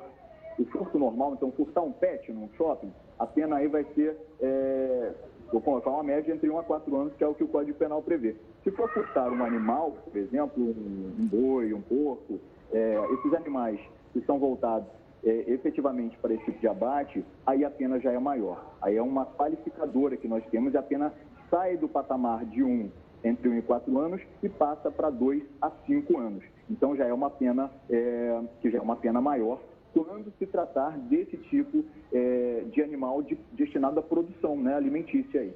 O 0.57 0.65
furto 0.65 0.99
normal, 0.99 1.33
então, 1.33 1.51
furtar 1.51 1.81
um 1.81 1.91
pet 1.91 2.31
num 2.31 2.49
shopping, 2.57 2.91
a 3.17 3.25
pena 3.25 3.57
aí 3.57 3.67
vai 3.67 3.83
ser, 3.95 4.17
é, 4.39 5.11
vou 5.51 5.61
colocar 5.61 5.89
uma 5.89 6.03
média 6.03 6.33
entre 6.33 6.49
1 6.49 6.59
a 6.59 6.63
4 6.63 6.95
anos, 6.95 7.13
que 7.15 7.23
é 7.23 7.27
o 7.27 7.33
que 7.33 7.43
o 7.43 7.47
Código 7.47 7.77
Penal 7.77 8.01
prevê. 8.01 8.35
Se 8.63 8.71
for 8.71 8.89
furtar 8.91 9.31
um 9.31 9.43
animal, 9.43 9.97
por 10.03 10.17
exemplo, 10.17 10.63
um, 10.63 11.13
um 11.19 11.27
boi, 11.27 11.73
um 11.73 11.81
porco, 11.81 12.39
é, 12.71 12.99
esses 13.13 13.33
animais 13.33 13.79
que 14.11 14.21
são 14.21 14.39
voltados 14.39 14.87
é, 15.23 15.43
efetivamente 15.47 16.17
para 16.17 16.33
esse 16.33 16.43
tipo 16.45 16.59
de 16.59 16.67
abate, 16.67 17.23
aí 17.45 17.63
a 17.63 17.69
pena 17.69 17.99
já 17.99 18.11
é 18.11 18.19
maior. 18.19 18.73
Aí 18.81 18.97
é 18.97 19.01
uma 19.01 19.25
qualificadora 19.25 20.17
que 20.17 20.27
nós 20.27 20.43
temos 20.51 20.73
e 20.73 20.77
a 20.77 20.83
pena 20.83 21.13
sai 21.49 21.77
do 21.77 21.87
patamar 21.87 22.45
de 22.45 22.63
1 22.63 22.67
um, 22.67 22.91
entre 23.23 23.47
1 23.47 23.51
um 23.51 23.57
e 23.57 23.61
4 23.61 23.99
anos 23.99 24.21
e 24.41 24.49
passa 24.49 24.91
para 24.91 25.09
2 25.09 25.43
a 25.61 25.71
5 25.85 26.17
anos. 26.17 26.43
Então 26.69 26.95
já 26.95 27.05
é 27.05 27.13
uma 27.13 27.29
pena 27.29 27.71
é, 27.89 28.41
que 28.61 28.69
já 28.69 28.79
é 28.79 28.81
uma 28.81 28.95
pena 28.95 29.21
maior 29.21 29.59
quando 29.93 30.33
se 30.37 30.45
tratar 30.45 30.97
desse 30.97 31.37
tipo 31.37 31.85
é, 32.11 32.63
de 32.71 32.81
animal 32.81 33.21
de, 33.21 33.37
destinado 33.51 33.99
à 33.99 34.03
produção 34.03 34.55
né, 34.55 34.75
alimentícia 34.75 35.41
aí. 35.41 35.53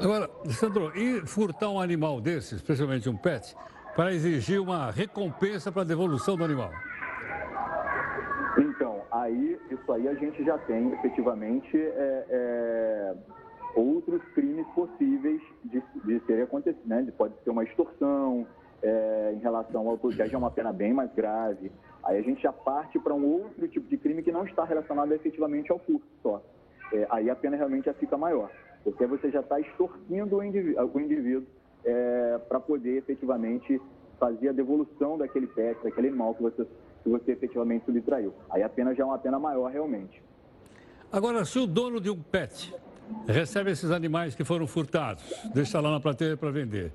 Agora, 0.00 0.28
Sandro, 0.50 0.92
e 0.96 1.20
furtar 1.26 1.70
um 1.70 1.80
animal 1.80 2.20
desse, 2.20 2.56
especialmente 2.56 3.08
um 3.08 3.16
pet, 3.16 3.56
para 3.94 4.12
exigir 4.12 4.60
uma 4.60 4.90
recompensa 4.90 5.70
para 5.70 5.82
a 5.82 5.84
devolução 5.84 6.36
do 6.36 6.44
animal? 6.44 6.70
aí 9.20 9.58
isso 9.70 9.92
aí 9.92 10.08
a 10.08 10.14
gente 10.14 10.42
já 10.44 10.58
tem 10.58 10.92
efetivamente 10.92 11.76
é, 11.76 12.24
é, 12.28 13.14
outros 13.74 14.22
crimes 14.34 14.66
possíveis 14.74 15.40
de, 15.64 15.82
de 16.04 16.20
serem 16.26 16.42
acontecidos, 16.42 16.86
né? 16.86 17.06
Pode 17.16 17.34
ser 17.42 17.50
uma 17.50 17.64
extorsão 17.64 18.46
é, 18.82 19.32
em 19.34 19.38
relação 19.38 19.88
ao 19.88 19.98
que 19.98 20.10
já 20.12 20.26
é 20.26 20.36
uma 20.36 20.50
pena 20.50 20.72
bem 20.72 20.92
mais 20.92 21.12
grave. 21.14 21.70
Aí 22.02 22.18
a 22.18 22.22
gente 22.22 22.42
já 22.42 22.52
parte 22.52 22.98
para 22.98 23.14
um 23.14 23.24
outro 23.24 23.68
tipo 23.68 23.88
de 23.88 23.96
crime 23.96 24.22
que 24.22 24.32
não 24.32 24.44
está 24.44 24.64
relacionado 24.64 25.12
efetivamente 25.12 25.70
ao 25.70 25.78
furto 25.78 26.06
só. 26.22 26.42
É, 26.92 27.06
aí 27.10 27.30
a 27.30 27.36
pena 27.36 27.56
realmente 27.56 27.84
já 27.86 27.94
fica 27.94 28.16
maior, 28.16 28.50
porque 28.82 29.06
você 29.06 29.30
já 29.30 29.40
está 29.40 29.60
extorquindo 29.60 30.36
o 30.36 30.42
indivíduo, 30.42 30.90
o 30.92 31.00
indivíduo 31.00 31.46
é, 31.84 32.38
para 32.48 32.58
poder 32.58 32.96
efetivamente 32.98 33.80
fazer 34.18 34.48
a 34.48 34.52
devolução 34.52 35.16
daquele 35.16 35.46
pet, 35.46 35.82
daquele 35.82 36.08
animal 36.08 36.34
que 36.34 36.42
você 36.42 36.66
se 37.02 37.08
você 37.08 37.32
efetivamente 37.32 37.84
subtraiu. 37.86 38.34
Aí 38.50 38.62
a 38.62 38.68
pena 38.68 38.94
já 38.94 39.02
é 39.02 39.06
uma 39.06 39.18
pena 39.18 39.38
maior 39.38 39.70
realmente. 39.70 40.22
Agora, 41.10 41.44
se 41.44 41.58
o 41.58 41.66
dono 41.66 42.00
de 42.00 42.10
um 42.10 42.20
pet 42.20 42.74
recebe 43.26 43.70
esses 43.70 43.90
animais 43.90 44.34
que 44.34 44.44
foram 44.44 44.66
furtados, 44.66 45.22
deixa 45.54 45.80
lá 45.80 45.90
na 45.90 46.00
plateia 46.00 46.36
para 46.36 46.50
vender, 46.50 46.92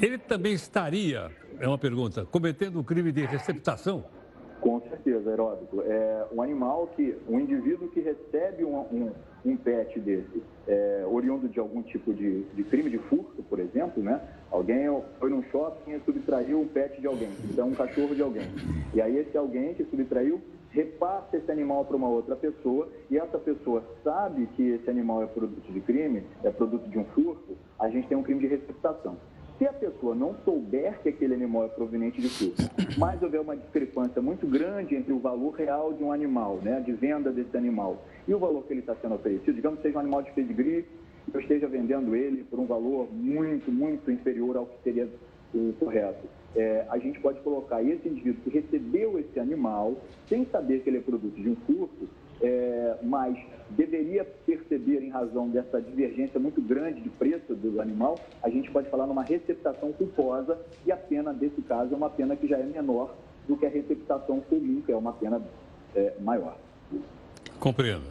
ele 0.00 0.18
também 0.18 0.52
estaria, 0.52 1.30
é 1.58 1.66
uma 1.66 1.78
pergunta, 1.78 2.24
cometendo 2.24 2.78
um 2.78 2.82
crime 2.82 3.12
de 3.12 3.24
receptação? 3.24 4.04
Com 4.62 4.80
certeza, 4.82 5.28
Heródoto. 5.28 5.82
É 5.82 6.24
um 6.32 6.40
animal 6.40 6.88
que, 6.94 7.16
um 7.28 7.40
indivíduo 7.40 7.88
que 7.88 7.98
recebe 7.98 8.64
um, 8.64 8.76
um, 8.76 9.10
um 9.44 9.56
pet 9.56 9.98
desse, 9.98 10.40
é, 10.68 11.04
oriundo 11.10 11.48
de 11.48 11.58
algum 11.58 11.82
tipo 11.82 12.14
de, 12.14 12.44
de, 12.44 12.62
crime 12.62 12.88
de 12.88 12.98
furto, 12.98 13.42
por 13.42 13.58
exemplo, 13.58 14.00
né? 14.00 14.20
Alguém 14.52 14.86
foi 15.18 15.30
num 15.30 15.42
shopping 15.50 15.94
e 15.94 16.00
subtraiu 16.04 16.60
um 16.60 16.68
pet 16.68 17.00
de 17.00 17.08
alguém, 17.08 17.30
então 17.50 17.70
um 17.70 17.74
cachorro 17.74 18.14
de 18.14 18.22
alguém. 18.22 18.46
E 18.94 19.02
aí 19.02 19.18
esse 19.18 19.36
alguém 19.36 19.74
que 19.74 19.84
subtraiu 19.84 20.40
repassa 20.72 21.36
esse 21.36 21.50
animal 21.50 21.84
para 21.84 21.96
uma 21.96 22.08
outra 22.08 22.34
pessoa 22.34 22.88
e 23.10 23.18
essa 23.18 23.38
pessoa 23.38 23.84
sabe 24.02 24.46
que 24.56 24.70
esse 24.70 24.88
animal 24.90 25.22
é 25.22 25.26
produto 25.26 25.70
de 25.70 25.80
crime, 25.80 26.22
é 26.42 26.50
produto 26.50 26.88
de 26.88 26.98
um 26.98 27.04
furto, 27.04 27.56
a 27.78 27.88
gente 27.88 28.08
tem 28.08 28.16
um 28.16 28.22
crime 28.22 28.40
de 28.40 28.46
receptação. 28.46 29.16
Se 29.58 29.66
a 29.66 29.72
pessoa 29.72 30.14
não 30.14 30.34
souber 30.44 31.00
que 31.02 31.10
aquele 31.10 31.34
animal 31.34 31.66
é 31.66 31.68
proveniente 31.68 32.20
de 32.20 32.28
furto, 32.28 32.62
mas 32.98 33.22
houver 33.22 33.40
uma 33.40 33.56
discrepância 33.56 34.20
muito 34.20 34.46
grande 34.46 34.96
entre 34.96 35.12
o 35.12 35.18
valor 35.18 35.54
real 35.54 35.92
de 35.92 36.02
um 36.02 36.10
animal, 36.10 36.56
né, 36.56 36.80
de 36.80 36.92
venda 36.92 37.30
desse 37.30 37.56
animal, 37.56 38.02
e 38.26 38.34
o 38.34 38.38
valor 38.38 38.64
que 38.64 38.72
ele 38.72 38.80
está 38.80 38.96
sendo 38.96 39.14
oferecido, 39.14 39.54
digamos 39.54 39.78
que 39.78 39.86
seja 39.86 39.98
um 39.98 40.00
animal 40.00 40.22
de 40.22 40.32
pedigree, 40.32 40.84
eu 41.32 41.40
esteja 41.40 41.68
vendendo 41.68 42.16
ele 42.16 42.44
por 42.44 42.58
um 42.58 42.66
valor 42.66 43.08
muito, 43.12 43.70
muito 43.70 44.10
inferior 44.10 44.56
ao 44.56 44.66
que 44.66 44.82
seria 44.82 45.08
o 45.54 45.72
correto. 45.78 46.26
É, 46.54 46.86
a 46.90 46.98
gente 46.98 47.18
pode 47.20 47.40
colocar 47.40 47.82
esse 47.82 48.08
indivíduo 48.08 48.42
que 48.44 48.50
recebeu 48.50 49.18
esse 49.18 49.40
animal, 49.40 49.96
sem 50.28 50.44
saber 50.46 50.80
que 50.80 50.90
ele 50.90 50.98
é 50.98 51.00
produto 51.00 51.34
de 51.34 51.48
um 51.48 51.56
furto, 51.66 52.08
é, 52.42 52.96
mas 53.02 53.38
deveria 53.70 54.24
perceber, 54.24 55.02
em 55.02 55.08
razão 55.08 55.48
dessa 55.48 55.80
divergência 55.80 56.38
muito 56.38 56.60
grande 56.60 57.00
de 57.00 57.08
preço 57.08 57.54
do 57.54 57.80
animal, 57.80 58.18
a 58.42 58.50
gente 58.50 58.70
pode 58.70 58.90
falar 58.90 59.06
numa 59.06 59.22
receptação 59.22 59.92
culposa 59.92 60.58
e 60.84 60.92
a 60.92 60.96
pena 60.96 61.32
desse 61.32 61.62
caso 61.62 61.94
é 61.94 61.96
uma 61.96 62.10
pena 62.10 62.36
que 62.36 62.46
já 62.46 62.58
é 62.58 62.64
menor 62.64 63.14
do 63.48 63.56
que 63.56 63.64
a 63.64 63.70
receptação 63.70 64.40
comum, 64.40 64.82
que 64.84 64.92
é 64.92 64.96
uma 64.96 65.12
pena 65.12 65.40
é, 65.94 66.14
maior. 66.20 66.56
Compreendo. 67.58 68.04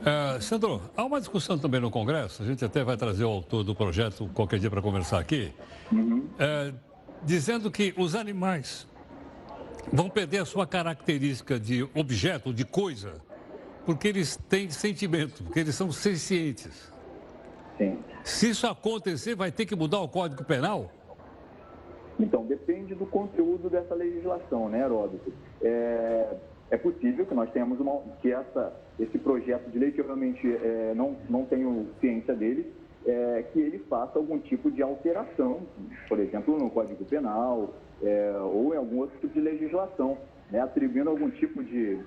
Uh, 0.00 0.40
Sandro, 0.40 0.80
há 0.96 1.04
uma 1.04 1.20
discussão 1.20 1.58
também 1.58 1.80
no 1.80 1.90
Congresso, 1.90 2.42
a 2.42 2.46
gente 2.46 2.64
até 2.64 2.82
vai 2.82 2.96
trazer 2.96 3.24
o 3.24 3.28
autor 3.28 3.62
do 3.62 3.74
projeto 3.74 4.28
qualquer 4.34 4.58
dia 4.58 4.70
para 4.70 4.80
conversar 4.80 5.20
aqui, 5.20 5.52
uhum. 5.92 6.24
uh, 6.34 6.74
dizendo 7.24 7.70
que 7.70 7.94
os 7.96 8.14
animais 8.14 8.86
vão 9.92 10.08
perder 10.08 10.38
a 10.38 10.44
sua 10.44 10.66
característica 10.66 11.58
de 11.58 11.88
objeto, 11.94 12.52
de 12.52 12.64
coisa, 12.64 13.14
porque 13.84 14.08
eles 14.08 14.36
têm 14.48 14.70
sentimento, 14.70 15.42
porque 15.42 15.60
eles 15.60 15.74
são 15.74 15.90
sencientes. 15.90 16.92
Sim. 17.78 17.98
Se 18.22 18.50
isso 18.50 18.66
acontecer, 18.66 19.34
vai 19.34 19.50
ter 19.50 19.66
que 19.66 19.74
mudar 19.74 20.00
o 20.00 20.08
Código 20.08 20.44
Penal? 20.44 20.90
Então, 22.20 22.44
depende 22.44 22.94
do 22.94 23.06
conteúdo 23.06 23.68
dessa 23.68 23.94
legislação, 23.94 24.68
né, 24.68 24.80
Heródoto? 24.84 25.32
É, 25.60 26.36
é 26.70 26.76
possível 26.76 27.26
que 27.26 27.34
nós 27.34 27.50
tenhamos 27.50 27.80
uma, 27.80 28.00
que 28.20 28.30
essa, 28.30 28.72
esse 29.00 29.18
projeto 29.18 29.68
de 29.70 29.78
lei, 29.78 29.90
que 29.90 30.00
eu 30.00 30.06
realmente 30.06 30.46
é, 30.46 30.92
não, 30.94 31.16
não 31.28 31.44
tenho 31.44 31.88
ciência 32.00 32.34
dele, 32.34 32.72
é, 33.06 33.44
que 33.52 33.60
ele 33.60 33.78
faça 33.80 34.18
algum 34.18 34.38
tipo 34.38 34.70
de 34.70 34.82
alteração, 34.82 35.60
por 36.08 36.18
exemplo, 36.18 36.58
no 36.58 36.70
Código 36.70 37.04
Penal 37.04 37.74
é, 38.02 38.32
ou 38.40 38.74
em 38.74 38.76
algum 38.76 38.98
outro 38.98 39.18
tipo 39.18 39.32
de 39.34 39.40
legislação, 39.40 40.18
né, 40.50 40.60
atribuindo 40.60 41.10
algum 41.10 41.30
tipo 41.30 41.62
de, 41.62 41.98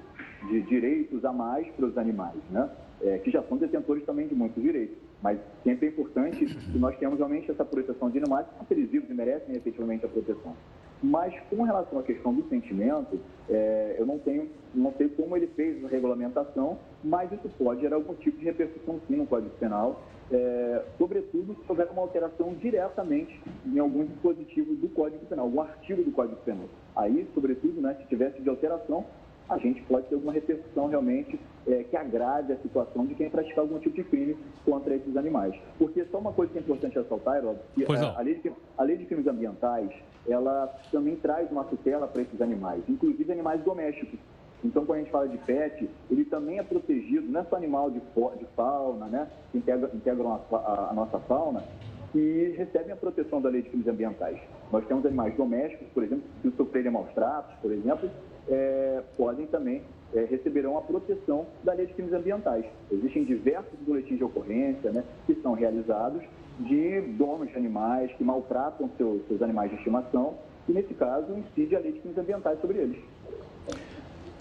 de 0.49 0.61
direitos 0.63 1.23
a 1.25 1.33
mais 1.33 1.67
para 1.69 1.85
os 1.85 1.97
animais, 1.97 2.37
né, 2.49 2.69
é, 3.01 3.17
que 3.19 3.31
já 3.31 3.41
são 3.43 3.57
detentores 3.57 4.05
também 4.05 4.27
de 4.27 4.35
muitos 4.35 4.61
direitos. 4.61 4.95
Mas 5.21 5.39
sempre 5.63 5.87
é 5.87 5.89
importante 5.89 6.45
que 6.45 6.77
nós 6.77 6.95
tenhamos 6.97 7.17
realmente 7.17 7.49
essa 7.49 7.65
proteção 7.65 8.09
de 8.09 8.19
animais, 8.19 8.45
porque 8.57 8.73
eles 8.73 8.89
vivos 8.89 9.09
merecem 9.09 9.55
efetivamente 9.55 10.05
a 10.05 10.09
proteção. 10.09 10.55
Mas 11.01 11.33
com 11.49 11.63
relação 11.63 11.99
à 11.99 12.03
questão 12.03 12.33
do 12.33 12.47
sentimento, 12.47 13.19
é, 13.49 13.95
eu 13.97 14.05
não 14.05 14.17
tenho, 14.19 14.49
não 14.73 14.93
sei 14.93 15.09
como 15.09 15.35
ele 15.35 15.47
fez 15.47 15.83
a 15.83 15.87
regulamentação, 15.87 16.77
mas 17.03 17.31
isso 17.31 17.49
pode 17.57 17.81
gerar 17.81 17.97
algum 17.97 18.13
tipo 18.15 18.37
de 18.37 18.45
repercussão 18.45 18.99
sim 19.07 19.15
no 19.15 19.25
Código 19.25 19.51
Penal, 19.59 20.01
é, 20.32 20.84
sobretudo 20.97 21.55
se 21.55 21.61
houver 21.69 21.88
uma 21.91 22.01
alteração 22.01 22.53
diretamente 22.55 23.39
em 23.65 23.80
algum 23.80 24.05
dispositivo 24.05 24.76
do 24.76 24.89
Código 24.89 25.26
Penal, 25.26 25.45
algum 25.45 25.61
artigo 25.61 26.03
do 26.03 26.11
Código 26.11 26.38
Penal. 26.38 26.67
Aí, 26.95 27.28
sobretudo, 27.34 27.82
né, 27.82 27.95
se 28.01 28.07
tivesse 28.07 28.41
de 28.41 28.49
alteração, 28.49 29.05
a 29.47 29.57
gente 29.59 29.82
pode 29.84 30.07
ter 30.07 30.15
alguma 30.15 30.34
repercussão 30.34 30.88
realmente 30.88 31.39
é, 31.67 31.84
que 31.84 31.95
agrade 31.95 32.51
a 32.51 32.57
situação 32.57 33.05
de 33.05 33.13
quem 33.13 33.30
praticar 33.30 33.59
algum 33.59 33.80
tipo 33.80 33.95
de 33.95 34.03
crime 34.03 34.36
contra 34.63 34.95
esses 34.95 35.15
animais. 35.15 35.53
Porque 35.78 36.03
só 36.05 36.17
uma 36.17 36.34
coisa 36.34 36.51
que 36.51 36.57
é 36.57 36.61
importante 36.61 36.97
ressaltar, 36.97 37.38
Herói, 37.38 37.55
que 37.76 37.86
a, 37.86 38.17
a, 38.17 38.21
lei 38.21 38.36
de, 38.36 38.51
a 38.78 38.84
lei 38.84 38.97
de 38.97 39.05
crimes 39.05 39.28
ambientais, 39.28 39.91
ela 40.28 40.67
também 40.91 41.15
traz 41.17 41.51
uma 41.51 41.63
tutela 41.63 42.07
para 42.07 42.23
esses 42.23 42.41
animais, 42.41 42.82
inclusive 42.89 43.32
animais 43.32 43.61
domésticos. 43.61 44.19
Então, 44.63 44.85
quando 44.85 44.99
a 44.99 45.01
gente 45.01 45.11
fala 45.11 45.27
de 45.27 45.37
pet, 45.39 45.89
ele 46.09 46.25
também 46.25 46.59
é 46.59 46.63
protegido, 46.63 47.31
não 47.31 47.41
é 47.41 47.43
só 47.43 47.55
animal 47.55 47.91
de, 47.91 47.99
de 47.99 48.45
fauna, 48.55 49.05
né, 49.07 49.27
que 49.51 49.57
integram, 49.57 49.89
integram 49.93 50.41
a, 50.51 50.55
a, 50.55 50.89
a 50.91 50.93
nossa 50.93 51.19
fauna, 51.19 51.63
que 52.11 52.55
recebem 52.57 52.93
a 52.93 52.95
proteção 52.95 53.41
da 53.41 53.49
lei 53.49 53.61
de 53.61 53.69
crimes 53.69 53.87
ambientais. 53.87 54.39
Nós 54.71 54.85
temos 54.87 55.05
animais 55.05 55.35
domésticos, 55.35 55.87
por 55.93 56.03
exemplo, 56.03 56.23
que 56.41 56.49
sofrerem 56.51 56.91
maus 56.91 57.09
tratos, 57.13 57.53
por 57.61 57.71
exemplo, 57.71 58.09
é, 58.47 59.03
podem 59.17 59.45
também 59.47 59.81
é, 60.13 60.23
receberão 60.23 60.77
a 60.77 60.81
proteção 60.81 61.45
da 61.63 61.73
lei 61.73 61.87
de 61.87 61.93
crimes 61.93 62.13
ambientais. 62.13 62.65
Existem 62.91 63.25
diversos 63.25 63.77
boletins 63.79 64.17
de 64.17 64.23
ocorrência 64.23 64.91
né, 64.91 65.03
que 65.25 65.35
são 65.41 65.53
realizados 65.53 66.23
de 66.59 67.01
donos 67.17 67.49
de 67.49 67.57
animais 67.57 68.11
que 68.13 68.23
maltratam 68.23 68.89
seus, 68.97 69.25
seus 69.27 69.41
animais 69.41 69.71
de 69.71 69.77
estimação 69.77 70.35
e, 70.69 70.71
nesse 70.71 70.93
caso, 70.93 71.33
incide 71.33 71.75
a 71.75 71.79
lei 71.79 71.91
de 71.91 71.99
crimes 71.99 72.17
ambientais 72.17 72.59
sobre 72.61 72.77
eles. 72.77 72.97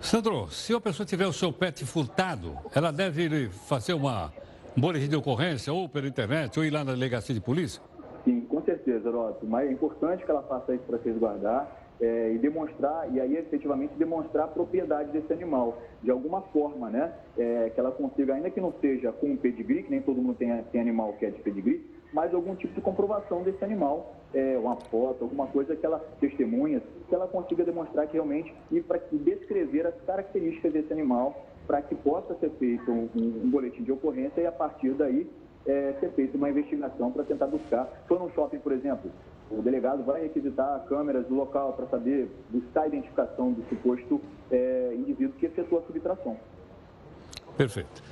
Sandro, 0.05 0.49
se 0.51 0.75
a 0.75 0.81
pessoa 0.81 1.07
tiver 1.07 1.27
o 1.27 1.33
seu 1.33 1.51
pet 1.51 1.83
furtado, 1.87 2.59
ela 2.75 2.93
deve 2.93 3.49
fazer 3.49 3.95
uma 3.95 4.31
um 4.77 4.81
boletim 4.81 5.09
de 5.09 5.17
ocorrência 5.17 5.73
ou 5.73 5.89
pela 5.89 6.07
internet 6.07 6.59
ou 6.59 6.65
ir 6.65 6.71
lá 6.71 6.85
na 6.85 6.93
delegacia 6.93 7.35
de 7.35 7.41
polícia? 7.41 7.81
Sim, 8.23 8.43
com 8.43 8.61
certeza, 8.63 9.09
Heródoto. 9.09 9.47
Mas 9.47 9.67
é 9.67 9.73
importante 9.73 10.23
que 10.23 10.31
ela 10.31 10.43
faça 10.43 10.75
isso 10.75 10.85
para 10.85 10.99
resguardar 11.03 11.67
é, 11.99 12.33
e 12.35 12.39
demonstrar, 12.39 13.11
e 13.15 13.19
aí 13.19 13.35
efetivamente 13.35 13.95
demonstrar 13.95 14.45
a 14.45 14.49
propriedade 14.49 15.11
desse 15.11 15.33
animal, 15.33 15.81
de 16.03 16.11
alguma 16.11 16.43
forma, 16.43 16.91
né? 16.91 17.11
É, 17.39 17.71
que 17.71 17.81
ela 17.81 17.91
consiga, 17.91 18.35
ainda 18.35 18.51
que 18.51 18.61
não 18.61 18.75
seja 18.83 19.11
com 19.11 19.29
um 19.29 19.37
pedigree, 19.39 19.85
que 19.85 19.91
nem 19.91 20.03
todo 20.03 20.21
mundo 20.21 20.37
tem, 20.37 20.63
tem 20.65 20.83
animal 20.83 21.15
que 21.15 21.25
é 21.25 21.31
de 21.31 21.41
pedigree, 21.41 21.83
mas 22.15 22.33
algum 22.33 22.55
tipo 22.55 22.73
de 22.73 22.81
comprovação 22.81 23.43
desse 23.43 23.63
animal, 23.65 24.15
é, 24.33 24.57
uma 24.57 24.77
foto, 24.77 25.25
alguma 25.25 25.49
coisa 25.49 25.75
que 25.75 25.85
ela 25.85 25.99
testemunha, 26.21 26.81
que 27.09 27.15
ela 27.15 27.27
consiga 27.27 27.65
demonstrar 27.65 28.07
que 28.07 28.13
realmente, 28.13 28.55
e 28.71 28.81
para 28.81 29.01
descrever 29.11 29.85
as 29.85 30.01
características 30.07 30.73
desse 30.73 30.93
animal, 30.93 31.45
para 31.67 31.83
que 31.83 31.97
possa 31.97 32.37
ser 32.37 32.51
feito 32.51 32.89
um, 32.89 33.09
um, 33.17 33.43
um 33.45 33.51
boletim 33.51 33.83
de 33.83 33.91
ocorrência 33.91 34.41
e 34.41 34.47
a 34.47 34.53
partir 34.53 34.91
daí 34.93 35.29
é, 35.67 35.95
ser 35.99 36.13
feita 36.13 36.37
uma 36.37 36.49
investigação 36.49 37.11
para 37.11 37.25
tentar 37.25 37.49
buscar. 37.49 38.05
Foi 38.07 38.17
num 38.17 38.31
shopping, 38.31 38.59
por 38.59 38.71
exemplo, 38.71 39.11
o 39.51 39.61
delegado 39.61 40.05
vai 40.05 40.23
requisitar 40.23 40.85
câmeras 40.89 41.27
do 41.27 41.35
local 41.35 41.73
para 41.73 41.87
saber, 41.87 42.31
buscar 42.49 42.83
a 42.83 42.87
identificação 42.87 43.51
do 43.51 43.65
suposto 43.69 44.21
é, 44.53 44.95
indivíduo 44.97 45.35
que 45.37 45.47
efetuou 45.47 45.83
a 45.83 45.87
subtração. 45.87 46.37
Perfeito. 47.57 48.05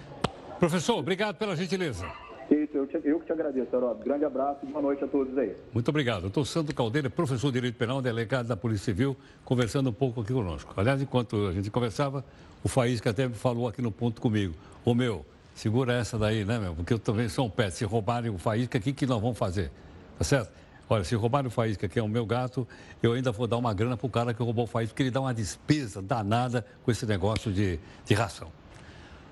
Professor, 0.59 0.99
obrigado 0.99 1.37
pela 1.37 1.55
gentileza. 1.55 2.05
Eu, 2.53 2.87
te, 2.87 3.01
eu 3.03 3.19
que 3.19 3.25
te 3.25 3.33
agradeço, 3.33 3.75
Herói. 3.75 3.97
Grande 4.05 4.27
abraço 4.27 4.59
e 4.63 4.67
boa 4.67 4.83
noite 4.83 5.03
a 5.03 5.09
todos 5.09 5.37
aí. 5.39 5.57
Muito 5.73 5.89
obrigado. 5.89 6.23
Doutor 6.23 6.45
Santo 6.45 6.75
Caldeira, 6.75 7.09
professor 7.09 7.47
de 7.47 7.55
Direito 7.55 7.77
Penal, 7.77 8.03
delegado 8.03 8.47
da 8.47 8.57
Polícia 8.57 8.85
Civil, 8.85 9.17
conversando 9.43 9.89
um 9.89 9.93
pouco 9.93 10.21
aqui 10.21 10.35
conosco. 10.35 10.75
Aliás, 10.77 11.01
enquanto 11.01 11.47
a 11.47 11.53
gente 11.53 11.71
conversava, 11.71 12.23
o 12.63 12.69
Faísca 12.69 13.09
até 13.09 13.27
falou 13.31 13.67
aqui 13.67 13.81
no 13.81 13.91
ponto 13.91 14.21
comigo. 14.21 14.55
Ô 14.85 14.95
meu, 14.95 15.25
segura 15.55 15.95
essa 15.95 16.19
daí, 16.19 16.45
né, 16.45 16.59
meu? 16.59 16.75
Porque 16.75 16.93
eu 16.93 16.99
também 16.99 17.27
sou 17.27 17.47
um 17.47 17.51
pé. 17.51 17.71
Se 17.71 17.87
roubarem 17.87 18.31
o 18.31 18.37
Faísca, 18.37 18.77
o 18.77 18.81
que, 18.83 18.93
que 18.93 19.07
nós 19.07 19.21
vamos 19.21 19.39
fazer? 19.39 19.71
Tá 20.19 20.25
certo? 20.25 20.53
Olha, 20.91 21.05
se 21.05 21.15
roubarem 21.15 21.49
o 21.49 21.51
Faísca, 21.51 21.89
que 21.89 21.99
é 21.99 22.03
o 22.03 22.09
meu 22.09 22.27
gato, 22.27 22.69
eu 23.03 23.15
ainda 23.15 23.33
vou 23.33 23.47
dar 23.47 23.57
uma 23.57 23.73
grana 23.73 23.97
para 23.97 24.07
o 24.07 24.11
cara 24.11 24.35
que 24.35 24.43
roubou 24.43 24.65
o 24.65 24.69
Faísca, 24.69 24.93
porque 24.93 25.05
ele 25.05 25.11
dá 25.11 25.23
uma 25.23 25.33
despesa 25.33 26.03
danada 26.03 26.67
com 26.85 26.91
esse 26.91 27.07
negócio 27.07 27.51
de, 27.51 27.81
de 28.05 28.13
ração. 28.13 28.53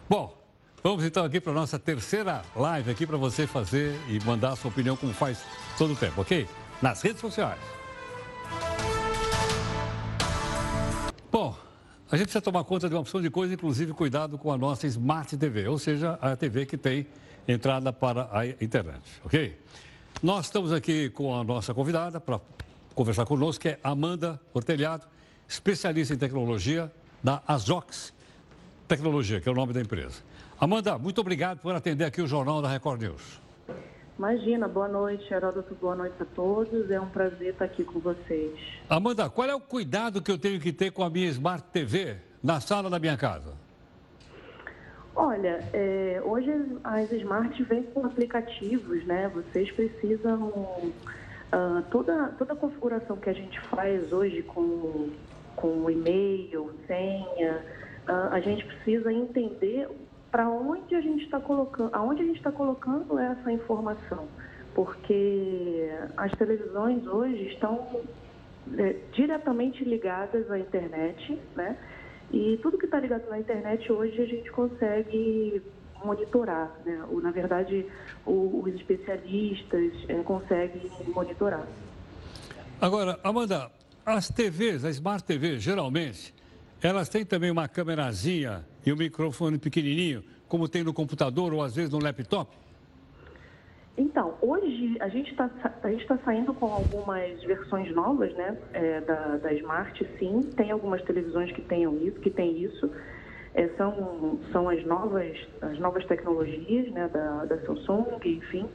Bom, 0.08 0.39
vamos 0.82 1.04
então 1.04 1.24
aqui 1.24 1.40
para 1.40 1.52
a 1.52 1.54
nossa 1.54 1.78
terceira 1.78 2.42
live 2.56 2.90
aqui 2.90 3.06
para 3.06 3.16
você 3.16 3.46
fazer 3.46 3.98
e 4.08 4.18
mandar 4.24 4.52
a 4.52 4.56
sua 4.56 4.70
opinião 4.70 4.96
como 4.96 5.12
faz 5.12 5.42
todo 5.76 5.92
o 5.92 5.96
tempo, 5.96 6.20
ok? 6.20 6.48
Nas 6.80 7.02
redes 7.02 7.20
sociais. 7.20 7.58
Bom, 11.30 11.56
a 12.10 12.16
gente 12.16 12.26
precisa 12.26 12.42
tomar 12.42 12.64
conta 12.64 12.88
de 12.88 12.94
uma 12.94 13.02
opção 13.02 13.22
de 13.22 13.30
coisa, 13.30 13.54
inclusive 13.54 13.92
cuidado 13.92 14.36
com 14.36 14.50
a 14.50 14.58
nossa 14.58 14.86
Smart 14.86 15.36
TV, 15.36 15.68
ou 15.68 15.78
seja, 15.78 16.18
a 16.20 16.34
TV 16.34 16.66
que 16.66 16.76
tem 16.76 17.06
entrada 17.46 17.92
para 17.92 18.28
a 18.32 18.46
internet, 18.46 19.00
ok? 19.24 19.56
Nós 20.22 20.46
estamos 20.46 20.72
aqui 20.72 21.08
com 21.10 21.38
a 21.38 21.44
nossa 21.44 21.72
convidada 21.72 22.20
para 22.20 22.40
conversar 22.94 23.24
conosco, 23.24 23.62
que 23.62 23.68
é 23.68 23.80
Amanda 23.82 24.40
Hortelhado, 24.52 25.06
especialista 25.48 26.12
em 26.12 26.18
tecnologia 26.18 26.92
da 27.22 27.42
Azox 27.46 28.12
Tecnologia, 28.88 29.40
que 29.40 29.48
é 29.48 29.52
o 29.52 29.54
nome 29.54 29.72
da 29.72 29.80
empresa. 29.80 30.29
Amanda, 30.60 30.98
muito 30.98 31.22
obrigado 31.22 31.58
por 31.60 31.74
atender 31.74 32.04
aqui 32.04 32.20
o 32.20 32.26
Jornal 32.26 32.60
da 32.60 32.68
Record 32.68 33.00
News. 33.00 33.40
Imagina, 34.18 34.68
boa 34.68 34.88
noite, 34.88 35.32
Heródoto, 35.32 35.74
boa 35.74 35.96
noite 35.96 36.16
a 36.20 36.26
todos. 36.26 36.90
É 36.90 37.00
um 37.00 37.08
prazer 37.08 37.54
estar 37.54 37.64
aqui 37.64 37.82
com 37.82 37.98
vocês. 37.98 38.60
Amanda, 38.86 39.30
qual 39.30 39.48
é 39.48 39.54
o 39.54 39.60
cuidado 39.60 40.20
que 40.20 40.30
eu 40.30 40.36
tenho 40.36 40.60
que 40.60 40.70
ter 40.70 40.90
com 40.90 41.02
a 41.02 41.08
minha 41.08 41.28
Smart 41.30 41.64
TV 41.72 42.18
na 42.42 42.60
sala 42.60 42.90
da 42.90 42.98
minha 42.98 43.16
casa? 43.16 43.54
Olha, 45.16 45.66
é, 45.72 46.20
hoje 46.22 46.52
as 46.84 47.10
Smart 47.10 47.62
vêm 47.62 47.82
com 47.84 48.04
aplicativos, 48.04 49.02
né? 49.06 49.30
Vocês 49.34 49.70
precisam. 49.70 50.42
Uh, 50.48 51.82
toda, 51.90 52.28
toda 52.38 52.52
a 52.52 52.56
configuração 52.56 53.16
que 53.16 53.30
a 53.30 53.32
gente 53.32 53.58
faz 53.62 54.12
hoje 54.12 54.42
com, 54.42 55.08
com 55.56 55.90
e-mail, 55.90 56.70
senha, 56.86 57.64
uh, 58.06 58.32
a 58.32 58.40
gente 58.40 58.64
precisa 58.66 59.10
entender 59.10 59.88
para 60.30 60.48
onde 60.48 60.94
a 60.94 61.00
gente 61.00 61.24
está 61.24 61.40
colocando, 61.40 61.90
aonde 61.92 62.22
a 62.22 62.24
gente 62.24 62.36
está 62.36 62.52
colocando 62.52 63.18
essa 63.18 63.52
informação, 63.52 64.28
porque 64.74 65.90
as 66.16 66.30
televisões 66.32 67.06
hoje 67.06 67.48
estão 67.48 68.02
é, 68.78 68.96
diretamente 69.12 69.84
ligadas 69.84 70.50
à 70.50 70.58
internet, 70.58 71.38
né? 71.56 71.76
E 72.32 72.58
tudo 72.62 72.78
que 72.78 72.84
está 72.84 73.00
ligado 73.00 73.28
na 73.28 73.38
internet 73.38 73.90
hoje 73.90 74.22
a 74.22 74.26
gente 74.26 74.50
consegue 74.52 75.60
monitorar, 76.04 76.72
né? 76.84 77.04
Ou, 77.10 77.20
na 77.20 77.32
verdade, 77.32 77.84
o, 78.24 78.62
os 78.64 78.74
especialistas 78.74 79.92
é, 80.08 80.14
conseguem 80.22 80.90
monitorar. 81.08 81.66
Agora, 82.80 83.18
Amanda, 83.24 83.70
as 84.06 84.28
TVs, 84.28 84.84
a 84.84 84.90
Smart 84.90 85.24
TV, 85.24 85.58
geralmente, 85.58 86.32
elas 86.80 87.08
têm 87.08 87.24
também 87.26 87.50
uma 87.50 87.68
câmerazinha 87.68 88.64
e 88.84 88.92
um 88.92 88.96
microfone 88.96 89.58
pequenininho, 89.58 90.22
como 90.48 90.68
tem 90.68 90.82
no 90.82 90.92
computador 90.92 91.52
ou 91.52 91.62
às 91.62 91.74
vezes 91.76 91.90
no 91.90 91.98
laptop? 91.98 92.56
Então, 93.96 94.34
hoje 94.40 94.96
a 95.00 95.08
gente 95.08 95.30
está 95.30 95.48
tá 95.48 96.18
saindo 96.24 96.54
com 96.54 96.66
algumas 96.66 97.42
versões 97.42 97.94
novas 97.94 98.32
né, 98.34 98.56
é, 98.72 99.00
da, 99.02 99.36
da 99.36 99.52
Smart, 99.54 100.08
sim. 100.18 100.40
Tem 100.56 100.70
algumas 100.70 101.02
televisões 101.02 101.52
que 101.52 101.60
tenham 101.60 101.96
isso, 101.98 102.18
que 102.20 102.30
tem 102.30 102.62
isso. 102.62 102.90
é, 103.54 103.68
são, 103.76 104.38
são 104.52 104.68
as, 104.68 104.84
novas, 104.86 105.36
as 105.60 105.78
novas 105.78 106.04
tecnologias 106.06 106.90
né, 106.92 107.08
da, 107.08 107.44
da 107.44 107.58
Samsung, 107.66 108.06
enfim. 108.24 108.66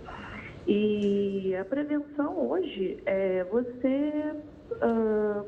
E 0.68 1.56
a 1.56 1.66
prevenção 1.66 2.50
hoje 2.50 2.98
é 3.06 3.44
você 3.46 4.34
uh, 4.72 5.46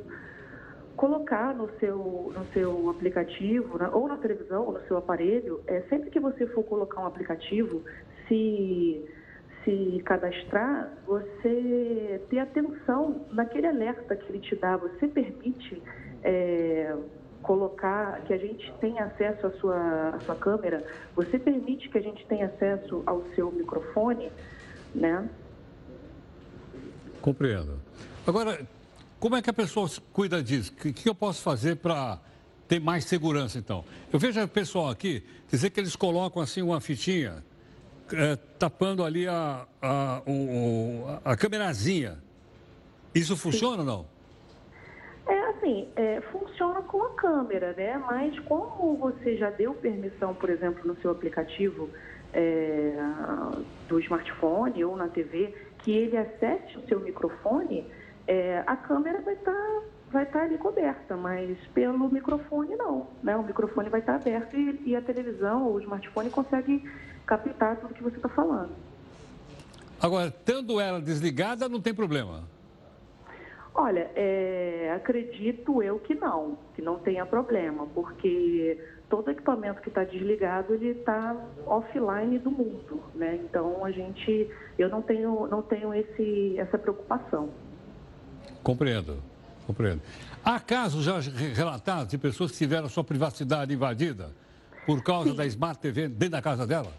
colocar 0.98 1.54
no 1.54 1.70
seu, 1.80 2.34
no 2.36 2.46
seu 2.52 2.90
aplicativo, 2.90 3.78
né, 3.78 3.88
ou 3.94 4.08
na 4.08 4.18
televisão, 4.18 4.66
ou 4.66 4.74
no 4.74 4.82
seu 4.88 4.98
aparelho, 4.98 5.62
é, 5.68 5.82
sempre 5.82 6.10
que 6.10 6.20
você 6.20 6.48
for 6.48 6.64
colocar 6.64 7.02
um 7.02 7.06
aplicativo, 7.06 7.84
se, 8.28 9.06
se 9.64 10.02
cadastrar, 10.04 10.92
você 11.06 12.20
ter 12.30 12.40
atenção 12.40 13.28
naquele 13.32 13.68
alerta 13.68 14.16
que 14.16 14.30
ele 14.30 14.40
te 14.40 14.56
dá. 14.56 14.76
Você 14.76 15.08
permite 15.08 15.82
é, 16.24 16.96
colocar 17.44 18.22
que 18.22 18.34
a 18.34 18.38
gente 18.38 18.74
tenha 18.82 19.06
acesso 19.06 19.48
à 19.48 19.52
sua, 19.52 20.10
à 20.10 20.20
sua 20.22 20.36
câmera, 20.36 20.84
você 21.16 21.38
permite 21.38 21.90
que 21.90 21.98
a 22.00 22.02
gente 22.02 22.26
tenha 22.26 22.48
acesso 22.48 23.04
ao 23.06 23.24
seu 23.36 23.52
microfone, 23.52 24.32
né? 24.96 25.30
Compreendo. 27.22 27.80
Agora, 28.26 28.60
como 29.20 29.36
é 29.36 29.42
que 29.42 29.50
a 29.50 29.54
pessoa 29.54 29.90
cuida 30.14 30.42
disso? 30.42 30.72
O 30.74 30.76
que, 30.76 30.94
que 30.94 31.10
eu 31.10 31.16
posso 31.16 31.42
fazer 31.42 31.78
para 31.78 32.20
ter 32.68 32.80
mais 32.80 33.06
segurança, 33.06 33.58
então? 33.58 33.84
Eu 34.12 34.20
vejo 34.20 34.42
o 34.42 34.48
pessoal 34.48 34.90
aqui 34.90 35.24
dizer 35.50 35.70
que 35.70 35.80
eles 35.80 35.96
colocam 35.96 36.42
assim 36.42 36.62
uma 36.62 36.80
fitinha 36.80 37.44
é, 38.14 38.36
tapando 38.60 39.04
ali 39.04 39.28
a, 39.28 39.66
a, 39.82 40.22
o, 40.26 41.06
a, 41.26 41.36
câmerazinha. 41.36 42.20
Isso 43.14 43.36
funciona 43.36 43.76
Sim. 43.76 43.80
ou 43.80 43.86
não? 43.86 44.06
É 45.28 45.40
assim, 45.50 45.88
é, 45.96 46.22
funciona 46.32 46.82
com 46.84 47.04
a 47.04 47.10
câmera, 47.16 47.74
né? 47.74 47.98
Mas 47.98 48.38
como 48.42 48.96
você 48.98 49.36
já 49.36 49.50
deu 49.50 49.74
permissão, 49.74 50.34
por 50.34 50.50
exemplo, 50.50 50.88
no 50.88 50.96
seu 51.02 51.12
aplicativo 51.12 51.90
é, 52.34 52.94
do 53.90 54.00
smartphone 54.00 54.86
ou 54.86 54.96
na 54.96 55.08
TV, 55.08 55.54
que 55.80 55.92
ele 55.92 56.18
acesse 56.18 56.78
o 56.78 56.88
seu 56.88 57.00
microfone, 57.00 57.86
é, 58.28 58.64
a 58.68 58.76
câmera 58.76 59.22
vai 59.22 59.34
estar 59.34 59.52
tá, 59.52 59.82
vai 60.12 60.26
tá 60.26 60.44
ali 60.44 60.58
coberta, 60.58 61.16
mas 61.16 61.58
pelo 61.74 62.10
microfone 62.10 62.76
não, 62.76 63.08
né? 63.24 63.36
O 63.36 63.44
microfone 63.44 63.90
vai 63.90 64.02
estar 64.02 64.14
tá 64.14 64.20
aberto 64.20 64.56
e, 64.56 64.82
e 64.86 64.96
a 64.96 65.02
televisão 65.02 65.66
ou 65.66 65.76
o 65.76 65.82
smartphone 65.82 66.30
consegue 66.30 66.84
captar 67.26 67.78
tudo 67.78 67.94
que 67.94 68.04
você 68.04 68.18
está 68.18 68.30
falando. 68.30 68.72
Agora, 70.02 70.30
tendo 70.30 70.80
ela 70.80 71.02
desligada, 71.02 71.68
não 71.68 71.82
tem 71.82 71.94
problema. 71.94 72.44
Olha, 73.74 74.10
é, 74.16 74.92
acredito 74.96 75.84
eu 75.84 76.00
que 76.00 76.16
não, 76.16 76.58
que 76.76 76.82
não 76.82 76.98
tenha 76.98 77.26
problema, 77.26 77.86
porque 77.94 78.80
todo 79.08 79.30
equipamento 79.30 79.82
que 79.82 79.90
está 79.90 80.04
desligado 80.04 80.74
ele 80.74 80.90
está 80.90 81.36
offline 81.66 82.40
do 82.40 82.50
mundo, 82.50 83.02
né? 83.14 83.40
Então 83.44 83.86
a 83.86 83.92
gente, 83.92 84.50
eu 84.80 84.90
não 84.90 85.02
tenho, 85.02 85.48
não 85.48 85.62
tenho 85.62 85.94
esse, 85.94 86.58
essa 86.58 86.78
preocupação. 86.78 87.50
Compreendo, 88.68 89.24
compreendo. 89.66 90.02
Há 90.44 90.60
casos 90.60 91.06
já 91.06 91.18
relatados 91.56 92.10
de 92.10 92.18
pessoas 92.18 92.52
que 92.52 92.58
tiveram 92.58 92.90
sua 92.90 93.02
privacidade 93.02 93.74
invadida 93.74 94.32
por 94.86 95.02
causa 95.02 95.30
Sim. 95.30 95.38
da 95.38 95.46
Smart 95.46 95.80
TV 95.80 96.10
dentro 96.10 96.32
da 96.32 96.42
casa 96.42 96.68
dela? 96.68 96.92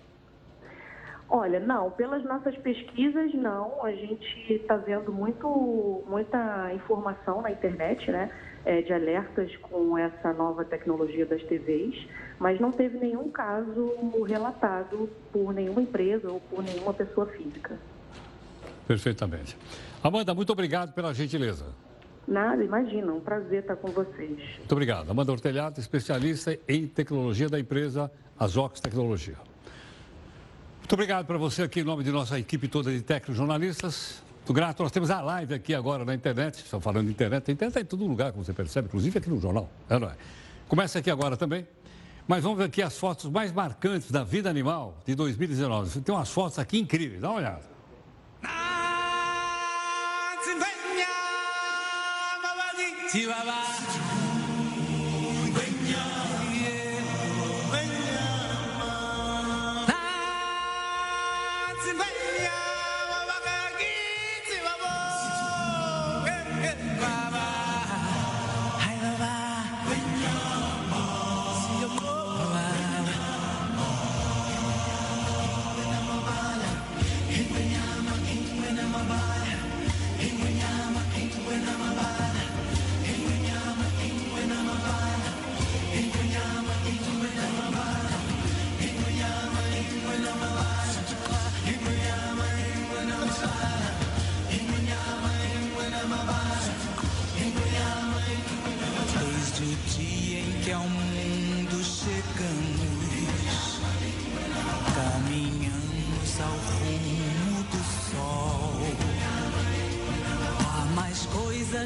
Olha, 1.29 1.61
não, 1.61 1.91
pelas 1.91 2.25
nossas 2.25 2.57
pesquisas, 2.57 3.35
não. 3.35 3.85
A 3.85 3.93
gente 3.93 4.51
está 4.51 4.79
vendo 4.79 5.13
muito, 5.13 6.03
muita 6.09 6.73
informação 6.73 7.43
na 7.43 7.51
internet, 7.51 8.11
né? 8.11 8.31
É, 8.65 8.81
de 8.81 8.95
alertas 8.95 9.55
com 9.57 9.99
essa 9.99 10.33
nova 10.33 10.65
tecnologia 10.65 11.27
das 11.27 11.43
TVs, 11.43 12.09
mas 12.39 12.59
não 12.59 12.73
teve 12.73 12.97
nenhum 12.97 13.31
caso 13.31 13.93
relatado 14.27 15.11
por 15.31 15.53
nenhuma 15.53 15.83
empresa 15.83 16.33
ou 16.33 16.41
por 16.41 16.65
nenhuma 16.65 16.95
pessoa 16.95 17.27
física. 17.27 17.79
Perfeitamente. 18.87 19.55
Amanda, 20.03 20.35
muito 20.35 20.53
obrigado 20.53 20.93
pela 20.93 21.13
gentileza. 21.13 21.67
Nada, 22.27 22.63
imagina, 22.63 23.13
um 23.13 23.21
prazer 23.21 23.63
estar 23.63 23.77
com 23.77 23.89
vocês. 23.89 24.39
Muito 24.59 24.73
obrigado. 24.73 25.11
Amanda 25.11 25.33
Hortelhato, 25.33 25.81
especialista 25.81 26.59
em 26.69 26.87
tecnologia 26.87 27.49
da 27.49 27.59
empresa 27.59 28.11
Azox 28.39 28.81
Tecnologia. 28.81 29.37
Muito 30.79 30.93
obrigado 30.93 31.27
para 31.27 31.39
você 31.39 31.63
aqui 31.63 31.81
em 31.81 31.85
nome 31.85 32.05
de 32.05 32.11
nossa 32.11 32.39
equipe 32.39 32.69
toda 32.69 32.91
de 32.91 33.01
técnicos 33.01 33.37
jornalistas. 33.37 34.23
Muito 34.37 34.53
grato. 34.53 34.83
Nós 34.83 34.93
temos 34.93 35.11
a 35.11 35.21
live 35.21 35.55
aqui 35.55 35.75
agora 35.75 36.05
na 36.05 36.15
internet. 36.15 36.65
Estão 36.65 36.81
falando 36.81 37.07
de 37.07 37.13
internet. 37.13 37.51
A 37.51 37.53
internet 37.53 37.71
está 37.71 37.81
em 37.81 37.85
todo 37.85 38.07
lugar, 38.07 38.33
como 38.33 38.45
você 38.45 38.53
percebe, 38.53 38.89
inclusive 38.89 39.19
aqui 39.19 39.29
no 39.29 39.41
jornal. 39.41 39.69
É, 39.89 39.99
não 39.99 40.09
é? 40.09 40.15
Começa 40.69 40.99
aqui 40.99 41.11
agora 41.11 41.37
também. 41.37 41.67
Mas 42.27 42.43
vamos 42.43 42.59
ver 42.59 42.65
aqui 42.65 42.83
as 42.83 42.97
fotos 42.99 43.31
mais 43.31 43.53
marcantes 43.53 44.11
da 44.11 44.23
vida 44.23 44.51
animal 44.51 44.99
de 45.07 45.15
2019. 45.15 46.01
Tem 46.03 46.15
umas 46.15 46.31
fotos 46.31 46.59
aqui 46.59 46.79
incríveis. 46.79 47.23
Dá 47.23 47.31
uma 47.31 47.39
olhada. 47.39 47.78
Chivaba. 53.11 53.88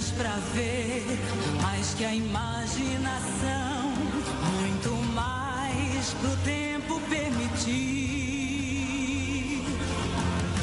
coisas 0.02 0.10
para 0.12 0.34
ver, 0.54 1.04
mais 1.60 1.94
que 1.94 2.04
a 2.04 2.14
imaginação, 2.14 3.92
muito 4.60 4.90
mais 5.14 6.14
que 6.14 6.26
o 6.26 6.36
tempo 6.44 7.00
permitir. 7.08 8.42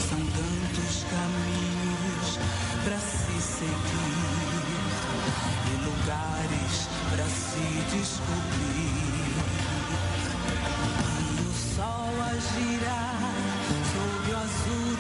São 0.09 0.19
tantos 0.19 1.05
caminhos 1.09 2.39
para 2.83 2.97
se 2.97 3.41
seguir 3.41 4.39
e 5.67 5.75
lugares 5.85 6.87
para 7.09 7.25
se 7.25 7.65
descobrir. 7.97 9.35
E 11.37 11.41
o 11.41 11.53
sol 11.75 12.13
a 12.21 12.33
girar 12.33 13.19
sob 13.93 14.31
o 14.31 14.37
azul. 14.37 14.99